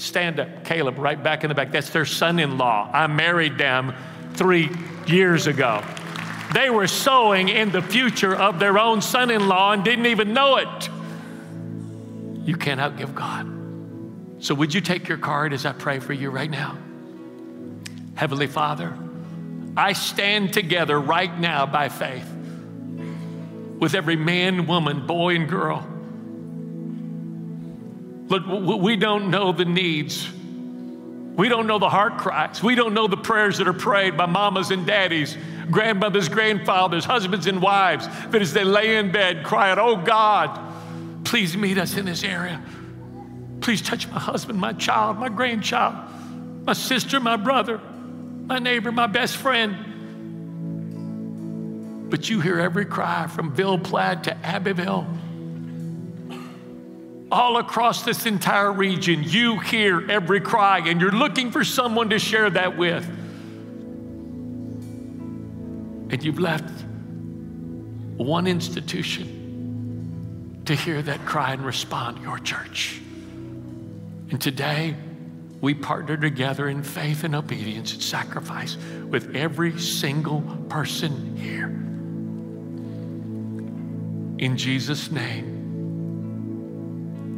Stand 0.00 0.40
up, 0.40 0.64
Caleb, 0.64 0.98
right 0.98 1.22
back 1.22 1.44
in 1.44 1.48
the 1.48 1.54
back. 1.54 1.70
That's 1.70 1.90
their 1.90 2.04
son 2.04 2.40
in 2.40 2.58
law. 2.58 2.90
I 2.92 3.06
married 3.06 3.56
them 3.56 3.94
three 4.34 4.68
years 5.06 5.46
ago. 5.46 5.84
They 6.52 6.70
were 6.70 6.88
sowing 6.88 7.48
in 7.48 7.70
the 7.70 7.80
future 7.80 8.34
of 8.34 8.58
their 8.58 8.78
own 8.78 9.00
son 9.00 9.30
in 9.30 9.48
law 9.48 9.72
and 9.72 9.82
didn't 9.84 10.06
even 10.06 10.34
know 10.34 10.56
it. 10.56 10.90
You 12.44 12.56
can't 12.56 12.80
outgive 12.80 13.14
God. 13.14 13.50
So, 14.44 14.54
would 14.54 14.74
you 14.74 14.80
take 14.80 15.08
your 15.08 15.18
card 15.18 15.52
as 15.52 15.64
I 15.64 15.72
pray 15.72 15.98
for 15.98 16.12
you 16.12 16.30
right 16.30 16.50
now? 16.50 16.76
Heavenly 18.14 18.46
Father, 18.46 18.92
I 19.76 19.92
stand 19.94 20.52
together 20.52 21.00
right 21.00 21.36
now 21.38 21.66
by 21.66 21.88
faith 21.88 22.30
with 23.78 23.94
every 23.94 24.16
man, 24.16 24.66
woman, 24.66 25.06
boy, 25.06 25.34
and 25.36 25.48
girl. 25.48 25.86
Look, 28.28 28.80
we 28.80 28.96
don't 28.96 29.30
know 29.30 29.52
the 29.52 29.64
needs. 29.64 30.30
We 31.36 31.48
don't 31.48 31.66
know 31.66 31.78
the 31.78 31.88
heart 31.88 32.18
cries. 32.18 32.62
We 32.62 32.74
don't 32.74 32.94
know 32.94 33.08
the 33.08 33.16
prayers 33.16 33.58
that 33.58 33.66
are 33.66 33.72
prayed 33.72 34.16
by 34.16 34.26
mamas 34.26 34.70
and 34.70 34.86
daddies, 34.86 35.36
grandmothers, 35.70 36.28
grandfathers, 36.28 37.04
husbands, 37.04 37.46
and 37.46 37.60
wives 37.60 38.06
that 38.06 38.40
as 38.40 38.52
they 38.52 38.64
lay 38.64 38.96
in 38.96 39.10
bed 39.10 39.44
cry 39.44 39.70
out, 39.70 39.78
Oh 39.78 39.96
God, 39.96 40.73
please 41.24 41.56
meet 41.56 41.78
us 41.78 41.96
in 41.96 42.04
this 42.04 42.22
area. 42.22 42.62
Please 43.60 43.82
touch 43.82 44.08
my 44.08 44.18
husband, 44.18 44.58
my 44.58 44.72
child, 44.72 45.18
my 45.18 45.28
grandchild, 45.28 45.94
my 46.66 46.74
sister, 46.74 47.18
my 47.18 47.36
brother, 47.36 47.80
my 48.46 48.58
neighbor, 48.58 48.92
my 48.92 49.06
best 49.06 49.36
friend 49.36 49.94
but 52.14 52.30
you 52.30 52.40
hear 52.40 52.60
every 52.60 52.84
cry 52.84 53.26
from 53.26 53.52
Ville 53.52 53.76
Platte 53.76 54.22
to 54.22 54.36
Abbeville. 54.46 55.04
All 57.32 57.56
across 57.56 58.04
this 58.04 58.24
entire 58.24 58.72
region, 58.72 59.24
you 59.24 59.58
hear 59.58 60.08
every 60.08 60.40
cry, 60.40 60.78
and 60.78 61.00
you're 61.00 61.10
looking 61.10 61.50
for 61.50 61.64
someone 61.64 62.10
to 62.10 62.20
share 62.20 62.48
that 62.50 62.78
with. 62.78 63.04
And 66.10 66.22
you've 66.22 66.38
left 66.38 66.70
one 68.16 68.46
institution 68.46 69.43
to 70.66 70.74
hear 70.74 71.02
that 71.02 71.24
cry 71.26 71.52
and 71.52 71.64
respond 71.64 72.22
your 72.22 72.38
church. 72.38 73.00
And 74.30 74.40
today, 74.40 74.96
we 75.60 75.74
partner 75.74 76.16
together 76.16 76.68
in 76.68 76.82
faith 76.82 77.24
and 77.24 77.34
obedience 77.34 77.92
and 77.94 78.02
sacrifice 78.02 78.76
with 79.08 79.34
every 79.34 79.78
single 79.78 80.42
person 80.68 81.36
here. 81.36 81.66
In 84.44 84.56
Jesus' 84.56 85.10
name, 85.10 85.52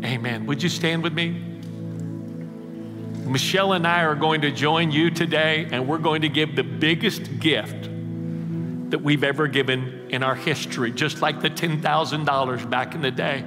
amen. 0.04 0.46
Would 0.46 0.62
you 0.62 0.68
stand 0.68 1.02
with 1.02 1.12
me? 1.12 1.42
Michelle 3.26 3.72
and 3.72 3.86
I 3.86 4.04
are 4.04 4.14
going 4.14 4.40
to 4.42 4.50
join 4.52 4.90
you 4.90 5.10
today, 5.10 5.68
and 5.70 5.88
we're 5.88 5.98
going 5.98 6.22
to 6.22 6.28
give 6.28 6.56
the 6.56 6.62
biggest 6.62 7.40
gift 7.40 7.88
that 8.91 8.99
we've 8.99 9.24
ever 9.24 9.49
given 9.49 10.07
in 10.11 10.22
our 10.22 10.34
history, 10.34 10.93
just 10.93 11.20
like 11.20 11.41
the 11.41 11.51
$10,000 11.51 12.70
back 12.70 12.95
in 12.95 13.03
the 13.03 13.11
day. 13.11 13.45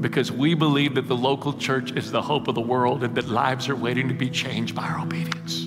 Because 0.00 0.32
we 0.32 0.54
believe 0.54 0.94
that 0.94 1.08
the 1.08 1.16
local 1.16 1.52
church 1.52 1.92
is 1.92 2.10
the 2.10 2.22
hope 2.22 2.48
of 2.48 2.54
the 2.54 2.60
world 2.60 3.04
and 3.04 3.14
that 3.16 3.28
lives 3.28 3.68
are 3.68 3.76
waiting 3.76 4.08
to 4.08 4.14
be 4.14 4.30
changed 4.30 4.74
by 4.74 4.84
our 4.84 5.00
obedience. 5.00 5.66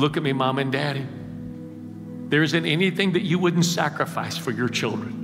Look 0.00 0.16
at 0.16 0.22
me, 0.22 0.32
mom 0.32 0.58
and 0.58 0.72
daddy. 0.72 1.06
There 2.28 2.42
isn't 2.42 2.64
anything 2.64 3.12
that 3.12 3.22
you 3.22 3.38
wouldn't 3.38 3.66
sacrifice 3.66 4.36
for 4.38 4.50
your 4.50 4.68
children. 4.68 5.18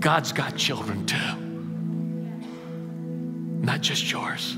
God's 0.00 0.32
got 0.32 0.56
children 0.56 1.04
too, 1.04 1.36
not 3.66 3.82
just 3.82 4.10
yours. 4.10 4.56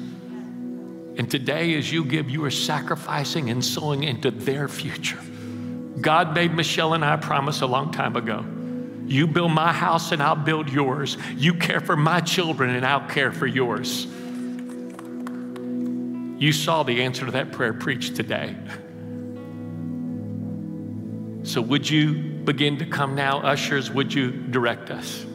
And 1.17 1.31
today, 1.31 1.75
as 1.77 1.93
you 1.93 2.05
give, 2.05 2.31
you 2.31 2.45
are 2.45 2.51
sacrificing 2.51 3.51
and 3.51 3.65
sowing 3.65 4.05
into 4.05 4.31
their 4.31 4.69
future. 4.69 5.19
God 6.01 6.35
made 6.35 6.55
Michelle 6.55 6.95
and 6.95 7.05
I 7.05 7.17
promise 7.17 7.61
a 7.61 7.67
long 7.67 7.93
time 7.93 8.17
ago. 8.17 8.45
You 9.07 9.27
build 9.27 9.53
my 9.53 9.73
house 9.73 10.13
and 10.13 10.23
I'll 10.23 10.37
build 10.37 10.71
yours. 10.71 11.19
You 11.37 11.55
care 11.55 11.81
for 11.81 11.97
my 11.97 12.21
children 12.21 12.71
and 12.71 12.87
I'll 12.87 13.09
care 13.09 13.31
for 13.31 13.47
yours. 13.47 14.07
You 16.41 16.53
saw 16.53 16.83
the 16.83 17.03
answer 17.03 17.27
to 17.27 17.33
that 17.33 17.53
prayer 17.53 17.75
preached 17.75 18.17
today. 18.17 18.57
So, 21.45 21.61
would 21.61 21.89
you 21.89 22.15
begin 22.15 22.79
to 22.79 22.87
come 22.87 23.15
now? 23.15 23.41
Ushers, 23.41 23.91
would 23.91 24.15
you 24.15 24.31
direct 24.31 24.91
us? 24.91 25.27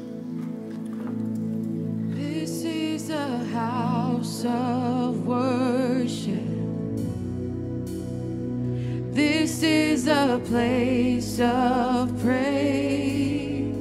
This 9.59 10.03
is 10.03 10.07
a 10.07 10.39
place 10.45 11.39
of 11.39 12.15
praise 12.21 13.73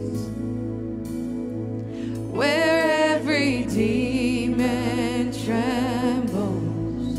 where 2.33 3.13
every 3.13 3.65
demon 3.65 5.33
trembles, 5.45 7.19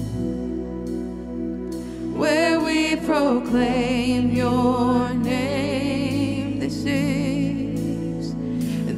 where 2.17 2.59
we 2.59 2.95
proclaim 2.95 4.31
your 4.31 5.13
name. 5.13 6.57
This 6.57 6.83
is, 6.83 8.33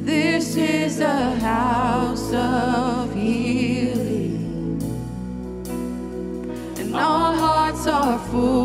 this 0.05 0.55
is 0.55 1.01
a 1.01 1.36
house 1.41 2.32
of 2.32 3.14
healing, 3.14 4.82
and 6.80 6.95
our 6.95 7.34
hearts 7.36 7.88
are 7.88 8.20
full. 8.30 8.59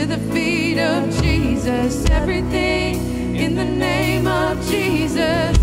to 0.00 0.06
the 0.06 0.32
feet 0.32 0.78
of 0.78 1.10
Jesus. 1.20 2.08
Everything 2.08 3.36
in 3.36 3.54
the 3.54 3.64
name 3.64 4.26
of 4.26 4.56
Jesus. 4.70 5.59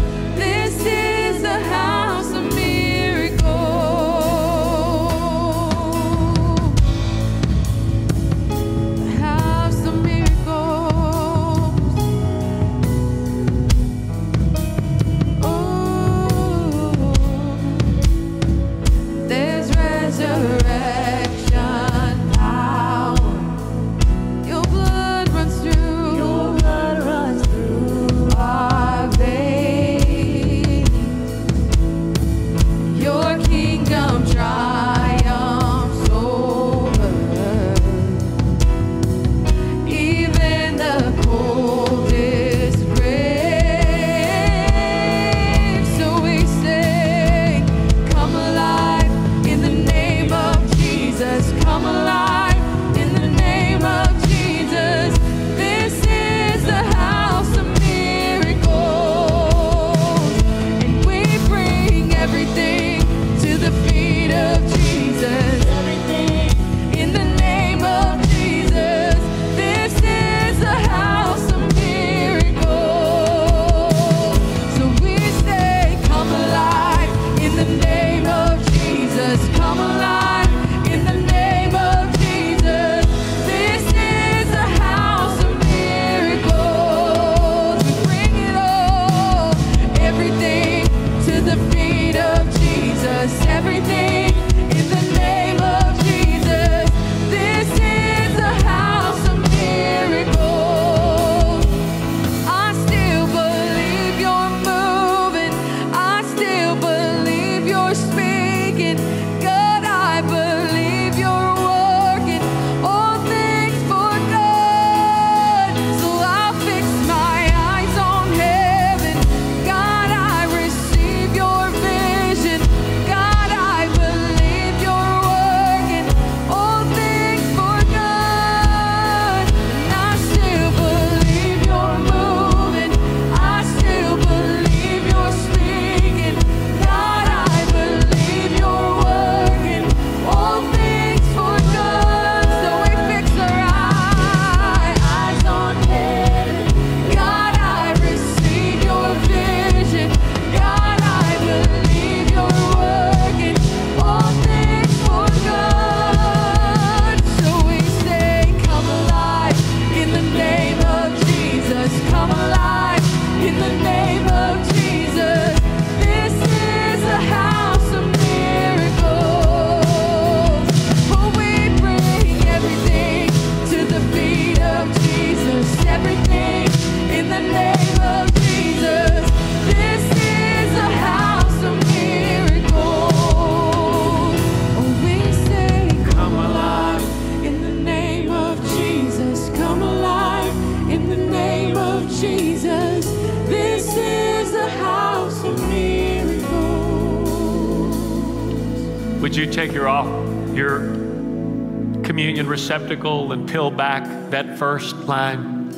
receptacle 202.68 203.32
and 203.32 203.48
peel 203.48 203.72
back 203.72 204.04
that 204.30 204.58
first 204.60 204.94
line? 205.06 205.72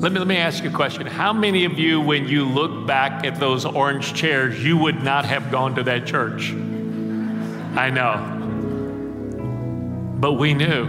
Let 0.00 0.12
me, 0.12 0.20
let 0.20 0.28
me 0.28 0.36
ask 0.36 0.62
you 0.62 0.70
a 0.70 0.72
question. 0.72 1.04
How 1.04 1.32
many 1.32 1.64
of 1.64 1.80
you, 1.80 2.00
when 2.00 2.28
you 2.28 2.44
look 2.44 2.86
back 2.86 3.24
at 3.24 3.40
those 3.40 3.64
orange 3.64 4.14
chairs, 4.14 4.62
you 4.62 4.76
would 4.76 5.02
not 5.02 5.24
have 5.24 5.50
gone 5.50 5.74
to 5.74 5.82
that 5.82 6.06
church? 6.06 6.52
I 7.74 7.90
know. 7.90 8.34
But 10.20 10.34
we 10.34 10.54
knew. 10.54 10.86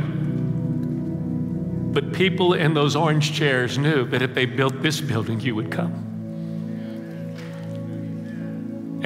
But 1.92 2.14
people 2.14 2.54
in 2.54 2.76
those 2.76 2.96
orange 2.96 3.34
chairs 3.34 3.80
knew 3.80 4.06
that 4.10 4.22
if 4.22 4.36
they 4.36 4.46
built 4.46 4.84
this 4.84 5.02
building, 5.02 5.40
you 5.40 5.56
would 5.56 5.72
come. 5.72 6.07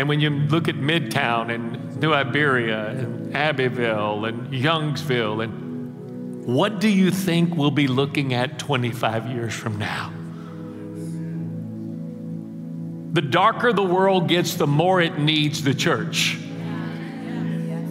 And 0.01 0.09
when 0.09 0.19
you 0.19 0.31
look 0.31 0.67
at 0.67 0.73
Midtown 0.73 1.53
and 1.53 2.01
New 2.01 2.11
Iberia 2.11 2.87
and 2.87 3.35
Abbeville 3.35 4.25
and 4.25 4.51
Youngsville, 4.51 5.43
and 5.43 6.43
what 6.43 6.79
do 6.79 6.87
you 6.87 7.11
think 7.11 7.55
we'll 7.55 7.69
be 7.69 7.87
looking 7.87 8.33
at 8.33 8.57
25 8.57 9.27
years 9.27 9.53
from 9.53 9.77
now? 9.77 10.11
The 13.13 13.21
darker 13.21 13.73
the 13.73 13.83
world 13.83 14.27
gets, 14.27 14.55
the 14.55 14.65
more 14.65 15.01
it 15.01 15.19
needs 15.19 15.61
the 15.61 15.75
church. 15.75 16.35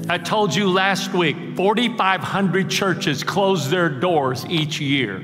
I 0.08 0.18
told 0.18 0.52
you 0.52 0.68
last 0.68 1.14
week 1.14 1.36
4,500 1.54 2.68
churches 2.68 3.22
close 3.22 3.70
their 3.70 3.88
doors 3.88 4.44
each 4.46 4.80
year. 4.80 5.22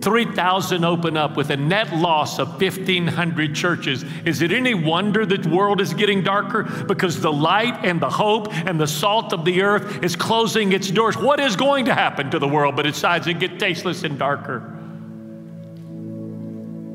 3,000 0.00 0.84
open 0.84 1.16
up 1.16 1.36
with 1.36 1.50
a 1.50 1.56
net 1.56 1.94
loss 1.94 2.38
of 2.38 2.60
1,500 2.60 3.54
churches. 3.54 4.04
Is 4.24 4.40
it 4.40 4.50
any 4.50 4.72
wonder 4.72 5.26
that 5.26 5.42
the 5.42 5.48
world 5.48 5.80
is 5.80 5.92
getting 5.92 6.22
darker? 6.22 6.62
Because 6.62 7.20
the 7.20 7.32
light 7.32 7.84
and 7.84 8.00
the 8.00 8.08
hope 8.08 8.52
and 8.52 8.80
the 8.80 8.86
salt 8.86 9.32
of 9.32 9.44
the 9.44 9.62
earth 9.62 10.02
is 10.02 10.16
closing 10.16 10.72
its 10.72 10.90
doors. 10.90 11.16
What 11.16 11.38
is 11.38 11.54
going 11.54 11.84
to 11.84 11.94
happen 11.94 12.30
to 12.30 12.38
the 12.38 12.48
world 12.48 12.76
but 12.76 12.86
besides 12.86 13.26
it 13.26 13.38
get 13.38 13.58
tasteless 13.58 14.04
and 14.04 14.18
darker? 14.18 14.60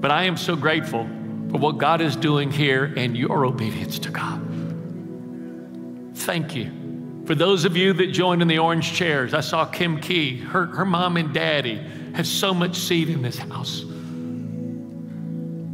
But 0.01 0.11
I 0.11 0.23
am 0.23 0.37
so 0.37 0.55
grateful 0.55 1.03
for 1.51 1.59
what 1.59 1.77
God 1.77 2.01
is 2.01 2.15
doing 2.15 2.51
here 2.51 2.91
and 2.97 3.15
your 3.15 3.45
obedience 3.45 3.99
to 3.99 4.09
God. 4.09 4.41
Thank 6.15 6.55
you. 6.55 6.71
For 7.25 7.35
those 7.35 7.65
of 7.65 7.75
you 7.75 7.93
that 7.93 8.07
joined 8.07 8.41
in 8.41 8.47
the 8.47 8.59
orange 8.59 8.93
chairs, 8.93 9.33
I 9.33 9.41
saw 9.41 9.65
Kim 9.65 9.99
Key, 9.99 10.37
her, 10.37 10.67
her 10.67 10.85
mom 10.85 11.17
and 11.17 11.33
daddy 11.33 11.81
have 12.15 12.25
so 12.25 12.53
much 12.53 12.77
seed 12.77 13.09
in 13.09 13.21
this 13.21 13.37
house. 13.37 13.83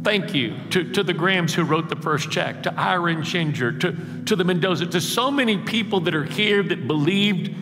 Thank 0.02 0.34
you 0.34 0.56
to, 0.70 0.92
to 0.92 1.04
the 1.04 1.14
Grahams 1.14 1.54
who 1.54 1.62
wrote 1.62 1.88
the 1.88 1.96
first 1.96 2.30
check, 2.30 2.64
to 2.64 2.74
Ira 2.74 3.12
and 3.12 3.22
Ginger, 3.22 3.70
to, 3.78 3.96
to 4.26 4.34
the 4.34 4.42
Mendoza, 4.42 4.86
to 4.86 5.00
so 5.00 5.30
many 5.30 5.58
people 5.58 6.00
that 6.00 6.14
are 6.14 6.24
here 6.24 6.62
that 6.64 6.88
believed 6.88 7.54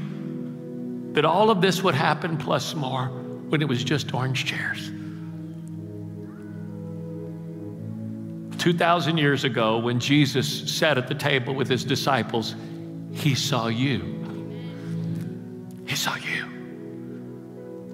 that 1.15 1.27
all 1.27 1.51
of 1.51 1.61
this 1.61 1.83
would 1.83 1.95
happen 1.95 2.39
plus 2.39 2.75
more 2.75 3.07
when 3.49 3.61
it 3.61 3.69
was 3.69 3.85
just 3.85 4.15
orange 4.15 4.47
chairs. 4.47 4.91
2,000 8.59 9.19
years 9.19 9.45
ago, 9.45 9.79
when 9.79 10.01
Jesus 10.01 10.71
sat 10.71 10.97
at 10.97 11.09
the 11.09 11.15
table 11.15 11.55
with 11.55 11.69
his 11.69 11.85
disciples, 11.85 12.55
he 13.13 13.35
saw 13.35 13.69
you. 13.69 14.17
He 15.87 15.97
saw 15.97 16.15
you. 16.17 16.50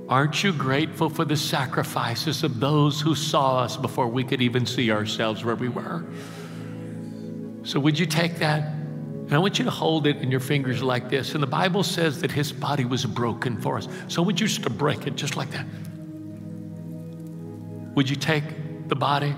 Aren't 0.08 0.44
you 0.44 0.52
grateful 0.52 1.10
for 1.10 1.24
the 1.24 1.36
sacrifices 1.36 2.44
of 2.44 2.60
those 2.60 3.00
who 3.00 3.16
saw 3.16 3.58
us 3.58 3.76
before 3.76 4.06
we 4.06 4.22
could 4.22 4.40
even 4.40 4.64
see 4.64 4.92
ourselves 4.92 5.44
where 5.44 5.56
we 5.56 5.68
were? 5.68 6.04
So, 7.64 7.80
would 7.80 7.98
you 7.98 8.06
take 8.06 8.36
that? 8.36 8.62
And 8.62 9.34
I 9.34 9.38
want 9.38 9.58
you 9.58 9.64
to 9.64 9.70
hold 9.72 10.06
it 10.06 10.18
in 10.18 10.30
your 10.30 10.38
fingers 10.38 10.80
like 10.80 11.08
this. 11.08 11.34
And 11.34 11.42
the 11.42 11.48
Bible 11.48 11.82
says 11.82 12.20
that 12.20 12.30
his 12.30 12.52
body 12.52 12.84
was 12.84 13.04
broken 13.04 13.60
for 13.60 13.76
us. 13.76 13.88
So, 14.06 14.22
would 14.22 14.38
you 14.38 14.46
just 14.46 14.62
break 14.78 15.08
it 15.08 15.16
just 15.16 15.36
like 15.36 15.50
that? 15.50 15.66
Would 17.96 18.08
you 18.08 18.14
take 18.14 18.88
the 18.88 18.94
body? 18.94 19.34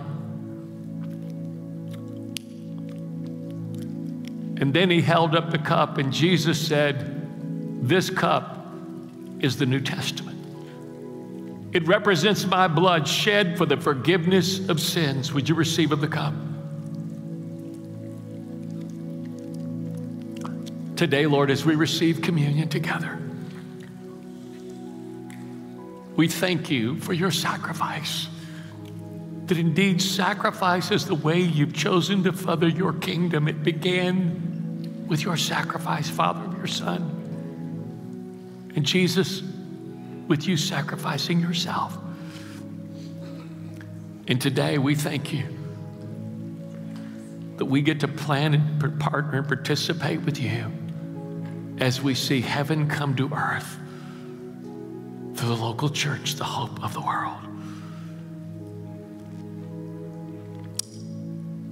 And 4.61 4.75
then 4.75 4.91
he 4.91 5.01
held 5.01 5.35
up 5.35 5.51
the 5.51 5.59
cup, 5.59 5.97
and 5.97 6.13
Jesus 6.13 6.61
said, 6.61 7.89
This 7.89 8.11
cup 8.11 8.67
is 9.41 9.57
the 9.57 9.65
New 9.65 9.81
Testament. 9.81 10.38
It 11.73 11.87
represents 11.87 12.47
my 12.47 12.67
blood 12.67 13.07
shed 13.07 13.59
for 13.59 13.67
the 13.67 13.77
forgiveness 13.77 14.69
of 14.69 14.81
sins. 14.81 15.33
Would 15.33 15.49
you 15.49 15.55
receive 15.55 15.93
of 15.93 16.01
the 16.01 16.09
cup? 16.09 16.33
Today, 20.97 21.27
Lord, 21.27 21.51
as 21.51 21.65
we 21.65 21.75
receive 21.75 22.23
communion 22.23 22.69
together, 22.69 23.19
we 26.17 26.27
thank 26.27 26.71
you 26.71 26.99
for 26.99 27.13
your 27.13 27.31
sacrifice. 27.31 28.29
That 29.47 29.59
indeed, 29.59 30.03
sacrifice 30.03 30.91
is 30.91 31.07
the 31.07 31.15
way 31.15 31.41
you've 31.41 31.75
chosen 31.75 32.25
to 32.25 32.33
further 32.33 32.69
your 32.69 32.93
kingdom. 32.93 33.47
It 33.47 33.63
began 33.63 35.07
with 35.07 35.23
your 35.23 35.37
sacrifice, 35.37 36.11
Father, 36.11 36.45
of 36.45 36.57
your 36.57 36.67
Son. 36.67 37.15
And 38.75 38.85
Jesus, 38.85 39.43
with 40.29 40.47
you 40.47 40.57
sacrificing 40.57 41.41
yourself. 41.41 41.99
And 44.29 44.41
today 44.41 44.79
we 44.79 44.95
thank 44.95 45.33
you 45.33 45.45
that 47.57 47.65
we 47.65 47.81
get 47.81 48.01
to 48.01 48.09
plan 48.09 48.55
and 48.55 49.01
partner 49.01 49.39
and 49.39 49.49
participate 49.49 50.21
with 50.21 50.39
you 50.39 50.71
as 51.81 52.03
we 52.03 52.15
see 52.15 52.41
heaven 52.41 52.89
come 52.89 53.17
to 53.17 53.33
earth 53.35 53.79
through 55.35 55.49
the 55.49 55.57
local 55.57 55.89
church, 55.89 56.35
the 56.35 56.45
hope 56.45 56.83
of 56.85 56.93
the 56.93 57.01
world. 57.01 57.39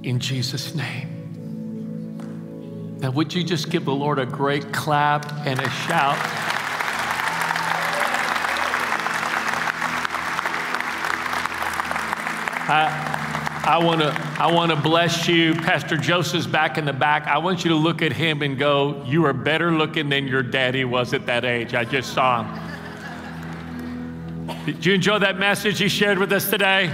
In 0.02 0.18
Jesus' 0.18 0.74
name. 0.74 1.12
Now, 3.00 3.11
would 3.11 3.34
you 3.34 3.44
just 3.44 3.68
give 3.70 3.84
the 3.84 3.94
Lord 3.94 4.18
a 4.18 4.24
great 4.24 4.72
clap 4.72 5.46
and 5.46 5.61
a 5.61 5.68
shout? 5.68 6.55
I, 12.68 13.62
I 13.64 13.78
want 13.78 14.00
to 14.00 14.08
I 14.38 14.50
want 14.52 14.70
to 14.70 14.76
bless 14.76 15.28
you. 15.28 15.54
Pastor 15.54 15.96
Joseph's 15.96 16.46
back 16.46 16.78
in 16.78 16.84
the 16.84 16.92
back. 16.92 17.26
I 17.26 17.38
want 17.38 17.64
you 17.64 17.70
to 17.70 17.76
look 17.76 18.02
at 18.02 18.12
him 18.12 18.42
and 18.42 18.58
go, 18.58 19.02
You 19.06 19.24
are 19.26 19.32
better 19.32 19.72
looking 19.72 20.08
than 20.08 20.26
your 20.26 20.42
daddy 20.42 20.84
was 20.84 21.14
at 21.14 21.26
that 21.26 21.44
age. 21.44 21.74
I 21.74 21.84
just 21.84 22.12
saw 22.12 22.42
him. 22.44 22.66
Did 24.66 24.84
you 24.84 24.94
enjoy 24.94 25.20
that 25.20 25.38
message 25.38 25.78
he 25.78 25.88
shared 25.88 26.18
with 26.18 26.32
us 26.32 26.50
today? 26.50 26.92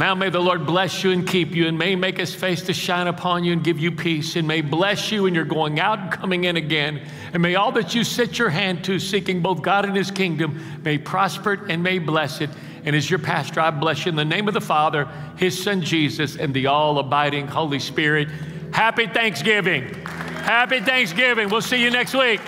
Now 0.00 0.14
may 0.14 0.30
the 0.30 0.40
Lord 0.40 0.64
bless 0.64 1.04
you 1.04 1.10
and 1.10 1.28
keep 1.28 1.54
you, 1.54 1.68
and 1.68 1.78
may 1.78 1.94
make 1.94 2.16
his 2.16 2.34
face 2.34 2.62
to 2.62 2.72
shine 2.72 3.06
upon 3.06 3.44
you 3.44 3.52
and 3.52 3.62
give 3.62 3.78
you 3.78 3.92
peace, 3.92 4.34
and 4.34 4.48
may 4.48 4.62
bless 4.62 5.12
you 5.12 5.26
and 5.26 5.36
you're 5.36 5.44
going 5.44 5.78
out 5.78 5.98
and 5.98 6.10
coming 6.10 6.44
in 6.44 6.56
again. 6.56 7.02
And 7.34 7.42
may 7.42 7.54
all 7.56 7.70
that 7.72 7.94
you 7.94 8.02
set 8.02 8.38
your 8.38 8.48
hand 8.48 8.82
to, 8.84 8.98
seeking 8.98 9.42
both 9.42 9.60
God 9.60 9.84
and 9.84 9.94
his 9.94 10.10
kingdom, 10.10 10.80
may 10.82 10.96
prosper 10.96 11.66
and 11.68 11.82
may 11.82 11.98
bless 11.98 12.40
it. 12.40 12.48
And 12.86 12.96
as 12.96 13.10
your 13.10 13.18
pastor, 13.18 13.60
I 13.60 13.70
bless 13.72 14.06
you 14.06 14.08
in 14.08 14.16
the 14.16 14.24
name 14.24 14.48
of 14.48 14.54
the 14.54 14.60
Father, 14.62 15.06
his 15.36 15.62
son 15.62 15.82
Jesus, 15.82 16.34
and 16.36 16.54
the 16.54 16.68
all 16.68 16.98
abiding 16.98 17.46
Holy 17.46 17.78
Spirit. 17.78 18.30
Happy 18.72 19.06
Thanksgiving. 19.06 19.82
Happy 20.06 20.80
Thanksgiving. 20.80 21.50
We'll 21.50 21.60
see 21.60 21.82
you 21.82 21.90
next 21.90 22.14
week. 22.14 22.40